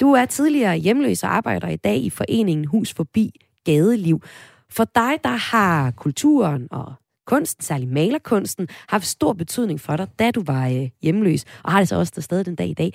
Du 0.00 0.12
er 0.12 0.24
tidligere 0.24 0.76
hjemløs 0.76 1.22
og 1.22 1.36
arbejder 1.36 1.68
i 1.68 1.76
dag 1.76 1.96
i 1.96 2.10
foreningen 2.10 2.66
Hus 2.66 2.94
Forbi 2.94 3.30
Gadeliv. 3.64 4.22
For 4.70 4.84
dig, 4.84 5.12
der 5.24 5.36
har 5.50 5.90
kulturen 5.90 6.68
og 6.70 6.92
kunsten, 7.26 7.64
særlig 7.64 7.88
malerkunsten, 7.88 8.66
har 8.68 8.96
haft 8.96 9.06
stor 9.06 9.32
betydning 9.32 9.80
for 9.80 9.96
dig, 9.96 10.08
da 10.18 10.30
du 10.30 10.42
var 10.46 10.68
øh, 10.68 10.88
hjemløs, 11.02 11.44
og 11.62 11.72
har 11.72 11.78
det 11.78 11.88
så 11.88 11.96
også 11.96 12.12
der 12.16 12.22
stadig 12.22 12.46
den 12.46 12.54
dag 12.54 12.68
i 12.68 12.74
dag. 12.74 12.92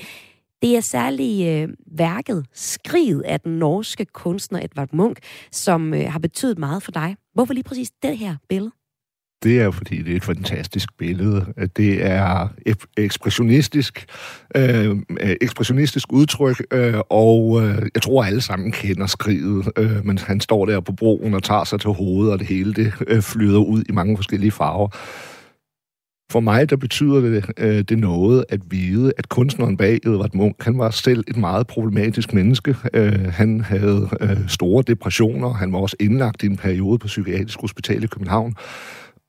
Det 0.62 0.78
er 0.78 0.82
særlig 0.82 1.48
øh, 1.48 1.70
værket 1.98 2.46
Skriget 2.54 3.22
af 3.22 3.40
den 3.40 3.60
norske 3.60 4.06
kunstner 4.06 4.60
Edvard 4.60 4.90
Munch, 4.94 5.22
som 5.52 5.94
øh, 5.94 6.12
har 6.12 6.20
betydet 6.20 6.58
meget 6.60 6.84
for 6.84 6.92
dig. 6.92 7.16
Hvorfor 7.34 7.54
lige 7.54 7.64
præcis 7.64 7.92
det 8.04 8.18
her 8.18 8.36
billede? 8.50 8.72
Det 9.44 9.62
er 9.62 9.72
fordi, 9.72 10.02
det 10.02 10.12
er 10.12 10.16
et 10.16 10.24
fantastisk 10.24 10.98
billede. 10.98 11.46
Det 11.78 12.06
er 12.06 12.48
ekspressionistisk, 12.98 14.06
øh, 14.56 14.98
ekspressionistisk 15.42 16.14
udtryk, 16.14 16.66
øh, 16.72 16.94
og 17.10 17.62
øh, 17.62 17.90
jeg 17.96 18.02
tror, 18.02 18.24
alle 18.24 18.42
sammen 18.42 18.72
kender 18.72 19.06
skriget, 19.06 19.72
øh, 19.78 20.06
men 20.06 20.18
han 20.18 20.40
står 20.40 20.66
der 20.66 20.80
på 20.80 20.92
broen 20.92 21.34
og 21.34 21.44
tager 21.44 21.64
sig 21.64 21.80
til 21.80 21.90
hovedet, 21.90 22.34
og 22.34 22.40
det 22.40 22.48
hele 22.48 22.74
det 22.74 22.94
øh, 23.08 23.22
flyder 23.22 23.60
ud 23.60 23.84
i 23.90 23.92
mange 23.92 24.18
forskellige 24.18 24.52
farver. 24.52 24.90
For 26.32 26.40
mig, 26.40 26.70
der 26.70 26.76
betyder 26.76 27.22
det, 27.22 27.46
øh, 27.58 27.82
det 27.82 28.00
noget 28.00 28.46
at 28.50 28.60
vide, 28.72 29.14
at 29.18 29.30
kunstneren 29.30 29.78
bag 29.78 30.00
Edvard 30.06 30.34
Munch, 30.34 30.56
han 30.62 30.78
var 30.78 30.90
selv 30.90 31.24
et 31.28 31.38
meget 31.38 31.68
problematisk 31.68 32.34
menneske. 32.34 32.76
Øh, 32.94 33.26
han 33.26 33.62
havde 33.62 34.10
øh, 34.22 34.38
store 34.48 34.84
depressioner, 34.88 35.54
han 35.54 35.74
var 35.74 35.80
også 35.80 35.96
indlagt 36.00 36.44
i 36.44 36.46
en 36.46 36.58
periode 36.58 36.98
på 36.98 37.08
Psykiatrisk 37.08 37.62
Hospital 37.62 38.04
i 38.04 38.08
København. 38.08 38.56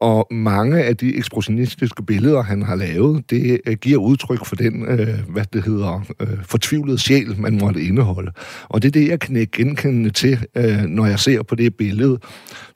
Og 0.01 0.27
mange 0.31 0.83
af 0.83 0.97
de 0.97 1.17
ekspressionistiske 1.17 2.03
billeder, 2.03 2.43
han 2.43 2.63
har 2.63 2.75
lavet, 2.75 3.31
det 3.31 3.61
øh, 3.67 3.77
giver 3.77 3.99
udtryk 3.99 4.47
for 4.47 4.57
den, 4.57 4.89
øh, 4.89 5.19
hvad 5.29 5.45
det 5.53 5.65
hedder, 5.65 6.05
øh, 6.21 6.29
fortvivlede 6.43 6.99
sjæl, 6.99 7.35
man 7.39 7.59
måtte 7.59 7.83
indeholde. 7.83 8.33
Og 8.69 8.83
det 8.83 8.89
er 8.89 8.93
det, 8.93 9.09
jeg 9.09 9.21
kan 9.21 9.49
genkende 9.53 10.11
til, 10.11 10.39
øh, 10.57 10.83
når 10.83 11.07
jeg 11.07 11.19
ser 11.19 11.43
på 11.43 11.55
det 11.55 11.75
billede. 11.75 12.19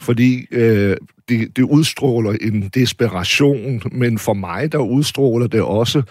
Fordi 0.00 0.46
øh, 0.50 0.96
det, 1.28 1.56
det 1.56 1.62
udstråler 1.62 2.32
en 2.40 2.70
desperation, 2.74 3.82
men 3.92 4.18
for 4.18 4.34
mig, 4.34 4.72
der 4.72 4.78
udstråler 4.78 5.46
det 5.46 5.62
også 5.62 6.02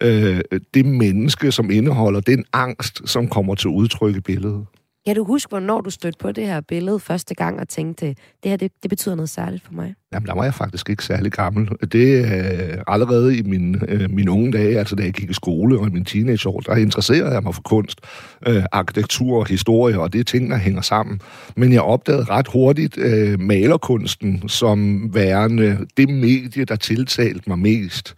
øh, 0.00 0.40
det 0.74 0.86
menneske, 0.86 1.52
som 1.52 1.70
indeholder 1.70 2.20
den 2.20 2.44
angst, 2.52 3.02
som 3.04 3.28
kommer 3.28 3.54
til 3.54 3.70
udtryk 3.70 4.16
i 4.16 4.20
billedet. 4.20 4.66
Kan 5.06 5.16
du 5.16 5.24
huske, 5.24 5.48
hvornår 5.48 5.80
du 5.80 5.90
stødte 5.90 6.18
på 6.18 6.32
det 6.32 6.46
her 6.46 6.60
billede 6.60 7.00
første 7.00 7.34
gang 7.34 7.60
og 7.60 7.68
tænkte, 7.68 8.06
det 8.06 8.16
her 8.44 8.56
det, 8.56 8.72
det 8.82 8.88
betyder 8.88 9.14
noget 9.14 9.30
særligt 9.30 9.64
for 9.64 9.72
mig? 9.72 9.94
Jamen, 10.12 10.26
der 10.26 10.34
var 10.34 10.44
jeg 10.44 10.54
faktisk 10.54 10.90
ikke 10.90 11.04
særlig 11.04 11.32
gammel. 11.32 11.68
Det 11.92 12.20
er 12.20 12.72
øh, 12.76 12.82
allerede 12.86 13.38
i 13.38 13.42
min, 13.42 13.82
øh, 13.88 14.10
mine 14.10 14.30
unge 14.30 14.52
dage, 14.52 14.78
altså 14.78 14.96
da 14.96 15.02
jeg 15.02 15.12
gik 15.12 15.30
i 15.30 15.32
skole 15.32 15.78
og 15.78 15.86
i 15.86 15.90
min 15.90 16.04
teenageår, 16.04 16.60
der 16.60 16.76
interesserede 16.76 17.32
jeg 17.32 17.42
mig 17.42 17.54
for 17.54 17.62
kunst, 17.62 18.00
øh, 18.46 18.64
arkitektur 18.72 19.38
og 19.38 19.46
historie, 19.46 20.00
og 20.00 20.12
det 20.12 20.18
er 20.20 20.24
ting, 20.24 20.50
der 20.50 20.56
hænger 20.56 20.80
sammen. 20.80 21.20
Men 21.56 21.72
jeg 21.72 21.82
opdagede 21.82 22.24
ret 22.24 22.48
hurtigt 22.48 22.98
øh, 22.98 23.40
malerkunsten 23.40 24.48
som 24.48 25.10
værende 25.14 25.86
det 25.96 26.08
medie, 26.08 26.64
der 26.64 26.76
tiltalte 26.76 27.42
mig 27.46 27.58
mest. 27.58 28.14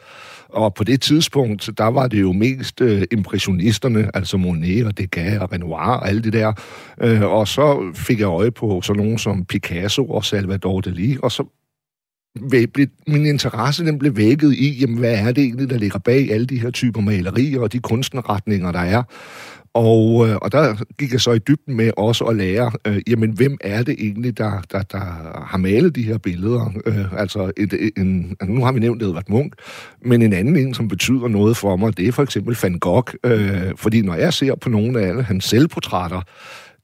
Og 0.55 0.75
på 0.75 0.85
det 0.85 1.01
tidspunkt, 1.01 1.71
der 1.79 1.85
var 1.87 2.09
det 2.09 2.21
jo 2.21 2.33
mest 2.33 2.81
øh, 2.81 3.03
impressionisterne, 3.13 4.11
altså 4.15 4.37
Monet 4.37 4.87
og 4.87 4.99
Degas 4.99 5.41
og 5.41 5.53
Renoir 5.53 5.79
og 5.79 6.09
alle 6.09 6.23
det 6.23 6.33
der. 6.33 6.53
Øh, 7.01 7.23
og 7.23 7.49
så 7.49 7.93
fik 7.95 8.21
jeg 8.21 8.27
øje 8.27 8.51
på 8.51 8.81
sådan 8.83 9.03
nogen 9.03 9.19
som 9.19 9.45
Picasso 9.45 10.07
og 10.07 10.25
Salvador 10.25 10.81
Dali, 10.81 11.17
og 11.23 11.33
så 11.33 11.45
blev, 12.51 12.87
min 13.07 13.27
interesse 13.27 13.85
den 13.85 13.99
blev 13.99 14.17
vækket 14.17 14.53
i, 14.53 14.79
jamen, 14.81 14.99
hvad 14.99 15.15
er 15.15 15.33
det 15.33 15.45
egentlig, 15.45 15.71
der 15.71 15.79
ligger 15.79 15.99
bag 15.99 16.33
alle 16.33 16.47
de 16.47 16.61
her 16.61 16.71
typer 16.71 17.01
malerier 17.01 17.61
og 17.61 17.73
de 17.73 17.81
kunstnerretninger, 17.81 18.73
der 18.73 18.79
er. 18.79 19.03
Og, 19.75 20.29
øh, 20.29 20.37
og 20.37 20.53
der 20.53 20.75
gik 20.99 21.13
jeg 21.13 21.21
så 21.21 21.33
i 21.33 21.39
dybden 21.39 21.77
med 21.77 21.91
også 21.97 22.25
at 22.25 22.37
lære, 22.37 22.71
øh, 22.87 23.01
jamen 23.07 23.31
hvem 23.31 23.59
er 23.61 23.83
det 23.83 23.97
egentlig, 23.99 24.39
der, 24.39 24.61
der, 24.73 24.83
der 24.83 24.99
har 25.47 25.59
malet 25.59 25.97
de 25.97 26.03
her 26.03 26.19
billeder? 26.19 26.73
Øh, 26.87 27.21
altså, 27.21 27.53
et, 27.57 27.91
en, 27.97 28.37
nu 28.47 28.65
har 28.65 28.73
vi 28.73 28.81
nævnt 28.81 29.03
Edvard 29.03 29.29
Munch, 29.29 29.53
men 30.05 30.23
en 30.23 30.33
anden 30.33 30.57
en, 30.57 30.75
som 30.75 30.89
betyder 30.89 31.29
noget 31.29 31.57
for 31.57 31.77
mig, 31.77 31.97
det 31.97 32.09
er 32.09 32.13
for 32.13 32.23
eksempel 32.23 32.57
Van 32.63 32.79
Gogh. 32.79 33.15
Øh, 33.25 33.73
fordi 33.77 34.03
når 34.03 34.15
jeg 34.15 34.33
ser 34.33 34.55
på 34.55 34.69
nogle 34.69 35.01
af 35.01 35.09
alle 35.09 35.23
hans 35.23 35.45
selvportrætter, 35.45 36.21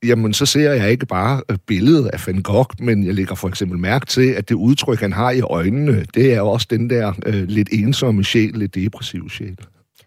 jamen 0.05 0.33
så 0.33 0.47
ser 0.47 0.73
jeg 0.73 0.91
ikke 0.91 1.07
bare 1.07 1.43
øh, 1.51 1.57
billedet 1.67 2.07
af 2.07 2.27
Van 2.27 2.43
Gogh, 2.43 2.71
men 2.81 3.07
jeg 3.07 3.15
lægger 3.15 3.35
for 3.35 3.49
eksempel 3.49 3.79
mærke 3.79 4.07
til, 4.07 4.29
at 4.29 4.49
det 4.49 4.55
udtryk, 4.55 5.01
han 5.01 5.13
har 5.13 5.31
i 5.31 5.41
øjnene, 5.41 6.05
det 6.15 6.35
er 6.35 6.41
også 6.41 6.67
den 6.71 6.91
der 6.91 7.13
øh, 7.27 7.49
lidt 7.49 7.69
ensomme 7.73 8.25
sjæl, 8.25 8.53
lidt 8.55 8.75
depressive 8.75 9.31
sjæl. 9.31 9.57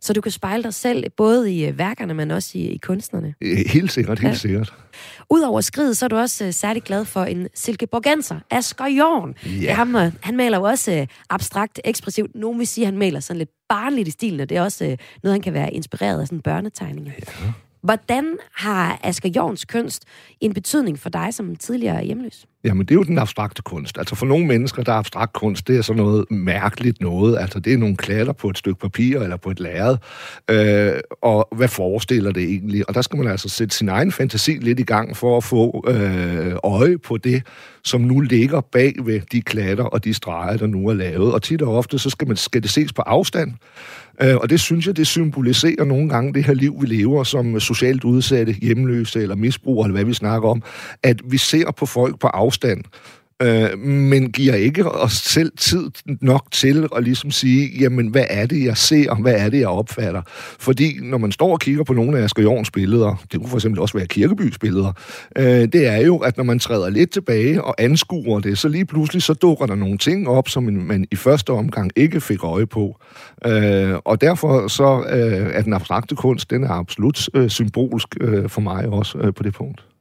Så 0.04 0.14
du 0.14 0.22
kan 0.22 0.32
spejle 0.32 0.64
dig 0.64 0.74
selv 0.74 1.10
både 1.10 1.54
i 1.54 1.66
øh, 1.66 1.78
værkerne, 1.78 2.14
men 2.14 2.32
også 2.32 2.58
i, 2.58 2.62
i 2.62 2.78
kunstnerne. 2.78 3.34
Helt 3.68 3.92
sikkert, 3.92 4.20
helt 4.20 4.32
ja. 4.32 4.38
sikkert. 4.38 4.74
Udover 5.30 5.62
skridt, 5.62 5.98
så 5.98 6.06
er 6.06 6.08
du 6.08 6.16
også 6.16 6.46
uh, 6.46 6.52
særlig 6.54 6.84
glad 6.84 7.06
for 7.06 7.24
en 7.24 7.48
silkeborgenser, 7.56 8.40
Asger 8.52 8.86
Jorn. 8.86 9.36
Ja. 9.62 9.74
ham, 9.74 9.96
uh, 9.96 10.02
han 10.22 10.38
maler 10.38 10.58
jo 10.58 10.64
også 10.64 10.92
uh, 11.02 11.08
abstrakt, 11.30 11.80
ekspressivt. 11.86 12.36
Nogen 12.36 12.60
vil 12.60 12.68
sige, 12.68 12.86
at 12.86 12.88
han 12.88 12.98
maler 12.98 13.20
sådan 13.20 13.38
lidt 13.38 13.50
barnligt 13.70 14.08
i 14.08 14.12
stilen, 14.12 14.40
og 14.40 14.50
det 14.50 14.58
er 14.58 14.62
også 14.62 14.86
uh, 14.86 14.92
noget, 15.24 15.34
han 15.34 15.42
kan 15.42 15.54
være 15.54 15.74
inspireret 15.74 16.22
af 16.22 16.28
sådan 16.28 16.42
børnetegninger. 16.42 17.12
Ja. 17.20 17.52
Hvordan 17.84 18.38
har 18.54 19.00
Asger 19.04 19.30
Jorns 19.36 19.66
kunst 19.66 20.04
en 20.42 20.54
betydning 20.54 21.00
for 21.00 21.10
dig 21.10 21.34
som 21.34 21.56
tidligere 21.56 22.04
hjemløs? 22.04 22.46
Jamen, 22.64 22.86
det 22.86 22.92
er 22.92 22.96
jo 22.96 23.04
den 23.04 23.18
abstrakte 23.18 23.62
kunst. 23.62 23.98
Altså 23.98 24.16
for 24.16 24.26
nogle 24.26 24.46
mennesker, 24.46 24.84
der 24.84 24.92
er 24.92 24.98
abstrakt 24.98 25.34
kunst, 25.34 25.68
det 25.68 25.78
er 25.78 25.82
sådan 25.82 26.02
noget 26.02 26.32
mærkeligt 26.32 27.02
noget. 27.02 27.38
Altså 27.38 27.60
det 27.60 27.74
er 27.74 27.78
nogle 27.78 27.96
klatter 27.96 28.34
på 28.34 28.50
et 28.50 28.58
stykke 28.58 28.80
papir 28.80 29.20
eller 29.20 29.38
på 29.38 29.50
et 29.52 29.60
lærred. 29.60 29.98
Øh, 30.50 31.00
og 31.22 31.48
hvad 31.56 31.68
forestiller 31.68 32.32
det 32.32 32.44
egentlig? 32.44 32.90
Og 32.90 32.96
der 32.96 33.02
skal 33.02 33.18
man 33.18 33.28
altså 33.28 33.50
sætte 33.50 33.76
sin 33.76 33.90
egen 33.90 34.12
fantasi 34.12 34.52
lidt 34.52 34.80
i 34.80 34.84
gang 34.84 35.18
for 35.18 35.38
at 35.38 35.44
få 35.44 35.86
øh, 35.88 36.56
øje 36.64 36.98
på 36.98 37.18
det, 37.18 37.44
som 37.84 38.02
nu 38.02 38.20
ligger 38.20 38.62
bag 38.62 38.94
ved 39.04 39.22
de 39.32 39.42
klatter 39.42 39.84
og 39.84 40.04
de 40.04 40.14
streger, 40.14 40.58
der 40.58 40.68
nu 40.68 40.88
er 40.88 40.94
lavet. 40.94 41.34
Og 41.34 41.42
tit 41.42 41.62
og 41.62 41.78
ofte, 41.78 42.00
så 42.00 42.10
skal, 42.10 42.28
man, 42.28 42.38
skal 42.38 42.64
det 42.64 42.70
ses 42.70 42.94
på 42.94 43.02
afstand. 43.02 43.54
Øh, 44.22 44.36
og 44.36 44.50
det 44.50 44.60
synes 44.60 44.88
jeg, 44.88 44.98
det 44.98 45.08
symboliserer 45.08 45.84
nogle 45.84 46.10
gange 46.10 46.34
det 46.34 46.44
her 46.44 46.54
liv, 46.54 46.82
vi 46.82 46.86
lever 46.86 47.24
som 47.24 47.60
socialt 47.60 48.04
udsatte, 48.04 48.54
hjemløse 48.54 49.22
eller 49.22 49.36
misbrugere, 49.36 49.88
eller 49.88 49.96
hvad 49.96 50.06
vi 50.06 50.14
snakker 50.14 50.50
om, 50.50 50.64
at 51.04 51.22
vi 51.26 51.38
ser 51.38 51.72
på 51.72 51.86
folk 51.86 52.20
på 52.20 52.28
afstand 52.28 52.84
øh, 53.42 53.80
men 53.80 54.32
giver 54.32 54.56
ikke 54.56 54.92
os 54.92 55.14
selv 55.14 55.52
tid 55.58 55.90
nok 56.22 56.48
til 56.52 56.88
at 56.96 57.04
ligesom 57.04 57.32
sige, 57.32 57.70
jamen, 57.80 58.08
hvad 58.08 58.26
er 58.30 58.46
det, 58.46 58.66
jeg 58.66 58.78
ser, 58.78 59.12
og 59.12 59.22
hvad 59.22 59.34
er 59.34 59.50
det, 59.50 59.60
jeg 59.60 59.68
opfatter? 59.68 60.22
Fordi 60.60 61.00
når 61.02 61.18
man 61.18 61.32
står 61.32 61.52
og 61.52 61.60
kigger 61.60 61.84
på 61.84 61.94
nogle 61.94 62.20
af 62.20 62.24
Asger 62.24 62.44
Jorns 62.44 62.72
billeder, 62.72 63.24
det 63.32 63.40
kunne 63.40 63.50
for 63.50 63.58
eksempel 63.58 63.82
også 63.82 63.98
være 63.98 64.08
Kirkebys 64.08 64.58
billeder, 64.58 64.94
øh, 65.38 65.46
det 65.46 65.88
er 65.88 65.98
jo, 65.98 66.18
at 66.18 66.38
når 66.38 66.44
man 66.44 66.60
træder 66.60 66.90
lidt 66.90 67.12
tilbage 67.12 67.64
og 67.64 67.76
anskuer 67.78 68.40
det, 68.40 68.58
så 68.58 68.68
lige 68.68 68.86
pludselig 68.86 69.24
så 69.24 69.34
dukker 69.34 69.66
der 69.66 69.76
nogle 69.76 69.98
ting 69.98 70.28
op, 70.28 70.50
som 70.50 70.64
man 70.64 71.06
i 71.12 71.16
første 71.16 71.50
omgang 71.50 71.92
ikke 71.96 72.22
fik 72.22 72.44
øje 72.44 72.66
på. 72.66 73.00
Øh, 73.46 73.96
og 74.06 74.22
derfor 74.22 74.68
så 74.68 75.04
øh, 75.10 75.50
er 75.54 75.62
den 75.62 75.74
abstrakte 75.74 76.16
kunst, 76.16 76.50
den 76.50 76.64
er 76.64 76.70
absolut 76.70 77.30
øh, 77.34 77.50
symbolsk 77.50 78.08
øh, 78.22 78.50
for 78.50 78.62
mig 78.62 78.88
også 78.88 79.18
øh, 79.18 79.34
på 79.34 79.44
det 79.44 79.54
punkt. 79.54 79.93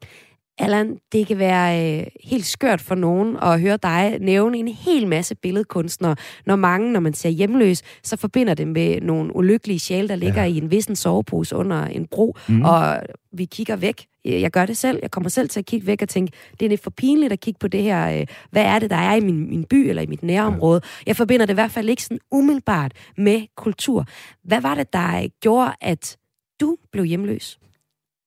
Allan, 0.59 0.99
det 1.13 1.27
kan 1.27 1.39
være 1.39 2.01
øh, 2.01 2.07
helt 2.25 2.47
skørt 2.47 2.81
for 2.81 2.95
nogen 2.95 3.37
at 3.43 3.61
høre 3.61 3.79
dig 3.83 4.19
nævne 4.21 4.59
en 4.59 4.69
hel 4.69 5.07
masse 5.07 5.35
billedkunstnere, 5.35 6.17
når 6.47 6.57
mange, 6.57 6.93
når 6.93 7.01
man 7.01 7.15
ser 7.15 7.29
hjemløs, 7.29 7.83
så 8.03 8.17
forbinder 8.17 8.55
det 8.55 8.69
med 8.69 9.01
nogle 9.01 9.37
ulykkelige 9.37 9.79
sjæle, 9.79 10.09
der 10.09 10.17
ligger 10.17 10.43
ja. 10.43 10.49
i 10.49 10.57
en 10.57 10.71
vissen 10.71 10.97
sovepose 10.97 11.57
under 11.57 11.85
en 11.85 12.07
bro, 12.07 12.37
mm. 12.49 12.63
og 12.63 13.03
vi 13.33 13.45
kigger 13.45 13.77
væk. 13.77 14.07
Jeg 14.25 14.51
gør 14.51 14.67
det 14.67 14.77
selv. 14.77 14.99
Jeg 15.03 15.11
kommer 15.11 15.31
selv 15.31 15.49
til 15.49 15.61
at 15.61 15.67
kigge 15.67 15.87
væk 15.87 16.03
og 16.03 16.09
tænke, 16.09 16.33
det 16.61 16.67
er 16.67 16.69
lidt 16.69 16.83
for 16.83 16.91
pinligt 16.91 17.33
at 17.33 17.41
kigge 17.41 17.59
på 17.59 17.69
det 17.69 17.83
her. 17.83 18.21
Øh, 18.21 18.27
hvad 18.51 18.65
er 18.65 18.79
det, 18.79 18.91
der 18.91 18.97
er 18.97 19.15
i 19.15 19.21
min, 19.21 19.51
min 19.51 19.65
by 19.65 19.75
eller 19.75 20.03
i 20.03 20.07
mit 20.07 20.23
nærområde? 20.23 20.81
Jeg 21.07 21.17
forbinder 21.17 21.47
det 21.47 21.53
i 21.53 21.55
hvert 21.55 21.71
fald 21.71 21.89
ikke 21.89 22.03
sådan 22.03 22.19
umiddelbart 22.31 22.93
med 23.17 23.43
kultur. 23.57 24.07
Hvad 24.45 24.61
var 24.61 24.75
det, 24.75 24.93
der 24.93 25.29
gjorde, 25.41 25.73
at 25.81 26.17
du 26.61 26.77
blev 26.93 27.05
hjemløs? 27.05 27.59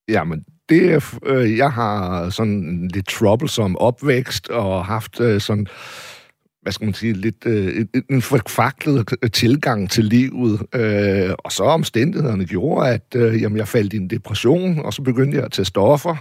Jamen, 0.10 0.46
det 0.70 0.94
er, 0.94 1.20
øh, 1.26 1.58
jeg 1.58 1.72
har 1.72 2.30
sådan 2.30 2.90
lidt 2.94 3.08
troublesome 3.08 3.82
opvækst 3.82 4.50
og 4.50 4.86
haft 4.86 5.20
øh, 5.20 5.42
sådan 5.42 5.68
hvad 6.66 6.72
skal 6.74 6.86
man 6.86 6.94
sige, 6.94 7.14
lidt 7.14 7.46
øh, 7.46 7.86
en 8.10 8.22
forfaklet 8.22 9.14
tilgang 9.34 9.90
til 9.90 10.04
livet. 10.04 10.62
Øh, 10.76 11.34
og 11.38 11.52
så 11.52 11.64
omstændighederne 11.64 12.46
gjorde, 12.46 12.90
at 12.90 13.16
øh, 13.16 13.42
jamen, 13.42 13.58
jeg 13.58 13.68
faldt 13.68 13.94
i 13.94 13.98
en 13.98 14.10
depression, 14.10 14.80
og 14.86 14.94
så 14.94 15.02
begyndte 15.02 15.38
jeg 15.38 15.46
at 15.46 15.52
tage 15.52 15.66
stoffer, 15.66 16.16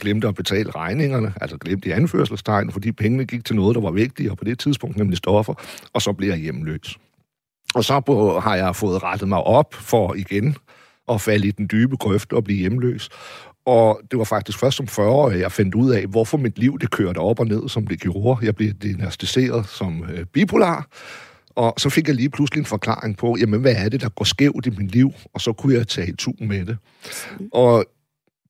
glemte 0.00 0.28
at 0.28 0.34
betale 0.34 0.70
regningerne, 0.70 1.32
altså 1.40 1.56
glemte 1.56 1.88
i 1.88 1.92
anførselstegn, 1.92 2.70
fordi 2.70 2.92
pengene 2.92 3.24
gik 3.24 3.44
til 3.44 3.56
noget, 3.56 3.74
der 3.74 3.80
var 3.80 3.90
vigtigt, 3.90 4.30
og 4.30 4.38
på 4.38 4.44
det 4.44 4.58
tidspunkt 4.58 4.96
nemlig 4.96 5.18
stoffer, 5.18 5.54
og 5.92 6.02
så 6.02 6.12
blev 6.12 6.28
jeg 6.28 6.38
hjemløs. 6.38 6.98
Og 7.74 7.84
så 7.84 8.00
på, 8.00 8.40
har 8.40 8.56
jeg 8.56 8.76
fået 8.76 9.02
rettet 9.02 9.28
mig 9.28 9.42
op 9.42 9.74
for 9.74 10.14
igen 10.14 10.56
at 11.08 11.20
falde 11.20 11.48
i 11.48 11.50
den 11.50 11.68
dybe 11.72 11.96
grøft 11.96 12.32
og 12.32 12.44
blive 12.44 12.58
hjemløs. 12.58 13.08
Og 13.66 14.00
det 14.10 14.18
var 14.18 14.24
faktisk 14.24 14.58
først 14.58 14.76
som 14.76 14.86
40 14.86 15.08
år, 15.08 15.30
jeg 15.30 15.52
fandt 15.52 15.74
ud 15.74 15.90
af, 15.90 16.06
hvorfor 16.06 16.38
mit 16.38 16.58
liv 16.58 16.78
det 16.78 16.90
kørte 16.90 17.18
op 17.18 17.40
og 17.40 17.46
ned, 17.46 17.68
som 17.68 17.86
det 17.86 18.00
gjorde. 18.00 18.46
Jeg 18.46 18.56
blev 18.56 18.72
diagnostiseret 18.72 19.68
som 19.68 20.04
øh, 20.12 20.24
bipolar, 20.24 20.86
og 21.56 21.74
så 21.78 21.90
fik 21.90 22.08
jeg 22.08 22.14
lige 22.14 22.30
pludselig 22.30 22.60
en 22.60 22.66
forklaring 22.66 23.16
på, 23.16 23.36
jamen 23.40 23.60
hvad 23.60 23.74
er 23.76 23.88
det, 23.88 24.00
der 24.00 24.08
går 24.08 24.24
skævt 24.24 24.66
i 24.66 24.70
mit 24.70 24.92
liv? 24.92 25.12
Og 25.34 25.40
så 25.40 25.52
kunne 25.52 25.74
jeg 25.74 25.88
tage 25.88 26.08
i 26.08 26.16
tu 26.16 26.32
med 26.40 26.66
det. 26.66 26.76
Og 27.52 27.84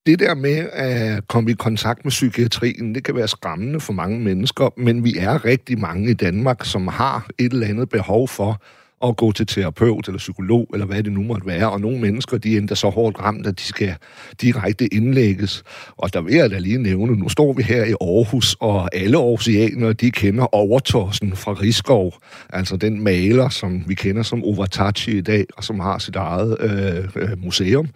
det 0.07 0.19
der 0.19 0.35
med 0.35 0.69
at 0.73 1.29
komme 1.29 1.51
i 1.51 1.55
kontakt 1.55 2.05
med 2.05 2.11
psykiatrien, 2.11 2.95
det 2.95 3.05
kan 3.05 3.17
være 3.17 3.29
skræmmende 3.29 3.81
for 3.81 3.93
mange 3.93 4.21
mennesker, 4.21 4.71
men 4.77 5.05
vi 5.05 5.17
er 5.19 5.45
rigtig 5.45 5.79
mange 5.79 6.11
i 6.11 6.15
Danmark, 6.15 6.65
som 6.65 6.89
har 6.89 7.27
et 7.39 7.53
eller 7.53 7.67
andet 7.67 7.89
behov 7.89 8.29
for 8.29 8.63
at 9.05 9.17
gå 9.17 9.33
til 9.33 9.47
terapeut 9.47 10.07
eller 10.07 10.19
psykolog, 10.19 10.67
eller 10.73 10.87
hvad 10.87 11.03
det 11.03 11.13
nu 11.13 11.23
måtte 11.23 11.47
være. 11.47 11.71
Og 11.71 11.81
nogle 11.81 12.01
mennesker, 12.01 12.39
de 12.39 12.55
er 12.55 12.59
endda 12.59 12.75
så 12.75 12.89
hårdt 12.89 13.21
ramt, 13.21 13.47
at 13.47 13.59
de 13.59 13.65
skal 13.65 13.95
direkte 14.41 14.95
indlægges. 14.95 15.63
Og 15.97 16.15
der 16.15 16.21
vil 16.21 16.35
jeg 16.35 16.51
da 16.51 16.59
lige 16.59 16.83
nævne, 16.83 17.17
nu 17.17 17.29
står 17.29 17.53
vi 17.53 17.63
her 17.63 17.85
i 17.85 17.95
Aarhus, 18.01 18.57
og 18.61 18.95
alle 18.95 19.17
aarhusianere, 19.17 19.93
de 19.93 20.11
kender 20.11 20.55
Overtorsen 20.55 21.37
fra 21.37 21.53
Rigskov, 21.53 22.15
altså 22.51 22.77
den 22.77 23.05
maler, 23.05 23.49
som 23.49 23.85
vi 23.87 23.95
kender 23.95 24.23
som 24.23 24.45
Overtachi 24.45 25.19
i 25.19 25.21
dag, 25.21 25.47
og 25.57 25.65
som 25.65 25.81
har 25.81 25.99
sit 25.99 26.17
eget 26.17 26.57
øh, 26.61 27.09
øh 27.17 27.45
museum. 27.45 27.89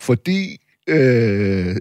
Fordi 0.00 0.60
øh, 0.88 1.76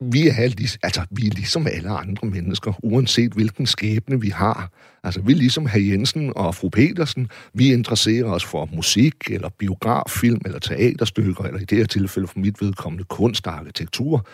vi 0.00 0.28
er, 0.28 0.34
altså, 0.82 1.06
vi 1.10 1.26
er 1.26 1.30
ligesom 1.30 1.66
alle 1.66 1.90
andre 1.90 2.28
mennesker, 2.28 2.72
uanset 2.82 3.32
hvilken 3.32 3.66
skæbne 3.66 4.20
vi 4.20 4.28
har. 4.28 4.70
Altså, 5.04 5.20
vi 5.20 5.32
er 5.32 5.36
ligesom 5.36 5.66
herr 5.66 5.80
Jensen 5.80 6.32
og 6.36 6.54
fru 6.54 6.68
Petersen. 6.68 7.28
Vi 7.54 7.72
interesserer 7.72 8.24
os 8.24 8.44
for 8.44 8.68
musik, 8.72 9.14
eller 9.30 9.48
biograffilm, 9.48 10.40
eller 10.44 10.58
teaterstykker, 10.58 11.44
eller 11.44 11.60
i 11.60 11.64
det 11.64 11.78
her 11.78 11.86
tilfælde 11.86 12.28
for 12.28 12.38
mit 12.38 12.62
vedkommende 12.62 13.04
kunst 13.04 13.46
og 13.46 13.58
arkitektur. 13.58 14.26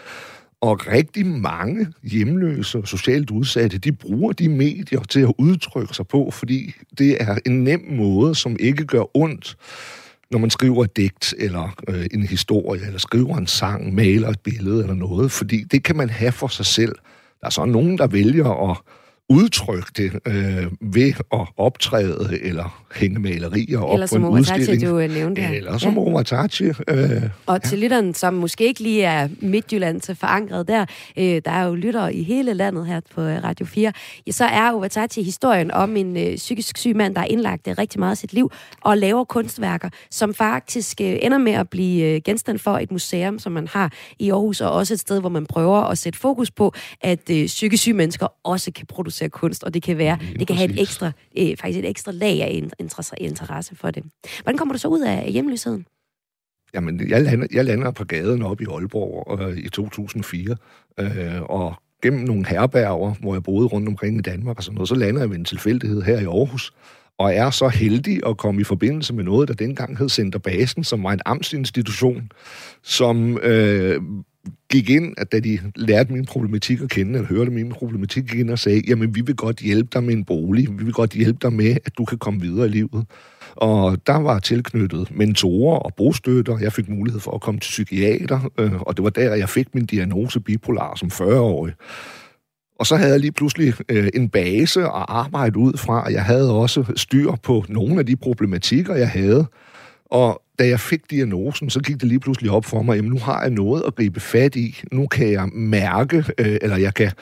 Og 0.61 0.87
rigtig 0.87 1.27
mange 1.27 1.87
hjemløse 2.03 2.79
og 2.79 2.89
socialt 2.89 3.31
udsatte, 3.31 3.79
de 3.79 3.93
bruger 3.93 4.33
de 4.33 4.49
medier 4.49 5.03
til 5.03 5.21
at 5.21 5.33
udtrykke 5.39 5.95
sig 5.95 6.07
på, 6.07 6.31
fordi 6.31 6.75
det 6.99 7.17
er 7.23 7.39
en 7.47 7.65
nem 7.65 7.87
måde, 7.91 8.35
som 8.35 8.57
ikke 8.61 8.85
gør 8.85 9.17
ondt 9.17 9.57
når 10.31 10.39
man 10.39 10.51
skriver 10.51 10.85
et 10.85 10.97
digt, 10.97 11.35
eller 11.39 11.75
øh, 11.89 12.07
en 12.15 12.23
historie, 12.23 12.87
eller 12.87 12.99
skriver 12.99 13.37
en 13.37 13.47
sang, 13.47 13.95
maler 13.95 14.29
et 14.29 14.41
billede 14.41 14.83
eller 14.83 14.95
noget, 14.95 15.33
fordi 15.33 15.65
det 15.65 15.83
kan 15.83 15.97
man 15.97 16.11
have 16.11 16.33
for 16.33 16.49
sig 16.49 16.67
selv. 16.67 16.95
Der 17.41 17.47
er 17.47 17.51
så 17.51 17.65
nogen, 17.65 17.99
der 17.99 18.07
vælger 18.07 18.71
at 18.71 18.77
udtrykke 19.31 19.91
det 19.97 20.13
øh, 20.27 20.67
ved 20.81 21.13
at 21.33 21.47
optræde 21.57 22.39
eller 22.43 22.85
hænge 22.95 23.19
malerier 23.19 23.81
op 23.81 23.95
eller 23.95 24.07
på 24.09 24.17
en 24.17 24.25
udstilling. 24.25 24.87
du 24.87 24.99
øh, 24.99 25.15
nævnte 25.15 25.43
her. 25.43 25.57
Eller 25.57 25.79
som 25.79 25.95
ja. 25.95 26.01
Omatachi. 26.01 26.65
Øh, 26.65 26.75
og 27.47 27.61
ja. 27.65 27.69
til 27.69 27.79
lytteren, 27.79 28.15
som 28.15 28.35
måske 28.35 28.65
ikke 28.65 28.81
lige 28.81 29.03
er 29.03 29.29
Midtjylland 29.41 30.01
til 30.01 30.15
forankret 30.15 30.69
der, 30.69 30.87
øh, 31.17 31.43
der 31.45 31.51
er 31.51 31.65
jo 31.65 31.75
lyttere 31.75 32.15
i 32.15 32.23
hele 32.23 32.55
landet 32.55 32.87
her 32.87 33.01
på 33.15 33.21
øh, 33.21 33.45
Radio 33.45 33.67
4, 33.67 33.93
ja, 34.27 34.33
så 34.33 34.45
er 34.45 34.73
Ovatachi 34.73 35.23
historien 35.23 35.71
om 35.71 35.97
en 35.97 36.17
øh, 36.17 36.37
psykisk 36.37 36.79
syg 36.79 36.97
mand, 36.97 37.15
der 37.15 37.21
er 37.21 37.25
indlagt 37.25 37.67
det 37.67 37.79
rigtig 37.79 37.99
meget 37.99 38.11
af 38.11 38.19
sit 38.19 38.33
liv, 38.33 38.51
og 38.81 38.99
laver 38.99 39.25
kunstværker, 39.25 39.89
som 40.11 40.35
faktisk 40.35 41.01
øh, 41.01 41.19
ender 41.23 41.39
med 41.39 41.53
at 41.53 41.69
blive 41.69 42.05
øh, 42.05 42.21
genstand 42.25 42.59
for 42.59 42.79
et 42.79 42.91
museum, 42.91 43.39
som 43.39 43.53
man 43.53 43.69
har 43.69 43.93
i 44.19 44.31
Aarhus, 44.31 44.61
og 44.61 44.73
også 44.73 44.95
et 44.95 45.01
sted, 45.01 45.21
hvor 45.21 45.29
man 45.29 45.47
prøver 45.47 45.81
at 45.81 45.99
sætte 45.99 46.19
fokus 46.19 46.51
på, 46.51 46.75
at 47.01 47.31
øh, 47.31 47.47
psykisk 47.47 47.83
syge 47.83 47.95
mennesker 47.95 48.27
også 48.45 48.73
kan 48.73 48.87
producere 48.87 49.20
producere 49.29 49.41
kunst, 49.41 49.65
og 49.65 49.75
det 49.75 49.83
kan 49.83 49.99
være, 49.99 50.19
det 50.39 50.47
kan 50.47 50.57
have 50.57 50.71
et 50.71 50.81
ekstra, 50.81 51.13
øh, 51.39 51.57
faktisk 51.57 51.79
et 51.79 51.89
ekstra 51.89 52.13
lag 52.13 52.43
af 52.43 52.63
interesse 53.19 53.77
for 53.77 53.91
det. 53.91 54.05
Hvordan 54.43 54.59
kommer 54.59 54.75
du 54.75 54.79
så 54.79 54.89
ud 54.89 55.01
af 55.01 55.33
hjemløsheden? 55.33 55.87
Jamen, 56.75 57.09
jeg 57.09 57.23
lander, 57.23 57.47
jeg 57.53 57.65
lander 57.65 57.91
på 57.91 58.05
gaden 58.05 58.43
op 58.43 58.61
i 58.61 58.65
Aalborg 58.71 59.41
øh, 59.41 59.59
i 59.59 59.69
2004, 59.69 60.57
øh, 61.01 61.43
og 61.43 61.75
gennem 62.03 62.21
nogle 62.21 62.47
herberger, 62.47 63.15
hvor 63.21 63.35
jeg 63.35 63.43
boede 63.43 63.67
rundt 63.67 63.89
omkring 63.89 64.19
i 64.19 64.23
Danmark 64.23 64.57
og 64.57 64.63
sådan 64.63 64.75
noget, 64.75 64.89
så 64.89 64.95
lander 64.95 65.21
jeg 65.21 65.31
ved 65.31 65.37
en 65.37 65.45
tilfældighed 65.45 66.03
her 66.03 66.21
i 66.21 66.25
Aarhus, 66.25 66.73
og 67.19 67.35
er 67.35 67.51
så 67.51 67.69
heldig 67.69 68.21
at 68.27 68.37
komme 68.37 68.61
i 68.61 68.65
forbindelse 68.65 69.15
med 69.15 69.25
noget, 69.25 69.49
der 69.49 69.55
dengang 69.55 69.99
hed 69.99 70.09
Center 70.09 70.39
Basen, 70.39 70.85
som 70.85 71.05
var 71.05 71.13
en 71.13 71.21
amtsinstitution, 71.27 72.33
som 72.83 73.39
øh, 73.39 74.03
gik 74.71 74.91
ind, 74.91 75.15
at 75.19 75.33
da 75.33 75.41
de 75.41 75.59
lærte 75.77 76.13
min 76.13 76.25
problematik 76.25 76.81
at 76.81 76.91
kende, 76.91 77.15
eller 77.15 77.29
hørte 77.29 77.51
min 77.51 77.69
problematik, 77.69 78.25
gik 78.25 78.41
ind 78.41 78.51
og 78.51 78.59
sagde, 78.59 78.83
jamen 78.89 79.15
vi 79.15 79.21
vil 79.21 79.37
godt 79.37 79.59
hjælpe 79.59 79.89
dig 79.93 80.05
med 80.05 80.15
en 80.15 80.25
bolig, 80.25 80.69
vi 80.79 80.85
vil 80.85 80.93
godt 80.93 81.11
hjælpe 81.11 81.39
dig 81.43 81.53
med, 81.53 81.77
at 81.85 81.99
du 81.99 82.05
kan 82.05 82.19
komme 82.19 82.41
videre 82.41 82.67
i 82.67 82.71
livet. 82.71 83.05
Og 83.51 84.07
der 84.07 84.17
var 84.17 84.39
tilknyttet 84.39 85.17
mentorer 85.17 85.79
og 85.79 85.95
bostøtter. 85.95 86.59
Jeg 86.59 86.73
fik 86.73 86.89
mulighed 86.89 87.21
for 87.21 87.33
at 87.35 87.41
komme 87.41 87.61
til 87.61 87.69
psykiater, 87.71 88.51
øh, 88.59 88.81
og 88.81 88.97
det 88.97 89.05
var 89.05 89.11
der, 89.11 89.35
jeg 89.35 89.49
fik 89.49 89.75
min 89.75 89.87
diagnose 89.87 90.41
bipolar 90.41 90.95
som 90.97 91.09
40-årig. 91.09 91.75
Og 92.79 92.87
så 92.87 92.97
havde 92.97 93.11
jeg 93.11 93.21
lige 93.21 93.33
pludselig 93.33 93.75
øh, 93.89 94.09
en 94.15 94.29
base 94.29 94.81
at 94.81 95.05
arbejde 95.09 95.59
ud 95.59 95.77
fra, 95.77 96.05
og 96.05 96.13
jeg 96.13 96.25
havde 96.25 96.53
også 96.53 96.85
styr 96.97 97.33
på 97.43 97.65
nogle 97.69 97.99
af 97.99 98.07
de 98.07 98.17
problematikker, 98.17 98.95
jeg 98.95 99.11
havde. 99.11 99.47
Og 100.11 100.43
da 100.59 100.67
jeg 100.67 100.81
fik 100.81 101.11
diagnosen, 101.11 101.71
så 101.71 101.81
gik 101.81 102.01
det 102.01 102.09
lige 102.09 102.21
pludselig 102.21 102.51
op 102.51 102.65
for 102.65 102.83
mig, 102.83 102.97
jamen 102.97 103.11
nu 103.11 103.19
har 103.19 103.41
jeg 103.43 103.51
noget 103.51 103.83
at 103.87 103.95
gribe 103.95 104.21
fat 104.21 104.57
i. 104.57 104.83
Nu 104.93 105.07
kan 105.07 105.33
jeg 105.33 105.49
mærke, 105.49 106.25
øh, 106.39 106.59
eller 106.63 106.77
jeg 106.77 106.95
kan 106.95 107.13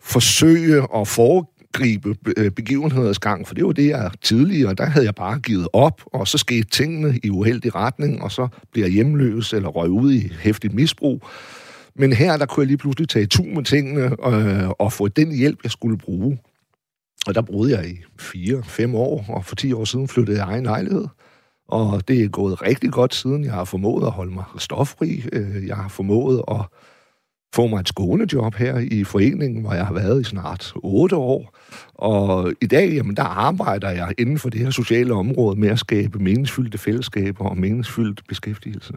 forsøge 0.00 0.86
at 0.96 1.08
foregribe 1.08 2.16
øh, 2.36 2.50
begivenheders 2.50 3.18
gang, 3.18 3.46
for 3.46 3.54
det 3.54 3.66
var 3.66 3.72
det, 3.72 3.88
jeg 3.88 4.10
tidligere, 4.22 4.74
der 4.74 4.84
havde 4.84 5.06
jeg 5.06 5.14
bare 5.14 5.38
givet 5.38 5.68
op, 5.72 6.02
og 6.06 6.28
så 6.28 6.38
skete 6.38 6.68
tingene 6.68 7.20
i 7.22 7.30
uheldig 7.30 7.74
retning, 7.74 8.22
og 8.22 8.32
så 8.32 8.48
bliver 8.72 8.86
jeg 8.86 8.94
hjemløs 8.94 9.52
eller 9.52 9.68
røg 9.68 9.90
ud 9.90 10.12
i 10.12 10.32
hæftigt 10.40 10.74
misbrug. 10.74 11.22
Men 11.94 12.12
her, 12.12 12.36
der 12.36 12.46
kunne 12.46 12.62
jeg 12.62 12.66
lige 12.66 12.78
pludselig 12.78 13.08
tage 13.08 13.26
tur 13.26 13.44
med 13.54 13.64
tingene 13.64 14.04
øh, 14.26 14.68
og 14.68 14.92
få 14.92 15.08
den 15.08 15.32
hjælp, 15.32 15.58
jeg 15.62 15.70
skulle 15.70 15.98
bruge. 15.98 16.38
Og 17.26 17.34
der 17.34 17.42
boede 17.42 17.76
jeg 17.78 17.88
i 17.90 17.96
fire, 18.18 18.62
fem 18.64 18.94
år, 18.94 19.24
og 19.28 19.44
for 19.44 19.56
10 19.56 19.72
år 19.72 19.84
siden 19.84 20.08
flyttede 20.08 20.38
jeg 20.38 20.48
egen 20.48 20.64
lejlighed. 20.64 21.06
Og 21.68 22.08
det 22.08 22.24
er 22.24 22.28
gået 22.28 22.62
rigtig 22.62 22.92
godt 22.92 23.14
siden. 23.14 23.44
Jeg 23.44 23.52
har 23.52 23.64
formået 23.64 24.06
at 24.06 24.12
holde 24.12 24.34
mig 24.34 24.44
stoffri. 24.58 25.24
Øh, 25.32 25.66
jeg 25.66 25.76
har 25.76 25.88
formået 25.88 26.42
at 26.48 26.60
få 27.54 27.66
mig 27.66 27.80
et 27.80 27.88
skånejob 27.88 28.54
her 28.54 28.78
i 28.78 29.04
foreningen, 29.04 29.60
hvor 29.60 29.74
jeg 29.74 29.86
har 29.86 29.94
været 29.94 30.20
i 30.20 30.24
snart 30.24 30.72
otte 30.76 31.16
år. 31.16 31.56
Og 31.94 32.52
i 32.62 32.66
dag, 32.66 32.92
jamen, 32.92 33.16
der 33.16 33.22
arbejder 33.22 33.90
jeg 33.90 34.14
inden 34.18 34.38
for 34.38 34.50
det 34.50 34.60
her 34.60 34.70
sociale 34.70 35.14
område 35.14 35.60
med 35.60 35.68
at 35.68 35.78
skabe 35.78 36.18
meningsfyldte 36.18 36.78
fællesskaber 36.78 37.44
og 37.44 37.58
meningsfyldt 37.58 38.22
beskæftigelse. 38.28 38.94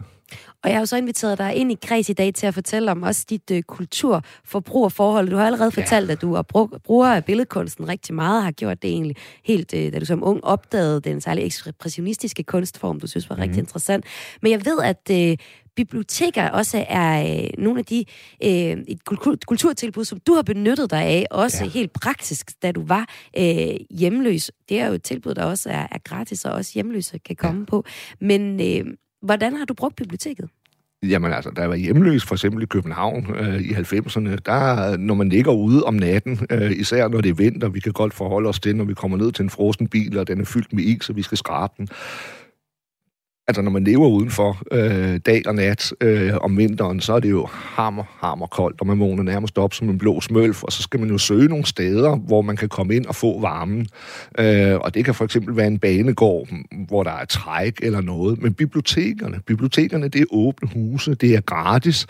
Og 0.62 0.70
jeg 0.70 0.76
har 0.76 0.80
jo 0.80 0.86
så 0.86 0.96
inviteret 0.96 1.38
dig 1.38 1.54
ind 1.54 1.72
i 1.72 1.78
kreds 1.82 2.08
i 2.08 2.12
dag 2.12 2.34
til 2.34 2.46
at 2.46 2.54
fortælle 2.54 2.90
om 2.90 3.02
også 3.02 3.26
dit 3.30 3.50
uh, 3.50 3.60
kulturforbrug 3.60 4.84
og 4.84 4.92
forhold. 4.92 5.30
Du 5.30 5.36
har 5.36 5.46
allerede 5.46 5.70
fortalt, 5.70 6.08
ja. 6.08 6.12
at 6.12 6.20
du 6.20 6.34
er 6.34 6.42
bruger 6.84 7.08
af 7.08 7.24
billedkunsten 7.24 7.88
rigtig 7.88 8.14
meget, 8.14 8.42
har 8.42 8.50
gjort 8.50 8.82
det 8.82 8.90
egentlig 8.90 9.16
helt, 9.44 9.72
uh, 9.72 9.92
da 9.92 9.98
du 9.98 10.04
som 10.04 10.24
ung 10.24 10.44
opdagede 10.44 11.00
den 11.00 11.20
særlig 11.20 11.44
ekspressionistiske 11.44 12.42
kunstform, 12.42 13.00
du 13.00 13.06
synes 13.06 13.30
var 13.30 13.36
mm. 13.36 13.40
rigtig 13.40 13.56
mhm. 13.56 13.64
interessant. 13.64 14.04
Men 14.42 14.52
jeg 14.52 14.64
ved, 14.64 14.78
at 14.82 15.10
uh, 15.10 15.36
biblioteker 15.76 16.48
også 16.48 16.84
er 16.88 17.42
øh, 17.42 17.48
nogle 17.58 17.78
af 17.78 17.84
de 17.84 18.04
øh, 18.44 18.78
et 18.88 19.04
kultur, 19.04 19.36
kulturtilbud, 19.46 20.04
som 20.04 20.20
du 20.20 20.34
har 20.34 20.42
benyttet 20.42 20.90
dig 20.90 21.02
af, 21.02 21.26
også 21.30 21.64
ja. 21.64 21.70
helt 21.70 21.92
praktisk, 21.92 22.62
da 22.62 22.72
du 22.72 22.84
var 22.86 23.08
øh, 23.38 23.76
hjemløs. 23.90 24.50
Det 24.68 24.80
er 24.80 24.86
jo 24.86 24.92
et 24.92 25.02
tilbud, 25.02 25.34
der 25.34 25.44
også 25.44 25.70
er, 25.70 25.86
er 25.90 25.98
gratis, 26.04 26.44
og 26.44 26.52
også 26.52 26.70
hjemløse 26.74 27.18
kan 27.18 27.36
komme 27.36 27.60
ja. 27.60 27.64
på. 27.64 27.84
Men 28.20 28.60
øh, 28.60 28.94
hvordan 29.22 29.56
har 29.56 29.64
du 29.64 29.74
brugt 29.74 29.96
biblioteket? 29.96 30.48
Jamen 31.02 31.32
altså, 31.32 31.50
da 31.50 31.60
jeg 31.60 31.70
var 31.70 31.76
hjemløs, 31.76 32.24
for 32.24 32.34
eksempel 32.34 32.62
i 32.62 32.66
København 32.66 33.26
øh, 33.36 33.60
i 33.60 33.72
90'erne, 33.72 34.36
der, 34.46 34.96
når 34.96 35.14
man 35.14 35.28
ligger 35.28 35.52
ude 35.52 35.84
om 35.84 35.94
natten, 35.94 36.46
øh, 36.50 36.70
især 36.70 37.08
når 37.08 37.20
det 37.20 37.28
er 37.28 37.34
vinter, 37.34 37.68
vi 37.68 37.80
kan 37.80 37.92
godt 37.92 38.14
forholde 38.14 38.48
os 38.48 38.60
til, 38.60 38.76
når 38.76 38.84
vi 38.84 38.94
kommer 38.94 39.16
ned 39.16 39.32
til 39.32 39.42
en 39.42 39.50
frossen 39.50 39.88
bil, 39.88 40.18
og 40.18 40.28
den 40.28 40.40
er 40.40 40.44
fyldt 40.44 40.72
med 40.72 40.84
is, 40.84 41.04
så 41.04 41.12
vi 41.12 41.22
skal 41.22 41.38
skrabe 41.38 41.72
den 41.78 41.88
altså 43.50 43.62
når 43.62 43.70
man 43.70 43.84
lever 43.84 44.08
udenfor 44.08 44.62
øh, 44.72 45.20
dag 45.26 45.42
og 45.46 45.54
nat 45.54 45.92
øh, 46.00 46.32
om 46.40 46.56
vinteren, 46.56 47.00
så 47.00 47.12
er 47.12 47.20
det 47.20 47.30
jo 47.30 47.46
hammer, 47.50 48.04
hammer 48.20 48.46
koldt, 48.46 48.80
og 48.80 48.86
man 48.86 49.00
vågner 49.00 49.22
nærmest 49.22 49.58
op 49.58 49.74
som 49.74 49.88
en 49.88 49.98
blå 49.98 50.20
smølf, 50.20 50.62
og 50.62 50.72
så 50.72 50.82
skal 50.82 51.00
man 51.00 51.08
jo 51.08 51.18
søge 51.18 51.48
nogle 51.48 51.66
steder, 51.66 52.16
hvor 52.16 52.42
man 52.42 52.56
kan 52.56 52.68
komme 52.68 52.96
ind 52.96 53.06
og 53.06 53.14
få 53.14 53.40
varmen. 53.40 53.86
Øh, 54.38 54.76
og 54.76 54.94
det 54.94 55.04
kan 55.04 55.14
for 55.14 55.24
eksempel 55.24 55.56
være 55.56 55.66
en 55.66 55.78
banegård, 55.78 56.48
hvor 56.88 57.02
der 57.02 57.10
er 57.10 57.24
træk 57.24 57.78
eller 57.82 58.00
noget. 58.00 58.42
Men 58.42 58.54
bibliotekerne, 58.54 59.40
bibliotekerne, 59.46 60.08
det 60.08 60.20
er 60.20 60.24
åbne 60.30 60.68
huse, 60.74 61.14
det 61.14 61.34
er 61.34 61.40
gratis, 61.40 62.06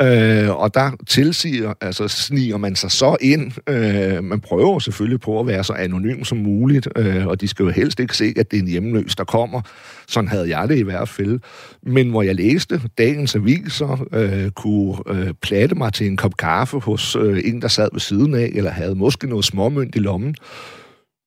øh, 0.00 0.50
og 0.50 0.74
der 0.74 0.90
tilsiger, 1.06 1.72
altså 1.80 2.08
sniger 2.08 2.56
man 2.56 2.76
sig 2.76 2.90
så 2.90 3.16
ind. 3.20 3.52
Øh, 3.68 4.24
man 4.24 4.40
prøver 4.40 4.78
selvfølgelig 4.78 5.20
på 5.20 5.40
at 5.40 5.46
være 5.46 5.64
så 5.64 5.72
anonym 5.72 6.24
som 6.24 6.38
muligt, 6.38 6.88
øh, 6.96 7.26
og 7.26 7.40
de 7.40 7.48
skal 7.48 7.62
jo 7.64 7.70
helst 7.70 8.00
ikke 8.00 8.16
se, 8.16 8.34
at 8.36 8.50
det 8.50 8.56
er 8.56 8.62
en 8.62 8.68
hjemløs, 8.68 9.16
der 9.16 9.24
kommer. 9.24 9.60
Sådan 10.08 10.28
havde 10.28 10.58
jeg 10.58 10.68
det 10.68 10.78
i 10.78 10.83
hvert 10.84 11.08
fald. 11.08 11.40
Men 11.82 12.10
hvor 12.10 12.22
jeg 12.22 12.34
læste 12.34 12.80
dagens 12.98 13.34
aviser, 13.34 14.06
øh, 14.12 14.50
kunne 14.50 14.96
øh, 15.06 15.34
platte 15.42 15.74
mig 15.74 15.92
til 15.92 16.06
en 16.06 16.16
kop 16.16 16.36
kaffe 16.36 16.78
hos 16.78 17.16
øh, 17.16 17.40
en, 17.44 17.62
der 17.62 17.68
sad 17.68 17.88
ved 17.92 18.00
siden 18.00 18.34
af, 18.34 18.50
eller 18.54 18.70
havde 18.70 18.94
måske 18.94 19.26
noget 19.26 19.44
småmønt 19.44 19.96
i 19.96 19.98
lommen. 19.98 20.34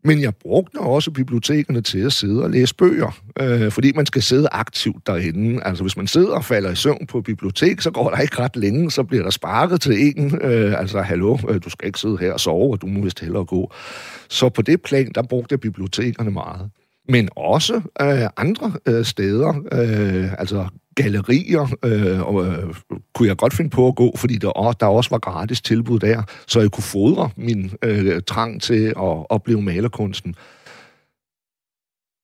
Men 0.04 0.22
jeg 0.22 0.36
brugte 0.36 0.78
også 0.78 1.12
bibliotekerne 1.12 1.82
til 1.82 2.00
at 2.00 2.14
sidde 2.14 2.44
og 2.44 2.50
læse 2.50 2.76
bøger, 2.76 3.22
øh, 3.40 3.72
fordi 3.72 3.92
man 3.96 4.06
skal 4.06 4.22
sidde 4.22 4.48
aktivt 4.52 5.08
derinde. 5.08 5.64
Altså 5.64 5.84
hvis 5.84 5.98
man 5.98 6.08
sidder 6.08 6.36
og 6.36 6.46
falder 6.46 6.72
i 6.72 6.76
søvn 6.76 7.08
på 7.08 7.22
bibliotek, 7.22 7.82
så 7.82 7.92
går 7.92 8.10
der 8.10 8.18
ikke 8.18 8.40
ret 8.40 8.56
længe, 8.56 8.92
så 8.92 9.04
bliver 9.04 9.24
der 9.24 9.30
sparket 9.30 9.82
til 9.82 10.08
en. 10.08 10.40
Øh, 10.42 10.80
altså, 10.80 11.02
hallo, 11.02 11.38
øh, 11.50 11.62
du 11.64 11.70
skal 11.70 11.88
ikke 11.88 12.00
sidde 12.00 12.18
her 12.18 12.34
og 12.34 12.40
sove, 12.40 12.74
og 12.74 12.82
du 12.82 12.88
må 12.88 13.02
vist 13.02 13.20
hellere 13.20 13.46
gå. 13.46 13.74
Så 14.30 14.50
på 14.50 14.62
det 14.62 14.82
plan, 14.82 15.12
der 15.16 15.22
brugte 15.24 15.54
jeg 15.54 15.60
bibliotekerne 15.60 16.32
meget 16.32 16.70
men 17.10 17.30
også 17.36 17.82
øh, 18.02 18.30
andre 18.38 18.74
øh, 18.86 19.06
steder, 19.06 19.54
øh, 19.72 20.40
altså 20.40 20.68
gallerier, 20.96 21.76
øh, 21.86 22.22
og, 22.22 22.46
øh, 22.46 22.76
kunne 23.14 23.28
jeg 23.28 23.38
godt 23.38 23.54
finde 23.54 23.70
på 23.70 23.88
at 23.88 23.96
gå, 23.96 24.14
fordi 24.16 24.36
der, 24.38 24.76
der 24.80 24.86
også 24.86 25.10
var 25.10 25.20
gratis 25.20 25.62
tilbud 25.62 26.00
der, 26.00 26.24
så 26.48 26.60
jeg 26.60 26.72
kunne 26.72 26.84
fodre 26.84 27.30
min 27.36 27.72
øh, 27.84 28.22
trang 28.28 28.62
til 28.62 28.86
at 28.88 29.26
opleve 29.30 29.62
malerkunsten. 29.62 30.36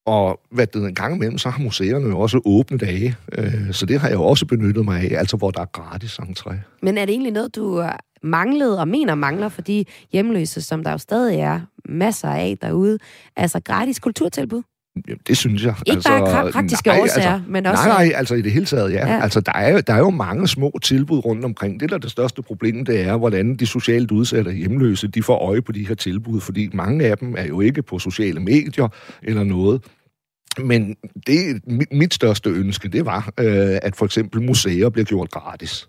Og 0.06 0.40
hvad 0.52 0.68
det 0.68 0.86
en 0.86 0.96
gang 0.96 1.16
imellem, 1.16 1.38
så 1.38 1.50
har 1.50 1.64
museerne 1.64 2.08
jo 2.08 2.20
også 2.20 2.42
åbne 2.46 2.78
dage, 2.78 3.16
øh, 3.38 3.74
så 3.74 3.86
det 3.86 4.00
har 4.00 4.08
jeg 4.08 4.16
jo 4.16 4.24
også 4.24 4.46
benyttet 4.46 4.86
mig 4.86 5.02
af, 5.02 5.20
altså 5.20 5.38
hvor 5.38 5.52
der 5.52 5.62
er 5.62 5.66
gratis 5.66 6.20
entré. 6.20 6.54
Men 6.82 6.98
er 6.98 7.06
det 7.06 7.14
egentlig 7.14 7.32
noget, 7.32 7.56
du 7.56 7.82
øh, 7.82 7.90
manglede 8.24 8.80
og 8.80 8.88
mener 8.88 9.16
mangler 9.16 9.50
for 9.50 9.62
de 9.62 9.86
hjemløse, 10.12 10.62
som 10.62 10.84
der 10.84 10.92
jo 10.92 10.98
stadig 10.98 11.40
er 11.40 11.62
masser 11.86 12.30
af 12.30 12.58
derude? 12.62 12.98
Altså 13.36 13.60
gratis 13.60 14.00
kulturtilbud? 14.00 14.62
Jamen, 15.08 15.20
det 15.28 15.38
synes 15.38 15.64
jeg. 15.64 15.76
Ikke 15.86 15.96
altså, 15.96 16.10
bare 16.10 16.52
praktiske 16.52 16.88
nej, 16.88 17.00
årsager, 17.00 17.34
altså, 17.34 17.50
men 17.50 17.66
også... 17.66 17.84
Nej, 17.84 18.06
nej, 18.06 18.14
altså 18.16 18.36
i 18.36 18.42
det 18.42 18.52
hele 18.52 18.66
taget, 18.66 18.94
ja. 18.94 19.14
ja. 19.14 19.24
Altså, 19.24 19.42
der 19.42 19.52
er, 19.52 19.82
der 19.82 19.94
er 19.94 20.00
jo 20.00 20.10
mange 20.10 20.48
små 20.48 20.80
tilbud 20.84 21.18
rundt 21.18 21.46
omkring. 21.46 21.80
Det, 21.80 21.90
der 21.90 21.96
er 21.96 22.00
det 22.00 22.12
største 22.12 22.42
problem, 22.42 22.86
det 22.86 23.02
er, 23.02 23.18
hvordan 23.18 23.56
de 23.56 23.66
socialt 23.66 24.12
udsatte 24.12 24.52
hjemløse, 24.52 25.08
de 25.08 25.24
får 25.24 25.50
øje 25.50 25.62
på 25.62 25.72
de 25.72 25.88
her 25.88 25.96
tilbud, 25.96 26.42
fordi 26.42 26.70
mange 26.74 27.06
af 27.06 27.18
dem 27.18 27.36
er 27.38 27.46
jo 27.46 27.62
ikke 27.62 27.84
på 27.84 28.00
sociale 28.00 28.40
medier 28.40 28.88
eller 29.24 29.44
noget. 29.44 29.82
Men 30.58 30.96
det, 31.28 31.62
mit 31.92 32.14
største 32.14 32.50
ønske, 32.50 32.90
det 32.90 33.06
var, 33.06 33.34
øh, 33.40 33.78
at 33.82 33.96
for 33.96 34.06
eksempel 34.06 34.42
museer 34.42 34.90
bliver 34.90 35.06
gjort 35.06 35.32
gratis. 35.32 35.88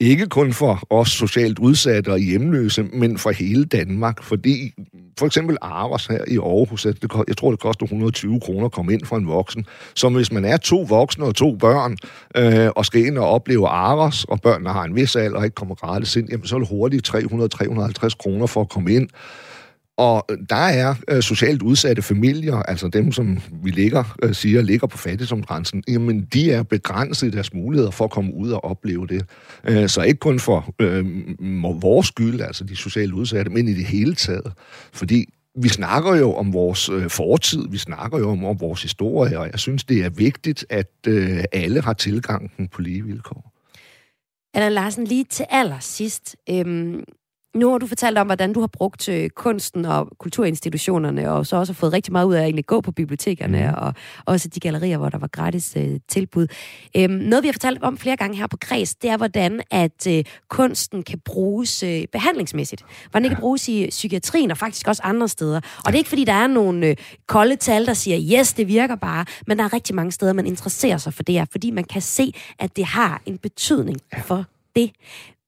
Ikke 0.00 0.26
kun 0.26 0.52
for 0.52 0.82
os 0.90 1.08
socialt 1.08 1.58
udsatte 1.58 2.08
og 2.12 2.18
hjemløse, 2.18 2.82
men 2.82 3.18
for 3.18 3.30
hele 3.30 3.64
Danmark. 3.64 4.22
Fordi 4.22 4.72
for 5.18 5.26
eksempel 5.26 5.56
Aros 5.62 6.06
her 6.06 6.24
i 6.28 6.36
Aarhus, 6.36 6.82
det, 6.82 7.12
jeg 7.28 7.36
tror, 7.36 7.50
det 7.50 7.60
koster 7.60 7.84
120 7.84 8.40
kroner 8.40 8.66
at 8.66 8.72
komme 8.72 8.92
ind 8.92 9.04
for 9.04 9.16
en 9.16 9.26
voksen. 9.26 9.66
Så 9.94 10.08
hvis 10.08 10.32
man 10.32 10.44
er 10.44 10.56
to 10.56 10.80
voksne 10.80 11.24
og 11.24 11.34
to 11.34 11.56
børn, 11.56 11.96
øh, 12.36 12.70
og 12.76 12.86
skal 12.86 13.06
ind 13.06 13.18
og 13.18 13.28
opleve 13.28 13.68
Aros, 13.68 14.24
og 14.24 14.40
børnene 14.40 14.70
har 14.70 14.84
en 14.84 14.94
vis 14.94 15.16
alder 15.16 15.38
og 15.38 15.44
ikke 15.44 15.54
kommer 15.54 15.74
gratis 15.74 16.16
ind, 16.16 16.28
jamen 16.30 16.46
så 16.46 16.54
er 16.54 16.58
det 16.58 16.68
hurtigt 16.68 17.08
300-350 17.14 18.08
kroner 18.18 18.46
for 18.46 18.60
at 18.60 18.68
komme 18.68 18.92
ind. 18.92 19.08
Og 20.00 20.26
der 20.50 20.56
er 20.56 20.94
øh, 21.08 21.22
socialt 21.22 21.62
udsatte 21.62 22.02
familier, 22.02 22.56
altså 22.56 22.88
dem, 22.88 23.12
som 23.12 23.38
vi 23.62 23.70
ligger, 23.70 24.16
øh, 24.22 24.34
siger, 24.34 24.62
ligger 24.62 24.86
på 24.86 24.98
fattigdomsgrænsen, 24.98 25.84
jamen 25.88 26.28
de 26.32 26.52
er 26.52 26.62
begrænset 26.62 27.26
i 27.26 27.30
deres 27.30 27.54
muligheder 27.54 27.90
for 27.90 28.04
at 28.04 28.10
komme 28.10 28.34
ud 28.34 28.50
og 28.50 28.64
opleve 28.64 29.06
det. 29.06 29.24
Øh, 29.68 29.88
så 29.88 30.02
ikke 30.02 30.18
kun 30.18 30.38
for 30.38 30.74
øh, 30.78 31.04
vores 31.82 32.06
skyld, 32.06 32.40
altså 32.40 32.64
de 32.64 32.76
socialt 32.76 33.12
udsatte, 33.12 33.50
men 33.50 33.68
i 33.68 33.74
det 33.74 33.84
hele 33.84 34.14
taget. 34.14 34.52
Fordi 34.92 35.26
vi 35.54 35.68
snakker 35.68 36.14
jo 36.14 36.34
om 36.34 36.52
vores 36.52 36.88
øh, 36.88 37.10
fortid, 37.10 37.68
vi 37.70 37.78
snakker 37.78 38.18
jo 38.18 38.30
om, 38.30 38.44
om 38.44 38.60
vores 38.60 38.82
historie, 38.82 39.38
og 39.38 39.48
jeg 39.52 39.58
synes, 39.58 39.84
det 39.84 40.04
er 40.04 40.10
vigtigt, 40.10 40.66
at 40.68 40.90
øh, 41.06 41.44
alle 41.52 41.82
har 41.82 41.92
tilgangen 41.92 42.68
på 42.68 42.82
lige 42.82 43.04
vilkår. 43.04 43.52
Anna 44.54 44.68
Larsen, 44.68 45.04
lige 45.04 45.24
til 45.24 45.46
allersidst. 45.50 46.36
Øhm, 46.50 47.04
nu 47.54 47.70
har 47.70 47.78
du 47.78 47.86
fortalt 47.86 48.18
om, 48.18 48.26
hvordan 48.26 48.52
du 48.52 48.60
har 48.60 48.66
brugt 48.66 49.08
øh, 49.08 49.30
kunsten 49.30 49.84
og 49.84 50.08
kulturinstitutionerne, 50.18 51.32
og 51.32 51.46
så 51.46 51.56
også 51.56 51.72
har 51.72 51.74
fået 51.76 51.92
rigtig 51.92 52.12
meget 52.12 52.26
ud 52.26 52.34
af 52.34 52.38
at 52.38 52.44
egentlig 52.44 52.66
gå 52.66 52.80
på 52.80 52.92
bibliotekerne, 52.92 53.74
mm. 53.76 53.82
og 53.82 53.94
også 54.24 54.48
de 54.48 54.60
gallerier, 54.60 54.98
hvor 54.98 55.08
der 55.08 55.18
var 55.18 55.26
gratis 55.26 55.76
øh, 55.76 56.00
tilbud. 56.08 56.46
Øhm, 56.96 57.12
noget, 57.12 57.42
vi 57.42 57.48
har 57.48 57.52
fortalt 57.52 57.82
om 57.82 57.98
flere 57.98 58.16
gange 58.16 58.36
her 58.36 58.46
på 58.46 58.56
Kreds, 58.56 58.94
det 58.94 59.10
er, 59.10 59.16
hvordan 59.16 59.60
at 59.70 60.06
øh, 60.08 60.24
kunsten 60.48 61.02
kan 61.02 61.20
bruges 61.24 61.82
øh, 61.82 62.04
behandlingsmæssigt. 62.12 62.84
Hvordan 63.10 63.22
det 63.22 63.30
kan 63.30 63.40
bruges 63.40 63.68
i 63.68 63.86
psykiatrien, 63.90 64.50
og 64.50 64.58
faktisk 64.58 64.88
også 64.88 65.02
andre 65.04 65.28
steder. 65.28 65.56
Og 65.56 65.86
det 65.86 65.94
er 65.94 65.98
ikke, 65.98 66.08
fordi 66.08 66.24
der 66.24 66.32
er 66.32 66.46
nogle 66.46 66.86
øh, 66.86 66.96
kolde 67.26 67.56
tal, 67.56 67.86
der 67.86 67.94
siger, 67.94 68.38
yes, 68.38 68.52
det 68.52 68.68
virker 68.68 68.94
bare, 68.94 69.24
men 69.46 69.58
der 69.58 69.64
er 69.64 69.72
rigtig 69.72 69.94
mange 69.94 70.12
steder, 70.12 70.32
man 70.32 70.46
interesserer 70.46 70.96
sig 70.96 71.14
for 71.14 71.22
det 71.22 71.34
her, 71.34 71.44
fordi 71.50 71.70
man 71.70 71.84
kan 71.84 72.02
se, 72.02 72.32
at 72.58 72.76
det 72.76 72.84
har 72.84 73.22
en 73.26 73.38
betydning 73.38 74.00
for 74.26 74.44
det. 74.76 74.90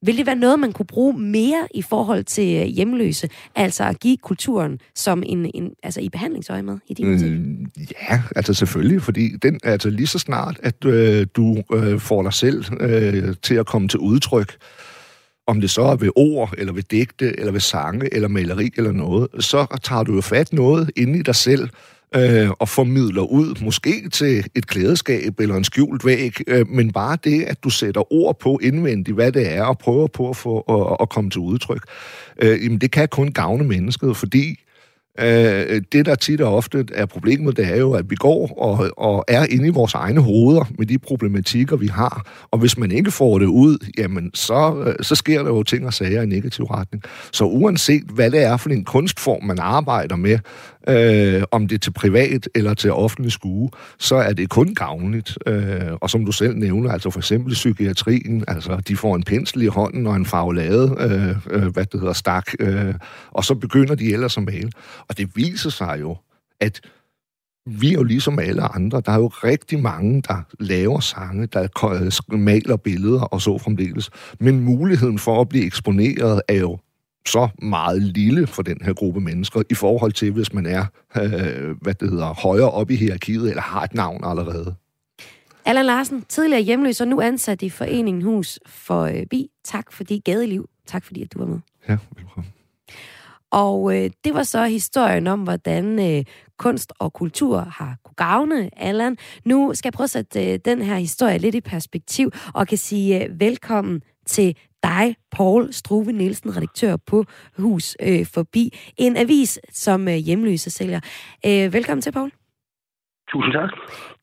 Vil 0.05 0.17
det 0.17 0.27
være 0.27 0.37
noget, 0.37 0.61
man 0.61 0.73
kunne 0.73 0.87
bruge 0.87 1.19
mere 1.19 1.69
i 1.75 1.83
forhold 1.83 2.25
til 2.25 2.57
øh, 2.61 2.67
hjemløse? 2.67 3.29
Altså 3.55 3.85
at 3.85 4.01
give 4.01 4.17
kulturen 4.17 4.81
som 4.95 5.23
en, 5.27 5.51
en 5.55 5.71
altså 5.83 6.01
i 6.01 6.09
behandlingsøje 6.09 6.63
med 6.63 6.79
i 6.89 6.95
din 6.95 7.07
mm, 7.07 7.67
Ja, 8.11 8.23
altså 8.37 8.55
selvfølgelig, 8.55 9.03
fordi 9.03 9.37
den, 9.43 9.61
altså 9.65 9.91
lige 9.91 10.07
så 10.07 10.19
snart, 10.19 10.61
at 10.63 10.85
øh, 10.85 11.27
du 11.37 11.63
øh, 11.75 12.01
får 12.01 12.23
dig 12.23 12.33
selv 12.33 12.65
øh, 12.81 13.35
til 13.43 13.55
at 13.55 13.67
komme 13.67 13.89
til 13.89 13.99
udtryk, 13.99 14.57
om 15.47 15.61
det 15.61 15.71
så 15.71 15.83
er 15.83 15.97
ved 15.97 16.11
ord, 16.17 16.55
eller 16.59 16.73
ved 16.73 16.83
digte, 16.83 17.39
eller 17.39 17.53
ved 17.53 17.61
sange, 17.61 18.15
eller 18.15 18.29
maleri, 18.29 18.71
eller 18.77 18.93
noget, 18.93 19.29
så 19.41 19.79
tager 19.83 20.03
du 20.03 20.15
jo 20.15 20.21
fat 20.21 20.53
noget 20.53 20.91
inde 20.97 21.19
i 21.19 21.23
dig 21.23 21.35
selv, 21.35 21.69
øh, 22.15 22.51
og 22.51 22.69
formidler 22.69 23.23
ud, 23.23 23.63
måske 23.63 24.09
til 24.13 24.45
et 24.55 24.67
klædeskab 24.67 25.41
eller 25.41 25.57
en 25.57 25.65
skjult 25.65 26.05
væg, 26.05 26.35
øh, 26.47 26.69
men 26.69 26.93
bare 26.93 27.19
det, 27.25 27.43
at 27.43 27.65
du 27.65 27.71
sætter 27.71 28.13
ord 28.13 28.39
på 28.39 28.59
indvendigt, 28.63 29.15
hvad 29.15 29.33
det 29.33 29.53
er, 29.53 29.65
og 29.65 29.79
prøver 29.79 30.07
på 30.07 30.29
at, 30.29 30.37
få, 30.37 30.61
at, 30.61 30.97
at 31.01 31.09
komme 31.09 31.31
til 31.31 31.41
udtryk, 31.41 31.83
øh, 32.43 32.65
jamen 32.65 32.79
det 32.79 32.91
kan 32.91 33.09
kun 33.09 33.33
gavne 33.33 33.65
mennesket, 33.65 34.17
fordi 34.17 34.57
Øh, 35.21 35.83
det, 35.93 36.07
der 36.07 36.15
tit 36.15 36.41
og 36.41 36.57
ofte 36.57 36.87
er 36.95 37.07
problemet, 37.07 37.57
det 37.57 37.67
er 37.67 37.77
jo, 37.77 37.93
at 37.93 38.11
vi 38.11 38.17
går 38.17 38.59
og, 38.59 38.91
og 38.97 39.25
er 39.29 39.47
inde 39.51 39.67
i 39.67 39.71
vores 39.71 39.95
egne 39.95 40.21
hoveder 40.21 40.65
med 40.79 40.87
de 40.87 40.99
problematikker, 40.99 41.77
vi 41.77 41.87
har. 41.87 42.47
Og 42.51 42.59
hvis 42.59 42.79
man 42.79 42.93
ikke 42.93 43.11
får 43.11 43.39
det 43.39 43.47
ud, 43.47 43.79
jamen 43.99 44.31
så, 44.35 44.85
øh, 44.87 45.05
så 45.05 45.15
sker 45.15 45.43
der 45.43 45.51
jo 45.51 45.63
ting 45.63 45.87
og 45.87 45.95
sager 45.95 46.23
i 46.23 46.27
negativ 46.27 46.65
retning. 46.65 47.03
Så 47.33 47.45
uanset 47.45 48.05
hvad 48.15 48.31
det 48.31 48.43
er 48.43 48.57
for 48.57 48.71
en 48.71 48.85
kunstform, 48.85 49.45
man 49.45 49.59
arbejder 49.59 50.17
med, 50.17 50.39
øh, 50.89 51.43
om 51.51 51.69
det 51.69 51.75
er 51.75 51.79
til 51.79 51.93
privat 51.93 52.49
eller 52.55 52.75
til 52.75 52.93
offentlig 52.93 53.33
skue, 53.33 53.71
så 53.99 54.17
er 54.17 54.33
det 54.33 54.49
kun 54.51 54.75
gavnligt. 54.75 55.39
Øh, 55.47 55.93
og 56.01 56.11
som 56.11 56.25
du 56.25 56.33
selv 56.33 56.57
nævner, 56.57 56.93
altså 56.93 57.11
for 57.11 57.21
eksempel 57.21 57.53
psykiatrien, 57.53 58.45
altså 58.49 58.83
de 58.89 58.97
får 58.97 59.17
en 59.17 59.23
pensel 59.23 59.63
i 59.63 59.67
hånden 59.67 60.07
og 60.07 60.17
en 60.17 60.27
farvelade, 60.27 60.97
øh, 61.01 61.37
øh, 61.51 61.73
hvad 61.73 61.85
det 61.85 62.01
hedder, 62.01 62.13
stak, 62.13 62.47
øh, 62.61 62.95
og 63.31 63.45
så 63.45 63.55
begynder 63.55 63.95
de 63.95 64.13
ellers 64.13 64.37
at 64.37 64.43
male. 64.43 64.71
Og 65.09 65.19
det 65.19 65.37
viser 65.37 65.71
sig 65.71 65.99
jo, 66.01 66.17
at 66.61 66.81
vi 67.67 67.89
er 67.89 67.93
jo 67.93 68.03
ligesom 68.03 68.39
alle 68.39 68.63
andre. 68.63 69.03
Der 69.07 69.13
er 69.13 69.19
jo 69.19 69.27
rigtig 69.27 69.81
mange, 69.81 70.23
der 70.29 70.43
laver 70.61 71.01
sange, 71.01 71.47
der 71.47 72.37
maler 72.37 72.77
billeder 72.77 73.21
og 73.21 73.43
så 73.43 73.59
fremdeles. 73.59 74.11
Men 74.41 74.61
muligheden 74.61 75.19
for 75.19 75.41
at 75.41 75.49
blive 75.49 75.65
eksponeret 75.65 76.43
er 76.49 76.55
jo 76.55 76.79
så 77.29 77.49
meget 77.63 78.03
lille 78.03 78.47
for 78.47 78.63
den 78.63 78.79
her 78.85 78.93
gruppe 78.93 79.21
mennesker, 79.21 79.63
i 79.71 79.75
forhold 79.75 80.13
til, 80.13 80.33
hvis 80.33 80.53
man 80.53 80.67
er, 80.67 80.85
øh, 81.17 81.77
hvad 81.81 81.95
det 81.95 82.11
hedder, 82.11 82.35
højere 82.35 82.71
op 82.71 82.91
i 82.91 82.97
hierarkiet, 82.97 83.49
eller 83.49 83.63
har 83.63 83.83
et 83.83 83.95
navn 83.95 84.25
allerede. 84.25 84.75
Allan 85.65 85.87
Larsen, 85.87 86.25
tidligere 86.29 86.63
hjemløs 86.63 87.01
og 87.01 87.09
nu 87.09 87.21
ansat 87.21 87.63
i 87.63 87.71
Foreningen 87.71 88.23
Hus 88.23 88.59
for 88.67 89.03
øh, 89.03 89.27
Bi. 89.31 89.51
Tak 89.65 89.93
fordi 89.93 90.19
gadeliv. 90.19 90.69
Tak 90.87 91.05
fordi, 91.05 91.23
at 91.23 91.33
du 91.33 91.39
var 91.39 91.47
med. 91.47 91.59
Ja, 91.89 91.97
velkommen. 92.17 92.53
Og 93.51 93.97
øh, 93.97 94.11
det 94.25 94.35
var 94.35 94.43
så 94.43 94.65
historien 94.65 95.27
om, 95.27 95.41
hvordan 95.41 96.17
øh, 96.17 96.25
kunst 96.59 96.93
og 96.99 97.13
kultur 97.13 97.59
har 97.59 97.97
kunne 98.05 98.15
gavne 98.15 98.71
Allan. 98.77 99.17
Nu 99.45 99.75
skal 99.75 99.89
jeg 99.89 99.93
prøve 99.93 100.05
at 100.05 100.11
sætte 100.11 100.53
øh, 100.53 100.59
den 100.65 100.83
her 100.83 100.97
historie 100.97 101.39
lidt 101.39 101.55
i 101.55 101.61
perspektiv, 101.61 102.31
og 102.55 102.67
kan 102.69 102.79
sige 102.79 103.25
øh, 103.25 103.41
velkommen 103.41 104.03
til 104.27 104.57
dig, 104.83 105.17
Paul 105.31 105.73
Struve 105.73 106.13
Nielsen, 106.13 106.57
redaktør 106.57 106.97
på 107.07 107.25
Hus 107.59 107.97
øh, 108.03 108.27
Forbi, 108.35 108.79
en 108.97 109.17
avis, 109.17 109.59
som 109.71 110.09
øh, 110.09 110.15
hjemløse 110.15 110.71
sælger. 110.71 111.01
Øh, 111.47 111.73
velkommen 111.73 112.03
til, 112.03 112.13
Paul. 112.13 112.33
Tusind 113.33 113.53
tak. 113.53 113.71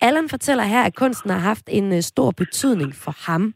Allan 0.01 0.29
fortæller 0.29 0.63
her, 0.63 0.83
at 0.83 0.95
kunsten 0.95 1.29
har 1.29 1.37
haft 1.39 1.65
en 1.67 1.93
øh, 1.93 2.01
stor 2.01 2.31
betydning 2.31 2.95
for 2.95 3.15
ham. 3.31 3.53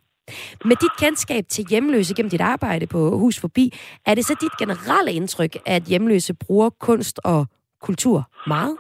Med 0.66 0.76
dit 0.76 0.98
kendskab 0.98 1.44
til 1.50 1.66
hjemløse 1.70 2.16
gennem 2.16 2.30
dit 2.30 2.42
arbejde 2.42 2.88
på 2.88 3.18
Hus 3.18 3.40
Forbi, 3.40 3.74
er 4.06 4.16
det 4.16 4.26
så 4.26 4.36
dit 4.42 4.58
generelle 4.60 5.14
indtryk, 5.14 5.58
at 5.66 5.84
hjemløse 5.84 6.34
bruger 6.34 6.70
kunst 6.70 7.20
og 7.24 7.48
kultur 7.82 8.30
meget? 8.48 8.78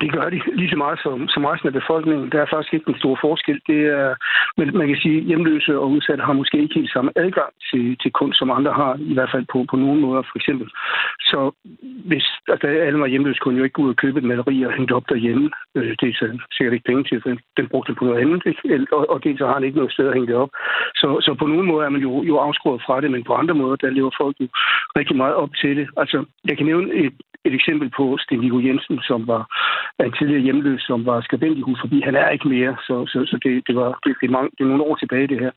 Det 0.00 0.12
gør 0.12 0.30
de 0.30 0.40
lige 0.60 0.70
så 0.70 0.76
meget 0.76 0.98
som, 1.04 1.28
som 1.28 1.44
resten 1.44 1.68
af 1.68 1.72
befolkningen. 1.80 2.32
Der 2.32 2.40
er 2.40 2.52
faktisk 2.52 2.74
ikke 2.74 2.88
en 2.90 2.98
stor 2.98 3.18
forskel. 3.20 3.60
Det 3.66 3.80
er, 3.86 4.14
men 4.56 4.76
man 4.78 4.88
kan 4.88 4.96
sige, 4.96 5.18
at 5.18 5.24
hjemløse 5.24 5.78
og 5.78 5.90
udsatte 5.90 6.24
har 6.24 6.32
måske 6.32 6.62
ikke 6.62 6.74
helt 6.74 6.92
samme 6.92 7.10
adgang 7.16 7.52
til, 7.70 7.96
til 8.02 8.10
kunst, 8.12 8.38
som 8.38 8.50
andre 8.50 8.72
har, 8.72 8.92
i 9.12 9.14
hvert 9.14 9.30
fald 9.34 9.46
på, 9.52 9.58
på 9.70 9.76
nogle 9.76 10.00
måder, 10.00 10.22
for 10.22 10.36
eksempel. 10.38 10.66
Så 11.20 11.38
hvis 12.10 12.26
altså, 12.48 12.66
alle 12.66 13.00
var 13.00 13.06
hjemløse, 13.06 13.38
kunne 13.40 13.58
jo 13.58 13.64
ikke 13.64 13.78
gå 13.78 13.82
ud 13.82 13.94
og 13.94 13.96
købe 13.96 14.18
et 14.18 14.24
maleri 14.24 14.62
og 14.62 14.72
hænge 14.72 14.86
det 14.86 14.96
op 14.96 15.08
derhjemme. 15.08 15.50
Øh, 15.74 15.96
det 16.00 16.08
er 16.08 16.14
så 16.14 16.26
sikkert 16.52 16.74
ikke 16.74 16.88
penge 16.90 17.04
til, 17.04 17.22
for 17.22 17.30
den 17.56 17.68
brugte 17.68 17.94
på 17.94 18.04
noget 18.04 18.20
andet, 18.20 18.42
ikke? 18.46 18.86
Og, 18.92 19.10
og 19.10 19.24
det 19.24 19.38
så 19.38 19.46
har 19.46 19.54
han 19.54 19.64
ikke 19.64 19.76
noget 19.76 19.92
sted 19.92 20.08
at 20.08 20.14
hænge 20.14 20.28
det 20.28 20.36
op. 20.36 20.50
Så, 20.94 21.08
så 21.20 21.34
på 21.34 21.46
nogle 21.46 21.66
måder 21.66 21.84
er 21.86 21.94
man 21.96 22.02
jo, 22.02 22.22
jo 22.22 22.36
afskåret 22.36 22.82
fra 22.86 23.00
det, 23.00 23.10
men 23.10 23.24
på 23.24 23.34
andre 23.34 23.54
måder, 23.54 23.76
der 23.76 23.90
lever 23.90 24.10
folk 24.20 24.36
jo 24.40 24.48
rigtig 24.98 25.16
meget 25.16 25.34
op 25.34 25.50
til 25.60 25.76
det. 25.76 25.88
Altså, 25.96 26.24
jeg 26.48 26.56
kan 26.56 26.66
nævne 26.66 26.94
et, 26.94 27.12
et 27.44 27.54
eksempel 27.54 27.90
på 27.96 28.04
Sten 28.22 28.40
Viggo 28.42 28.58
Jensen, 28.60 29.00
som 29.02 29.26
var 29.26 29.42
en 30.04 30.12
tidligere 30.18 30.42
hjemløs, 30.46 30.82
som 30.82 31.06
var 31.06 31.20
skabent 31.20 31.58
i 31.58 31.66
hus 31.68 31.80
forbi. 31.80 32.00
Han 32.00 32.14
er 32.14 32.28
ikke 32.28 32.48
mere, 32.48 32.76
så, 32.86 32.94
så, 33.12 33.18
så 33.30 33.36
det, 33.44 33.52
det, 33.68 33.74
var, 33.76 33.88
det, 34.04 34.16
det, 34.20 34.26
er 34.26 34.36
mange, 34.36 34.50
det 34.58 34.64
er 34.64 34.68
nogle 34.68 34.84
år 34.88 34.96
tilbage, 34.96 35.26
det 35.26 35.40
her. 35.40 35.50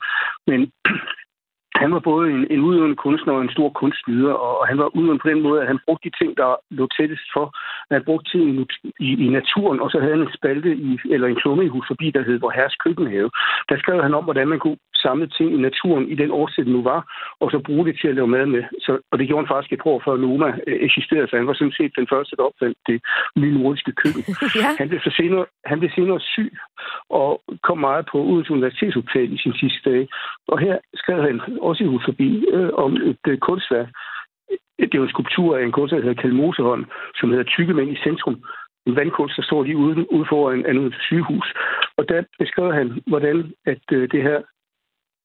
Men 0.47 0.71
han 1.81 1.89
var 1.95 1.99
både 1.99 2.31
en, 2.31 2.47
en 2.49 2.61
udøvende 2.67 2.95
kunstner 2.95 3.33
og 3.33 3.41
en 3.41 3.55
stor 3.55 3.69
kunstnyder, 3.69 4.33
og 4.33 4.67
han 4.67 4.77
var 4.77 4.95
udøvende 4.97 5.21
på 5.23 5.29
den 5.29 5.41
måde, 5.41 5.61
at 5.61 5.67
han 5.67 5.79
brugte 5.85 6.09
de 6.09 6.17
ting, 6.19 6.37
der 6.37 6.55
lå 6.69 6.87
tættest 6.97 7.27
for. 7.33 7.45
Han 7.91 8.03
brugte 8.05 8.31
tiden 8.31 8.67
i, 8.99 9.09
i 9.25 9.29
naturen, 9.29 9.79
og 9.79 9.91
så 9.91 9.99
havde 9.99 10.15
han 10.17 10.25
en 10.27 10.37
spalte 10.39 10.75
i, 10.75 10.99
eller 11.13 11.27
en 11.27 11.41
klumme 11.41 11.65
i 11.65 11.73
hus 11.75 11.87
forbi, 11.87 12.11
der 12.11 12.23
hed 12.23 12.39
Vor 12.39 12.51
Herres 12.57 12.75
Køkkenhave. 12.83 13.29
Der 13.69 13.77
skrev 13.77 14.03
han 14.03 14.13
om, 14.13 14.23
hvordan 14.23 14.47
man 14.47 14.59
kunne 14.59 14.77
samle 15.03 15.27
ting 15.27 15.49
i 15.53 15.65
naturen 15.67 16.05
i 16.13 16.15
den 16.15 16.31
årstid, 16.31 16.65
nu 16.65 16.81
var, 16.83 17.01
og 17.41 17.51
så 17.51 17.59
bruge 17.59 17.85
det 17.87 17.99
til 18.01 18.07
at 18.07 18.15
lave 18.15 18.27
mad 18.27 18.45
med. 18.45 18.63
Så, 18.85 18.91
og 19.11 19.19
det 19.19 19.27
gjorde 19.27 19.43
han 19.43 19.53
faktisk 19.53 19.73
et 19.73 19.85
år 19.85 20.01
før 20.05 20.17
Noma 20.17 20.49
øh, 20.67 20.77
eksisterede, 20.87 21.27
så 21.27 21.35
han 21.35 21.47
var 21.47 21.53
sådan 21.53 21.77
set 21.79 21.91
den 21.99 22.07
første, 22.13 22.35
der 22.35 22.43
opfandt 22.43 22.77
det 22.87 22.99
nye 23.37 23.53
nordiske 23.59 23.91
køkken. 24.01 24.23
ja. 24.61 24.69
Han 24.79 24.89
blev 24.89 25.01
så 25.07 25.11
senere, 25.19 25.45
han 25.65 25.79
blev 25.79 25.91
senere 25.95 26.19
syg, 26.19 26.51
og 27.09 27.41
kom 27.67 27.77
meget 27.77 28.05
på 28.11 28.17
Odense 28.29 28.53
Universitetshotel 28.53 29.33
i 29.33 29.37
sin 29.43 29.53
sidste 29.61 29.89
dag. 29.89 30.07
Og 30.47 30.59
her 30.59 30.77
skrev 30.95 31.21
han 31.27 31.41
også 31.61 31.83
i 31.83 31.87
forbi 32.05 32.29
øh, 32.53 32.69
om 32.73 32.91
et 33.11 33.25
øh, 33.27 33.37
kunstværk. 33.37 33.89
Det 34.79 34.93
er 34.93 35.01
jo 35.01 35.03
en 35.03 35.15
skulptur 35.15 35.57
af 35.57 35.63
en 35.63 35.71
kunstner, 35.71 35.99
der 35.99 36.07
hedder 36.07 36.21
Kalmosehånd, 36.21 36.85
som 37.15 37.29
hedder 37.29 37.43
Tykkemænd 37.43 37.89
i 37.91 38.03
centrum, 38.03 38.37
en 38.87 38.95
vandkunst, 38.95 39.37
der 39.37 39.43
står 39.43 39.63
lige 39.63 39.77
ude, 39.77 40.11
ude 40.13 40.25
foran 40.29 40.65
andet 40.65 40.95
sygehus. 40.99 41.47
Og 41.97 42.09
der 42.09 42.23
beskrev 42.39 42.73
han, 42.73 42.87
hvordan 43.07 43.53
at 43.65 43.83
øh, 43.91 44.11
det 44.11 44.21
her 44.23 44.39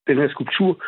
den 0.06 0.16
her 0.18 0.28
skulptur, 0.28 0.82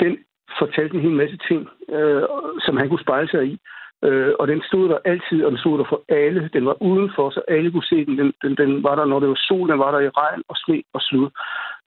den 0.00 0.18
fortalte 0.58 0.94
en 0.94 1.02
hel 1.02 1.16
masse 1.22 1.38
ting, 1.48 1.68
øh, 1.88 2.22
som 2.66 2.76
han 2.76 2.88
kunne 2.88 3.06
spejle 3.06 3.28
sig 3.28 3.44
i. 3.46 3.58
Øh, 4.04 4.32
og 4.38 4.48
den 4.48 4.62
stod 4.68 4.88
der 4.88 4.98
altid, 5.04 5.44
og 5.44 5.50
den 5.50 5.58
stod 5.58 5.78
der 5.78 5.84
for 5.88 6.02
alle. 6.08 6.50
Den 6.52 6.66
var 6.66 6.82
udenfor, 6.82 7.30
så 7.30 7.40
alle 7.48 7.70
kunne 7.70 7.90
se 7.92 8.04
den. 8.04 8.18
Den, 8.18 8.32
den, 8.42 8.56
den 8.56 8.82
var 8.82 8.94
der, 8.94 9.04
når 9.04 9.20
det 9.20 9.28
var 9.28 9.40
sol, 9.48 9.68
den 9.68 9.78
var 9.78 9.90
der 9.90 10.00
i 10.00 10.08
regn 10.08 10.42
og 10.48 10.56
sne 10.56 10.82
og 10.92 11.00
slud. 11.02 11.28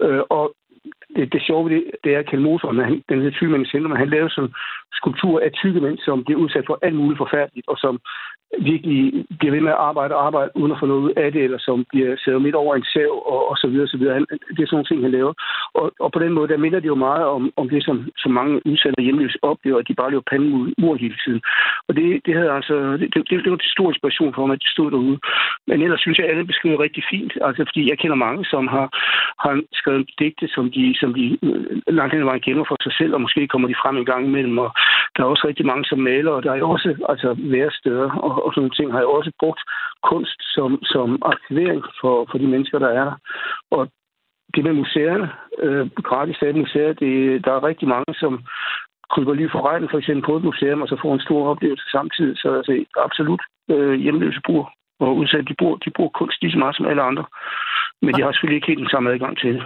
Øh, 0.01 0.21
og 0.29 0.55
det, 1.15 1.33
det 1.33 1.41
sjove 1.41 1.69
det, 1.69 1.83
det 2.03 2.15
er, 2.15 2.19
at 2.19 2.25
Kjell 2.29 2.41
Moser, 2.41 2.83
han, 2.83 3.03
den 3.09 3.21
her 3.21 3.29
Tyggemænd 3.29 3.87
men 3.87 3.97
han 3.97 4.09
lavede 4.09 4.29
sådan 4.29 4.53
skulptur 4.93 5.39
af 5.39 5.51
tykkemænd, 5.51 5.97
som 5.97 6.23
bliver 6.23 6.39
udsat 6.39 6.65
for 6.67 6.79
alt 6.81 6.95
muligt 6.95 7.17
forfærdeligt, 7.17 7.67
og 7.67 7.77
som 7.77 7.99
virkelig 8.71 9.25
bliver 9.39 9.53
ved 9.53 9.61
med 9.61 9.71
at 9.71 9.83
arbejde 9.89 10.15
og 10.15 10.25
arbejde 10.25 10.51
uden 10.55 10.71
at 10.71 10.79
få 10.79 10.85
noget 10.85 11.01
ud 11.01 11.13
af 11.23 11.31
det, 11.31 11.43
eller 11.43 11.59
som 11.59 11.85
bliver 11.91 12.15
sædet 12.23 12.41
midt 12.41 12.55
over 12.55 12.75
en 12.75 12.85
sav, 12.93 13.11
og, 13.33 13.49
og 13.49 13.55
så 13.57 13.67
videre, 13.67 13.87
så 13.87 13.97
videre. 13.97 14.13
Han, 14.13 14.25
det 14.55 14.61
er 14.61 14.67
sådan 14.67 14.75
nogle 14.77 14.89
ting, 14.89 15.01
han 15.01 15.11
laver. 15.11 15.33
Og, 15.73 15.91
og 15.99 16.11
på 16.11 16.19
den 16.19 16.33
måde, 16.33 16.47
der 16.47 16.57
minder 16.57 16.79
det 16.79 16.87
jo 16.87 16.95
meget 16.95 17.25
om, 17.25 17.51
om 17.55 17.69
det, 17.69 17.83
som, 17.85 17.97
som 18.17 18.31
mange 18.31 18.61
udsatte 18.65 19.03
hjemløse 19.03 19.39
oplever, 19.41 19.79
at 19.79 19.87
de 19.87 19.99
bare 20.01 20.11
løber 20.11 20.29
panden 20.31 20.49
mod 20.49 20.73
mur 20.77 20.95
hele 20.95 21.17
tiden. 21.25 21.41
Og 21.87 21.95
det, 21.95 22.05
det, 22.25 22.33
havde 22.35 22.51
altså, 22.51 22.75
det, 22.99 23.07
det, 23.13 23.43
det 23.43 23.51
var 23.51 23.57
til 23.57 23.75
stor 23.75 23.89
inspiration 23.89 24.33
for 24.33 24.45
mig, 24.45 24.53
at 24.53 24.63
de 24.65 24.71
stod 24.75 24.91
derude. 24.91 25.19
Men 25.67 25.81
ellers 25.81 26.01
synes 26.01 26.17
jeg, 26.17 26.25
at 26.25 26.31
alle 26.31 26.51
beskriver 26.51 26.79
rigtig 26.79 27.03
fint. 27.11 27.33
Altså, 27.41 27.61
fordi 27.69 27.89
jeg 27.89 27.97
kender 27.99 28.15
mange, 28.25 28.45
som 28.45 28.67
har, 28.67 28.87
har 29.43 29.61
skrevet 29.73 30.09
digte, 30.19 30.47
som 30.55 30.71
de, 30.71 30.95
som 31.01 31.13
de 31.13 31.37
øh, 31.43 31.63
langt 31.87 32.13
hen 32.13 32.21
ad 32.21 32.29
vejen 32.29 32.45
gemmer 32.45 32.65
for 32.67 32.77
sig 32.83 32.93
selv, 32.99 33.13
og 33.13 33.21
måske 33.21 33.47
kommer 33.47 33.67
de 33.67 33.81
frem 33.81 33.97
en 33.97 34.09
gang 34.11 34.25
imellem. 34.25 34.57
Og 34.57 34.69
der 35.15 35.23
er 35.23 35.27
også 35.27 35.45
rigtig 35.47 35.65
mange, 35.65 35.85
som 35.85 35.99
maler, 35.99 36.31
og 36.31 36.43
der 36.43 36.51
er 36.51 36.63
også 36.63 36.89
altså, 37.09 37.35
væresteder 37.39 38.09
og, 38.25 38.31
og 38.45 38.49
sådan 38.51 38.61
nogle 38.61 38.77
ting, 38.77 38.91
har 38.91 38.99
jeg 38.99 39.07
også 39.07 39.31
brugt 39.39 39.61
kunst 40.09 40.39
som, 40.55 40.79
som 40.83 41.21
aktivering 41.25 41.83
for, 42.01 42.15
for 42.31 42.37
de 42.37 42.47
mennesker, 42.47 42.79
der 42.79 42.89
er 42.99 43.03
der. 43.09 43.15
Og 43.71 43.87
det 44.55 44.63
med 44.63 44.73
museerne, 44.73 45.29
øh, 45.63 45.89
gratis 46.09 46.37
af 46.41 46.53
museer, 46.55 46.93
det, 46.93 47.45
der 47.45 47.51
er 47.53 47.67
rigtig 47.69 47.87
mange, 47.87 48.13
som 48.13 48.33
kryber 49.11 49.33
lige 49.33 49.53
for 49.53 49.61
regnen, 49.69 49.89
for 49.89 49.97
eksempel 49.97 50.25
på 50.25 50.35
et 50.37 50.43
museum, 50.43 50.81
og 50.81 50.87
så 50.87 50.97
får 51.01 51.13
en 51.13 51.25
stor 51.27 51.49
oplevelse 51.51 51.85
samtidig. 51.91 52.37
Så 52.37 52.47
altså, 52.59 52.85
absolut 53.05 53.41
øh, 53.69 53.93
hjemløse 54.03 54.41
bruger 54.45 54.67
og 54.99 55.15
udsatte, 55.17 55.45
de 55.49 55.55
bruger, 55.59 55.77
de 55.77 55.91
bruger 55.95 56.09
kunst 56.19 56.41
lige 56.41 56.51
så 56.51 56.57
meget 56.57 56.75
som 56.75 56.85
alle 56.85 57.01
andre. 57.01 57.25
Men 58.01 58.13
de 58.13 58.21
har 58.21 58.31
selvfølgelig 58.31 58.57
ikke 58.57 58.67
helt 58.67 58.79
den 58.85 58.93
samme 58.93 59.11
adgang 59.11 59.37
til 59.37 59.53
det. 59.53 59.63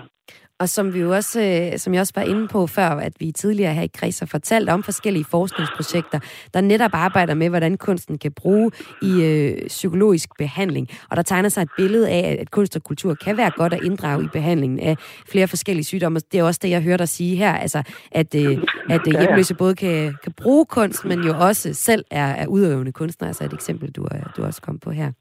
Og 0.61 0.69
som 0.69 0.93
vi 0.93 0.99
jo 0.99 1.15
også, 1.15 1.41
øh, 1.41 1.79
som 1.79 1.93
jeg 1.93 2.01
også 2.01 2.13
var 2.15 2.21
inde 2.21 2.47
på 2.47 2.67
før, 2.67 2.89
at 2.89 3.13
vi 3.19 3.31
tidligere 3.31 3.73
her 3.73 3.81
i 3.81 3.89
Kreds 3.93 4.19
har 4.19 4.25
fortalt 4.25 4.69
om 4.69 4.83
forskellige 4.83 5.25
forskningsprojekter, 5.25 6.19
der 6.53 6.61
netop 6.61 6.91
arbejder 6.93 7.33
med, 7.33 7.49
hvordan 7.49 7.77
kunsten 7.77 8.17
kan 8.17 8.31
bruge 8.31 8.71
i 9.01 9.23
øh, 9.23 9.67
psykologisk 9.67 10.29
behandling. 10.37 10.87
Og 11.09 11.17
der 11.17 11.23
tegner 11.23 11.49
sig 11.49 11.61
et 11.61 11.69
billede 11.77 12.09
af, 12.09 12.37
at 12.41 12.51
kunst 12.51 12.75
og 12.75 12.83
kultur 12.83 13.13
kan 13.13 13.37
være 13.37 13.51
godt 13.51 13.73
at 13.73 13.83
inddrage 13.83 14.23
i 14.23 14.27
behandlingen 14.33 14.79
af 14.79 14.97
flere 15.27 15.47
forskellige 15.47 15.85
sygdomme. 15.85 16.19
Det 16.31 16.39
er 16.39 16.43
også 16.43 16.59
det, 16.63 16.69
jeg 16.69 16.81
hører 16.81 16.97
dig 16.97 17.09
sige 17.09 17.35
her, 17.35 17.53
altså, 17.53 17.83
at, 18.11 18.35
øh, 18.35 18.57
at 18.89 19.01
øh, 19.07 19.19
hjemløse 19.19 19.55
både 19.55 19.75
kan, 19.75 20.15
kan 20.23 20.31
bruge 20.31 20.65
kunst, 20.65 21.05
men 21.05 21.23
jo 21.23 21.33
også 21.39 21.73
selv 21.73 22.05
er, 22.11 22.25
er 22.25 22.47
udøvende 22.47 22.91
kunstner. 22.91 23.27
Altså 23.27 23.43
et 23.43 23.53
eksempel, 23.53 23.91
du, 23.91 24.07
du 24.37 24.43
også 24.43 24.61
kom 24.61 24.79
på 24.79 24.91
her. 24.91 25.11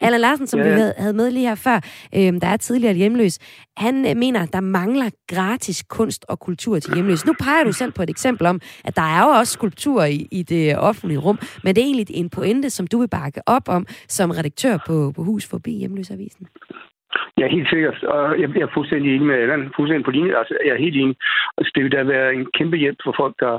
Allan 0.00 0.20
Larsen, 0.20 0.46
som 0.46 0.60
ja. 0.60 0.66
vi 0.66 0.70
havde, 0.72 1.12
med 1.12 1.30
lige 1.30 1.48
her 1.48 1.54
før, 1.54 1.80
øh, 2.14 2.40
der 2.40 2.46
er 2.46 2.56
tidligere 2.56 2.94
hjemløs, 2.94 3.38
han 3.76 4.06
øh, 4.06 4.16
mener, 4.16 4.42
at 4.42 4.52
der 4.52 4.60
mangler 4.84 5.10
gratis 5.26 5.82
kunst 5.82 6.24
og 6.28 6.40
kultur 6.40 6.78
til 6.78 6.94
hjemløse. 6.94 7.26
Nu 7.26 7.32
peger 7.40 7.64
du 7.64 7.72
selv 7.72 7.92
på 7.92 8.02
et 8.02 8.10
eksempel 8.10 8.46
om, 8.46 8.60
at 8.84 8.96
der 8.96 9.02
er 9.02 9.22
jo 9.22 9.28
også 9.28 9.52
skulptur 9.52 10.04
i, 10.04 10.28
i 10.30 10.42
det 10.42 10.78
offentlige 10.78 11.18
rum, 11.18 11.38
men 11.64 11.74
det 11.74 11.82
er 11.82 11.86
egentlig 11.86 12.06
en 12.10 12.30
pointe, 12.30 12.70
som 12.70 12.86
du 12.86 12.98
vil 12.98 13.08
bakke 13.08 13.40
op 13.46 13.68
om 13.68 13.86
som 14.08 14.30
redaktør 14.30 14.78
på, 14.86 15.12
på 15.16 15.24
Hus 15.24 15.46
Forbi 15.46 15.78
Hjemløsavisen. 15.78 16.46
Ja, 17.38 17.46
helt 17.46 17.68
sikkert. 17.70 18.02
Og 18.02 18.40
jeg, 18.40 18.48
er 18.56 18.74
fuldstændig 18.74 19.14
enig 19.14 19.26
med 19.26 19.34
Allan. 19.34 19.72
Fuldstændig 19.76 20.04
på 20.04 20.10
linje. 20.10 20.38
Altså, 20.38 20.58
jeg 20.64 20.72
er 20.72 20.84
helt 20.86 20.96
enig. 20.96 21.16
Altså, 21.58 21.72
det 21.74 21.82
ville 21.82 21.96
da 21.98 22.02
være 22.02 22.34
en 22.34 22.46
kæmpe 22.58 22.76
hjælp 22.76 22.98
for 23.04 23.14
folk, 23.20 23.34
der 23.40 23.58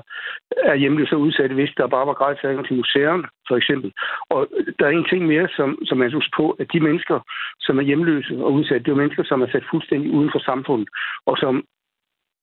er 0.63 0.75
hjemløse 0.75 1.15
og 1.15 1.21
udsatte, 1.21 1.55
hvis 1.55 1.73
der 1.77 1.87
bare 1.87 2.07
var 2.07 2.13
gratis 2.13 2.43
adgang 2.43 2.67
til 2.67 2.75
museerne, 2.75 3.23
for 3.47 3.55
eksempel. 3.57 3.91
Og 4.29 4.47
der 4.79 4.85
er 4.85 4.89
en 4.89 5.09
ting 5.09 5.25
mere, 5.27 5.47
som, 5.57 5.79
som 5.85 5.97
man 5.97 6.13
husker 6.13 6.33
på, 6.37 6.51
at 6.51 6.67
de 6.73 6.79
mennesker, 6.79 7.19
som 7.59 7.79
er 7.79 7.83
hjemløse 7.83 8.33
og 8.45 8.53
udsatte, 8.53 8.83
det 8.85 8.91
er 8.91 9.01
mennesker, 9.01 9.23
som 9.23 9.41
er 9.41 9.47
sat 9.51 9.65
fuldstændig 9.71 10.11
uden 10.11 10.29
for 10.33 10.39
samfundet, 10.39 10.89
og 11.25 11.37
som 11.37 11.63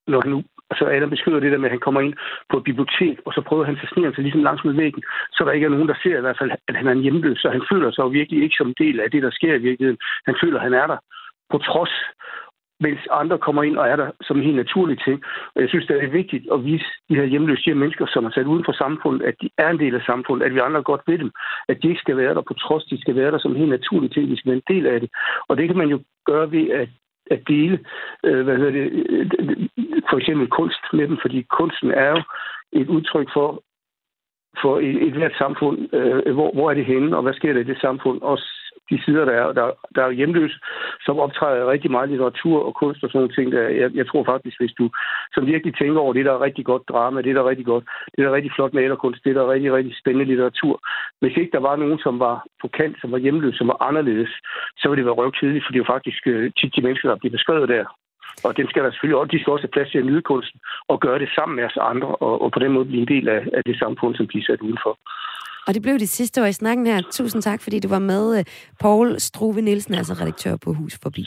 når 0.06 0.20
han 0.20 0.30
nu, 0.30 0.42
altså 0.72 0.84
Adam 0.86 1.10
beskriver 1.10 1.40
det 1.40 1.52
der 1.52 1.58
med, 1.58 1.68
at 1.68 1.76
han 1.76 1.86
kommer 1.86 2.00
ind 2.00 2.14
på 2.50 2.56
et 2.58 2.64
bibliotek, 2.64 3.16
og 3.26 3.32
så 3.32 3.40
prøver 3.48 3.64
han 3.64 3.78
at 3.82 3.88
snige 3.92 4.14
sig 4.14 4.24
ligesom 4.24 4.42
langs 4.48 4.64
med 4.64 4.74
væggen, 4.82 5.02
så 5.32 5.40
der 5.44 5.52
ikke 5.52 5.66
er 5.68 5.74
nogen, 5.76 5.88
der 5.92 5.98
ser 6.02 6.18
i 6.18 6.24
hvert 6.24 6.38
fald, 6.40 6.50
at 6.68 6.76
han 6.76 6.86
er 6.86 6.92
en 6.92 7.04
hjemløs, 7.06 7.38
så 7.38 7.48
han 7.56 7.64
føler 7.70 7.90
sig 7.90 8.02
jo 8.02 8.08
virkelig 8.18 8.42
ikke 8.42 8.58
som 8.58 8.68
en 8.68 8.80
del 8.84 9.00
af 9.00 9.10
det, 9.10 9.22
der 9.22 9.30
sker 9.38 9.54
i 9.54 9.64
virkeligheden. 9.68 10.00
Han 10.28 10.36
føler, 10.42 10.58
at 10.58 10.66
han 10.68 10.74
er 10.82 10.86
der 10.86 10.98
på 11.52 11.58
trods, 11.58 11.94
mens 12.86 13.00
andre 13.10 13.38
kommer 13.38 13.62
ind 13.62 13.76
og 13.76 13.88
er 13.88 13.96
der 13.96 14.08
som 14.26 14.36
en 14.36 14.46
helt 14.48 14.62
naturlig 14.64 14.98
ting. 15.06 15.18
Og 15.54 15.58
jeg 15.62 15.68
synes, 15.68 15.86
det 15.86 16.04
er 16.04 16.16
vigtigt 16.20 16.44
at 16.54 16.64
vise 16.64 16.88
de 17.08 17.14
her 17.18 17.24
hjemløse 17.32 17.64
de 17.64 17.70
her 17.70 17.82
mennesker, 17.82 18.06
som 18.06 18.24
er 18.24 18.30
sat 18.30 18.50
uden 18.52 18.64
for 18.64 18.72
samfundet, 18.72 19.22
at 19.28 19.34
de 19.42 19.48
er 19.58 19.68
en 19.70 19.78
del 19.78 19.94
af 19.94 20.02
samfundet, 20.06 20.46
at 20.46 20.54
vi 20.54 20.58
andre 20.58 20.82
godt 20.82 21.02
ved 21.06 21.18
dem, 21.18 21.30
at 21.68 21.76
de 21.82 21.88
ikke 21.88 22.04
skal 22.04 22.16
være 22.16 22.34
der 22.34 22.44
på 22.48 22.54
trods, 22.54 22.84
de 22.84 23.00
skal 23.00 23.16
være 23.16 23.30
der 23.32 23.38
som 23.38 23.50
en 23.50 23.62
helt 23.62 23.76
naturlig 23.78 24.10
ting, 24.12 24.30
de 24.30 24.36
skal 24.36 24.50
være 24.50 24.62
en 24.62 24.74
del 24.74 24.86
af 24.86 25.00
det. 25.00 25.10
Og 25.48 25.56
det 25.56 25.66
kan 25.68 25.76
man 25.76 25.88
jo 25.88 25.98
gøre 26.26 26.50
ved 26.52 26.70
at 26.70 26.88
at 27.32 27.42
dele, 27.48 27.78
øh, 28.24 28.44
hvad 28.44 28.56
hedder 28.56 28.70
det, 28.70 28.86
øh, 29.08 29.30
for 30.10 30.16
eksempel 30.18 30.48
kunst 30.48 30.82
med 30.92 31.08
dem, 31.08 31.18
fordi 31.22 31.42
kunsten 31.42 31.90
er 31.90 32.10
jo 32.10 32.22
et 32.72 32.88
udtryk 32.88 33.28
for, 33.32 33.62
for 34.62 34.78
et, 34.78 34.96
et 35.06 35.12
hvert 35.12 35.36
samfund, 35.38 35.94
øh, 35.94 36.34
hvor, 36.34 36.50
hvor 36.52 36.70
er 36.70 36.74
det 36.74 36.84
henne, 36.84 37.16
og 37.16 37.22
hvad 37.22 37.34
sker 37.34 37.52
der 37.52 37.60
i 37.60 37.70
det 37.72 37.80
samfund, 37.80 38.22
også 38.22 38.61
de 38.90 39.02
sider, 39.04 39.24
der 39.24 39.32
er. 39.32 39.52
Der, 39.52 39.66
der 39.94 40.02
er 40.04 40.10
hjemløse, 40.10 40.56
som 41.06 41.18
optræder 41.18 41.70
rigtig 41.74 41.90
meget 41.90 42.10
litteratur 42.10 42.56
og 42.68 42.74
kunst 42.74 43.04
og 43.04 43.08
sådan 43.08 43.18
nogle 43.20 43.34
ting. 43.36 43.52
Der, 43.52 43.62
jeg, 43.80 43.88
jeg 43.94 44.06
tror 44.06 44.24
faktisk, 44.24 44.56
hvis 44.60 44.74
du 44.80 44.90
som 45.34 45.46
virkelig 45.46 45.74
tænker 45.76 46.00
over 46.00 46.12
det, 46.12 46.24
der 46.24 46.32
er 46.32 46.46
rigtig 46.46 46.64
godt 46.64 46.88
drama, 46.88 47.22
det 47.22 47.34
der 47.34 47.42
er 47.42 47.50
rigtig 47.52 47.66
godt, 47.66 47.84
det 48.12 48.18
der 48.22 48.28
er 48.30 48.36
rigtig 48.38 48.52
flot 48.54 48.74
malerkunst, 48.74 49.24
det 49.24 49.34
der 49.34 49.42
er 49.42 49.52
rigtig, 49.54 49.72
rigtig 49.72 49.94
spændende 50.00 50.30
litteratur. 50.30 50.74
Hvis 51.20 51.36
ikke 51.36 51.54
der 51.56 51.60
var 51.68 51.76
nogen, 51.76 51.98
som 51.98 52.18
var 52.18 52.44
på 52.62 52.68
kant, 52.68 52.96
som 53.00 53.12
var 53.12 53.18
hjemløse, 53.18 53.58
som 53.58 53.68
var 53.68 53.82
anderledes, 53.88 54.32
så 54.78 54.88
ville 54.88 55.00
det 55.00 55.06
være 55.06 55.20
røvkedeligt, 55.22 55.64
for 55.64 55.72
det 55.72 55.78
er 55.78 55.84
jo 55.84 55.94
faktisk 55.94 56.22
øh, 56.26 56.52
tit 56.58 56.76
de 56.76 56.82
mennesker, 56.82 57.08
der 57.08 57.16
bliver 57.16 57.36
beskrevet 57.38 57.68
der. 57.68 57.84
Og 58.44 58.56
den 58.56 58.66
skal 58.68 58.84
der 58.84 58.90
selvfølgelig 58.90 59.18
også, 59.20 59.32
de 59.32 59.40
skal 59.40 59.52
også 59.52 59.66
have 59.66 59.76
plads 59.76 59.90
til 59.90 59.98
at 59.98 60.08
nyde 60.10 60.22
kunsten 60.22 60.60
og 60.88 61.00
gøre 61.00 61.18
det 61.18 61.30
sammen 61.36 61.56
med 61.56 61.64
os 61.64 61.78
andre, 61.80 62.08
og, 62.26 62.42
og 62.42 62.52
på 62.52 62.58
den 62.58 62.72
måde 62.72 62.84
blive 62.84 63.02
en 63.02 63.12
del 63.14 63.28
af, 63.28 63.40
af 63.56 63.62
det 63.64 63.78
samfund, 63.78 64.14
som 64.16 64.28
de 64.28 64.38
er 64.38 64.46
sat 64.46 64.60
udenfor. 64.60 64.94
Og 65.66 65.74
det 65.74 65.82
blev 65.82 65.98
det 65.98 66.08
sidste 66.08 66.42
år 66.42 66.46
i 66.46 66.52
snakken 66.52 66.86
her. 66.86 67.02
Tusind 67.12 67.42
tak, 67.42 67.62
fordi 67.62 67.78
du 67.78 67.88
var 67.88 67.98
med, 67.98 68.38
øh, 68.38 68.44
Paul 68.80 69.20
Struve 69.20 69.60
Nielsen, 69.60 69.94
altså 69.94 70.14
redaktør 70.14 70.56
på 70.56 70.72
Hus 70.72 70.98
Forbi. 71.02 71.26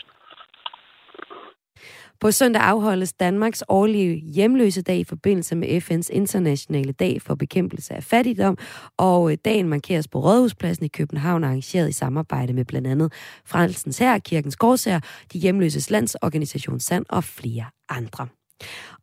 På 2.20 2.32
søndag 2.32 2.62
afholdes 2.62 3.14
Danmarks 3.14 3.64
årlige 3.68 4.16
hjemløse 4.16 4.82
dag 4.82 4.98
i 4.98 5.04
forbindelse 5.04 5.56
med 5.56 5.82
FN's 5.82 6.10
internationale 6.12 6.92
dag 6.92 7.22
for 7.22 7.36
bekæmpelse 7.36 7.94
af 7.94 8.04
fattigdom, 8.04 8.58
og 8.98 9.32
øh, 9.32 9.38
dagen 9.46 9.70
markeres 9.70 10.08
på 10.08 10.20
Rådhuspladsen 10.20 10.86
i 10.86 10.88
København, 10.88 11.44
arrangeret 11.44 11.90
i 11.90 11.92
samarbejde 11.92 12.54
med 12.54 12.66
blandt 12.66 12.88
andet 12.88 13.14
Frelsens 13.46 13.98
Herre, 13.98 14.20
Kirkens 14.20 14.56
Gårdsager, 14.56 15.00
De 15.34 15.40
Hjemløses 15.40 15.90
Landsorganisation 15.90 16.80
Sand 16.80 17.06
og 17.10 17.24
flere 17.24 17.66
andre. 17.90 18.28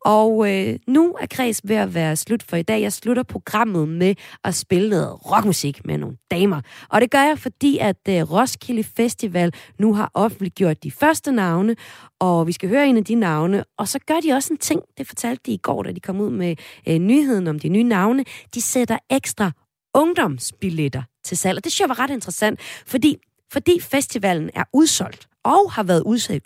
Og 0.05 0.51
øh, 0.51 0.79
nu 0.87 1.17
er 1.21 1.27
Kreds 1.31 1.61
ved 1.65 1.77
at 1.77 1.95
være 1.95 2.17
slut 2.17 2.43
for 2.43 2.57
i 2.57 2.63
dag. 2.63 2.83
Jeg 2.83 2.93
slutter 2.93 3.23
programmet 3.23 3.89
med 3.89 4.15
at 4.45 4.55
spille 4.55 4.91
noget 4.91 5.31
rockmusik 5.31 5.85
med 5.85 5.99
nogle 5.99 6.17
damer. 6.31 6.61
Og 6.89 7.01
det 7.01 7.11
gør 7.11 7.23
jeg, 7.23 7.39
fordi 7.39 7.79
at 7.79 7.97
øh, 8.09 8.31
Roskilde 8.31 8.85
Festival 8.85 9.53
nu 9.79 9.95
har 9.95 10.11
offentliggjort 10.15 10.83
de 10.83 10.91
første 10.91 11.33
navne, 11.33 11.77
og 12.21 12.47
vi 12.47 12.53
skal 12.53 12.69
høre 12.69 12.89
en 12.89 12.97
af 12.97 13.05
de 13.05 13.15
navne. 13.15 13.65
Og 13.79 13.89
så 13.89 13.99
gør 13.99 14.21
de 14.21 14.33
også 14.33 14.53
en 14.53 14.59
ting, 14.59 14.83
det 14.99 15.07
fortalte 15.07 15.43
de 15.47 15.53
i 15.53 15.59
går, 15.63 15.83
da 15.83 15.93
de 15.93 16.01
kom 16.01 16.21
ud 16.21 16.31
med 16.31 16.57
øh, 16.89 16.99
nyheden 16.99 17.47
om 17.47 17.59
de 17.59 17.69
nye 17.69 17.83
navne. 17.83 18.25
De 18.55 18.61
sætter 18.61 18.99
ekstra 19.11 19.51
ungdomsbilletter 19.95 21.03
til 21.25 21.37
salg, 21.37 21.57
og 21.57 21.65
det 21.65 21.73
synes 21.73 21.81
jeg 21.81 21.89
var 21.89 21.99
ret 21.99 22.11
interessant, 22.11 22.61
fordi 22.87 23.17
fordi 23.53 23.81
festivalen 23.81 24.51
er 24.55 24.65
udsolgt, 24.73 25.29
og 25.45 25.73
har 25.73 25.83
været 25.83 26.03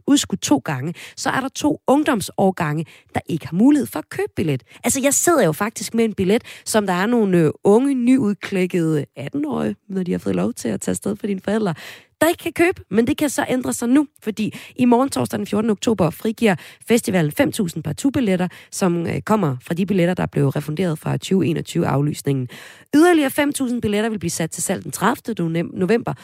udskudt 0.07 0.41
to 0.41 0.59
gange, 0.65 0.95
så 1.17 1.31
er 1.31 1.41
der 1.41 1.49
to 1.49 1.81
ungdomsårgange, 1.87 2.87
der 3.15 3.21
ikke 3.27 3.47
har 3.47 3.57
mulighed 3.57 3.87
for 3.87 3.99
at 3.99 4.09
købe 4.09 4.33
billet. 4.37 4.63
Altså, 4.85 5.01
jeg 5.01 5.15
sidder 5.15 5.45
jo 5.45 5.53
faktisk 5.53 5.95
med 5.95 6.05
en 6.05 6.15
billet, 6.15 6.43
som 6.65 6.87
der 6.87 6.93
er 6.93 7.07
nogle 7.07 7.39
øh, 7.39 7.51
unge, 7.65 7.95
nyudklækkede 7.95 9.07
18-årige, 9.19 9.77
når 9.89 10.03
de 10.03 10.13
har 10.13 10.19
fået 10.19 10.37
lov 10.37 10.53
til 10.53 10.69
at 10.69 10.81
tage 10.81 10.95
sted 10.95 11.17
for 11.17 11.27
dine 11.27 11.41
forældre, 11.41 11.75
der 12.21 12.29
ikke 12.29 12.43
kan 12.43 12.53
købe, 12.53 12.83
men 12.91 13.07
det 13.07 13.17
kan 13.17 13.31
så 13.31 13.47
ændre 13.49 13.73
sig 13.73 13.89
nu, 13.89 14.07
fordi 14.23 14.59
i 14.77 14.85
morgen 14.85 15.09
torsdag 15.09 15.39
den 15.39 15.47
14. 15.47 15.71
oktober 15.71 16.11
frigiver 16.11 16.55
festivalen 16.89 17.33
5.000 17.41 17.81
par 17.81 18.11
billetter 18.15 18.49
som 18.71 19.07
øh, 19.07 19.21
kommer 19.21 19.57
fra 19.63 19.75
de 19.75 19.87
billetter, 19.87 20.15
der 20.15 20.27
blev 20.27 20.49
refunderet 20.49 20.99
fra 20.99 21.15
2021-aflysningen. 21.25 22.49
Yderligere 22.95 23.31
5.000 23.71 23.81
billetter 23.81 24.11
vil 24.11 24.19
blive 24.19 24.31
sat 24.31 24.51
til 24.51 24.63
salg 24.63 24.85
den 24.85 24.93
30. 24.93 25.35
november, 25.73 26.15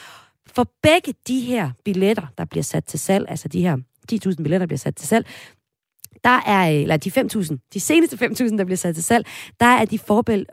for 0.54 0.66
begge 0.82 1.14
de 1.28 1.40
her 1.40 1.70
billetter, 1.84 2.26
der 2.38 2.44
bliver 2.44 2.62
sat 2.62 2.84
til 2.84 3.00
salg, 3.00 3.26
altså 3.28 3.48
de 3.48 3.62
her 3.62 3.76
10.000 4.12 4.36
billetter, 4.36 4.58
der 4.58 4.66
bliver 4.66 4.78
sat 4.78 4.96
til 4.96 5.08
salg, 5.08 5.26
der 6.24 6.40
er, 6.46 6.68
eller 6.68 6.96
de 6.96 7.10
5.000, 7.10 7.68
de 7.74 7.80
seneste 7.80 8.16
5.000, 8.26 8.56
der 8.56 8.64
bliver 8.64 8.76
sat 8.76 8.94
til 8.94 9.04
salg, 9.04 9.26
der 9.60 9.66
er 9.66 9.84
de 9.84 9.98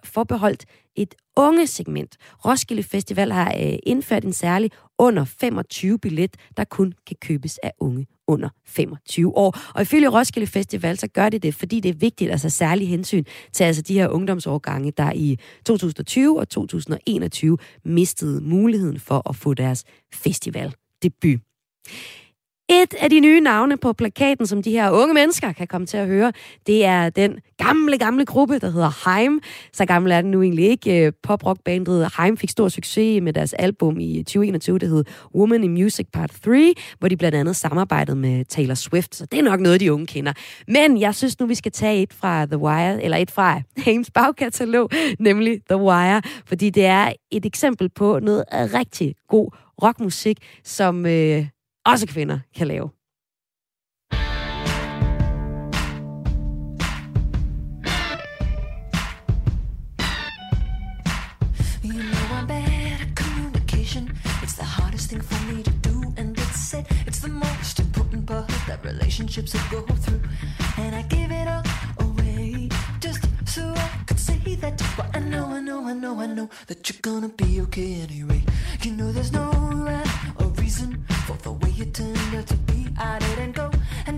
forbeholdt 0.03 0.65
et 0.95 1.15
unge 1.35 1.67
segment. 1.67 2.17
Roskilde 2.45 2.83
Festival 2.83 3.31
har 3.31 3.53
øh, 3.61 3.77
indført 3.83 4.23
en 4.25 4.33
særlig 4.33 4.71
under 4.97 5.25
25 5.25 5.99
billet, 5.99 6.37
der 6.57 6.63
kun 6.63 6.93
kan 7.07 7.15
købes 7.21 7.57
af 7.57 7.71
unge 7.79 8.07
under 8.29 8.49
25 8.65 9.37
år. 9.37 9.57
Og 9.75 9.81
ifølge 9.81 10.09
Roskilde 10.09 10.47
Festival, 10.47 10.97
så 10.97 11.07
gør 11.07 11.29
det 11.29 11.43
det, 11.43 11.55
fordi 11.55 11.79
det 11.79 11.89
er 11.89 11.93
vigtigt, 11.93 12.31
altså 12.31 12.49
særlig 12.49 12.89
hensyn 12.89 13.23
til 13.53 13.63
altså 13.63 13.81
de 13.81 13.93
her 13.93 14.07
ungdomsårgange, 14.07 14.91
der 14.97 15.11
i 15.15 15.37
2020 15.65 16.39
og 16.39 16.49
2021 16.49 17.57
mistede 17.85 18.41
muligheden 18.41 18.99
for 18.99 19.29
at 19.29 19.35
få 19.35 19.53
deres 19.53 19.83
festival 20.13 20.73
debut. 21.03 21.39
Et 22.71 22.93
af 22.99 23.09
de 23.09 23.19
nye 23.19 23.39
navne 23.39 23.77
på 23.77 23.93
plakaten, 23.93 24.47
som 24.47 24.63
de 24.63 24.71
her 24.71 24.91
unge 24.91 25.13
mennesker 25.13 25.51
kan 25.51 25.67
komme 25.67 25.87
til 25.87 25.97
at 25.97 26.07
høre, 26.07 26.31
det 26.67 26.85
er 26.85 27.09
den 27.09 27.39
gamle, 27.57 27.97
gamle 27.97 28.25
gruppe, 28.25 28.59
der 28.59 28.69
hedder 28.69 29.09
Heim. 29.09 29.41
Så 29.73 29.85
gammel 29.85 30.11
er 30.11 30.21
den 30.21 30.31
nu 30.31 30.41
egentlig 30.41 30.65
ikke. 30.65 31.05
Øh, 31.05 31.11
Pop-rock-bandet 31.23 32.11
Heim 32.17 32.37
fik 32.37 32.49
stor 32.49 32.67
succes 32.67 33.21
med 33.23 33.33
deres 33.33 33.53
album 33.53 33.99
i 33.99 34.23
2021, 34.23 34.79
der 34.79 34.87
hed 34.87 35.03
Woman 35.35 35.63
in 35.63 35.73
Music 35.73 36.07
Part 36.13 36.31
3, 36.45 36.73
hvor 36.99 37.07
de 37.07 37.17
blandt 37.17 37.37
andet 37.37 37.55
samarbejdede 37.55 38.17
med 38.17 38.45
Taylor 38.45 38.75
Swift. 38.75 39.15
Så 39.15 39.25
det 39.25 39.39
er 39.39 39.43
nok 39.43 39.59
noget, 39.59 39.79
de 39.79 39.93
unge 39.93 40.07
kender. 40.07 40.33
Men 40.67 40.99
jeg 40.99 41.15
synes 41.15 41.39
nu, 41.39 41.45
vi 41.45 41.55
skal 41.55 41.71
tage 41.71 42.01
et 42.01 42.13
fra 42.13 42.45
The 42.45 42.57
Wire, 42.57 43.03
eller 43.03 43.17
et 43.17 43.31
fra 43.31 43.61
Heims 43.77 44.11
bagkatalog, 44.11 44.89
nemlig 45.19 45.61
The 45.69 45.77
Wire, 45.77 46.21
fordi 46.45 46.69
det 46.69 46.85
er 46.85 47.13
et 47.31 47.45
eksempel 47.45 47.89
på 47.89 48.19
noget 48.19 48.43
rigtig 48.51 49.15
god 49.27 49.51
rockmusik, 49.83 50.37
som 50.63 51.05
øh, 51.05 51.45
også 51.85 52.07
kvinder 52.07 52.39
kan 52.55 52.67
lave. 52.67 52.89
thing 65.09 65.21
for 65.21 65.43
me 65.51 65.63
to 65.63 65.71
do, 65.89 66.13
and 66.17 66.37
it's. 66.37 66.59
It's 67.07 67.19
the 67.19 67.29
most 67.29 67.79
important 67.79 68.27
part 68.27 68.47
that 68.67 68.85
relationships 68.85 69.53
go 69.71 69.81
through, 70.03 70.21
and 70.77 70.95
I 70.95 71.01
give 71.03 71.31
it 71.31 71.47
all 71.47 71.63
away 72.05 72.69
just 72.99 73.23
so 73.45 73.73
I 73.75 73.89
could 74.07 74.19
say 74.19 74.37
that. 74.61 74.77
But 74.95 75.15
I 75.15 75.19
know, 75.19 75.45
I 75.47 75.59
know, 75.59 75.85
I 75.85 75.93
know, 75.93 76.19
I 76.19 76.27
know 76.27 76.49
that 76.67 76.87
you're 76.87 77.01
gonna 77.01 77.29
be 77.29 77.61
okay 77.61 78.01
anyway. 78.07 78.43
You 78.83 78.91
know, 78.91 79.11
there's 79.11 79.31
no 79.31 79.49
right 79.87 80.07
or 80.39 80.47
reason 80.61 81.03
for 81.25 81.37
the 81.45 81.51
way 81.51 81.68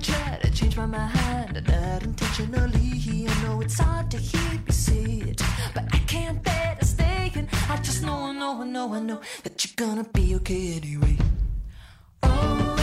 try 0.02 0.40
to 0.42 0.52
change 0.52 0.76
my 0.78 0.86
mind, 0.86 1.64
not 1.68 2.04
intentionally. 2.04 3.28
I 3.28 3.44
know 3.44 3.62
it's 3.62 3.80
hard 3.80 4.10
to 4.12 4.18
hear 4.18 4.52
me 4.66 4.72
say 4.72 5.24
it, 5.30 5.42
but 5.74 5.86
I 5.94 6.00
can't 6.00 6.42
bear 6.44 6.76
to 6.80 6.86
stay. 6.86 7.32
And 7.36 7.48
I 7.70 7.78
just 7.78 8.04
know, 8.04 8.16
I 8.16 8.32
know, 8.34 8.62
I 8.62 8.66
know, 8.66 8.94
I 8.94 9.00
know 9.00 9.22
that 9.44 9.64
you're 9.64 9.88
gonna 9.88 10.04
be 10.04 10.36
okay 10.36 10.74
anyway. 10.74 11.18
Always 12.24 12.81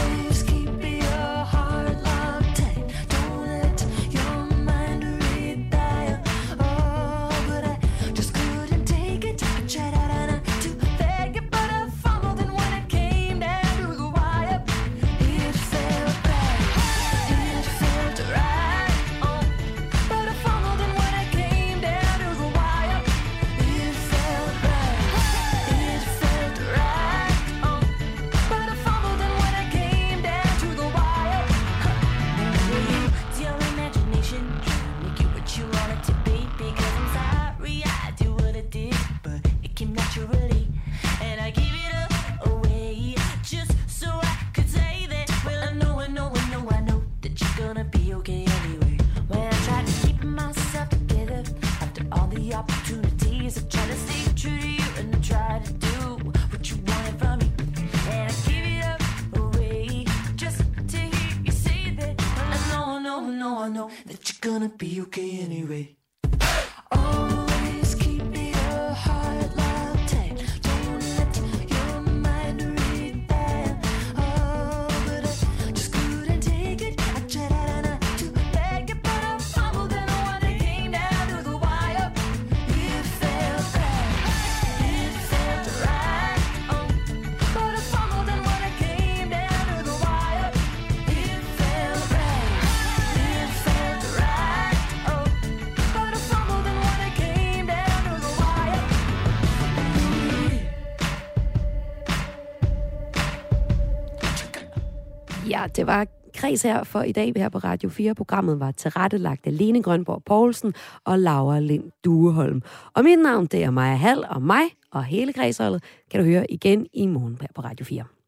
Ja, 105.59 105.67
det 105.67 105.87
var 105.87 106.07
kreds 106.33 106.61
her 106.61 106.83
for 106.83 107.01
i 107.01 107.11
dag 107.11 107.33
her 107.35 107.49
på 107.49 107.57
Radio 107.57 107.89
4. 107.89 108.15
Programmet 108.15 108.59
var 108.59 108.71
tilrettelagt 108.71 109.47
af 109.47 109.57
Lene 109.57 109.83
Grønborg 109.83 110.23
Poulsen 110.23 110.73
og 111.05 111.19
Laura 111.19 111.59
Lind 111.59 111.91
Dueholm. 112.05 112.61
Og 112.93 113.03
mit 113.03 113.19
navn 113.19 113.45
det 113.45 113.63
er 113.63 113.71
Maja 113.71 113.95
Hall, 113.95 114.25
og 114.29 114.41
mig 114.41 114.63
og 114.91 115.03
hele 115.03 115.33
kredsholdet 115.33 115.83
kan 116.11 116.19
du 116.19 116.25
høre 116.25 116.51
igen 116.51 116.87
i 116.93 117.07
morgen 117.07 117.37
her 117.41 117.47
på 117.55 117.61
Radio 117.61 117.85
4. 117.85 118.18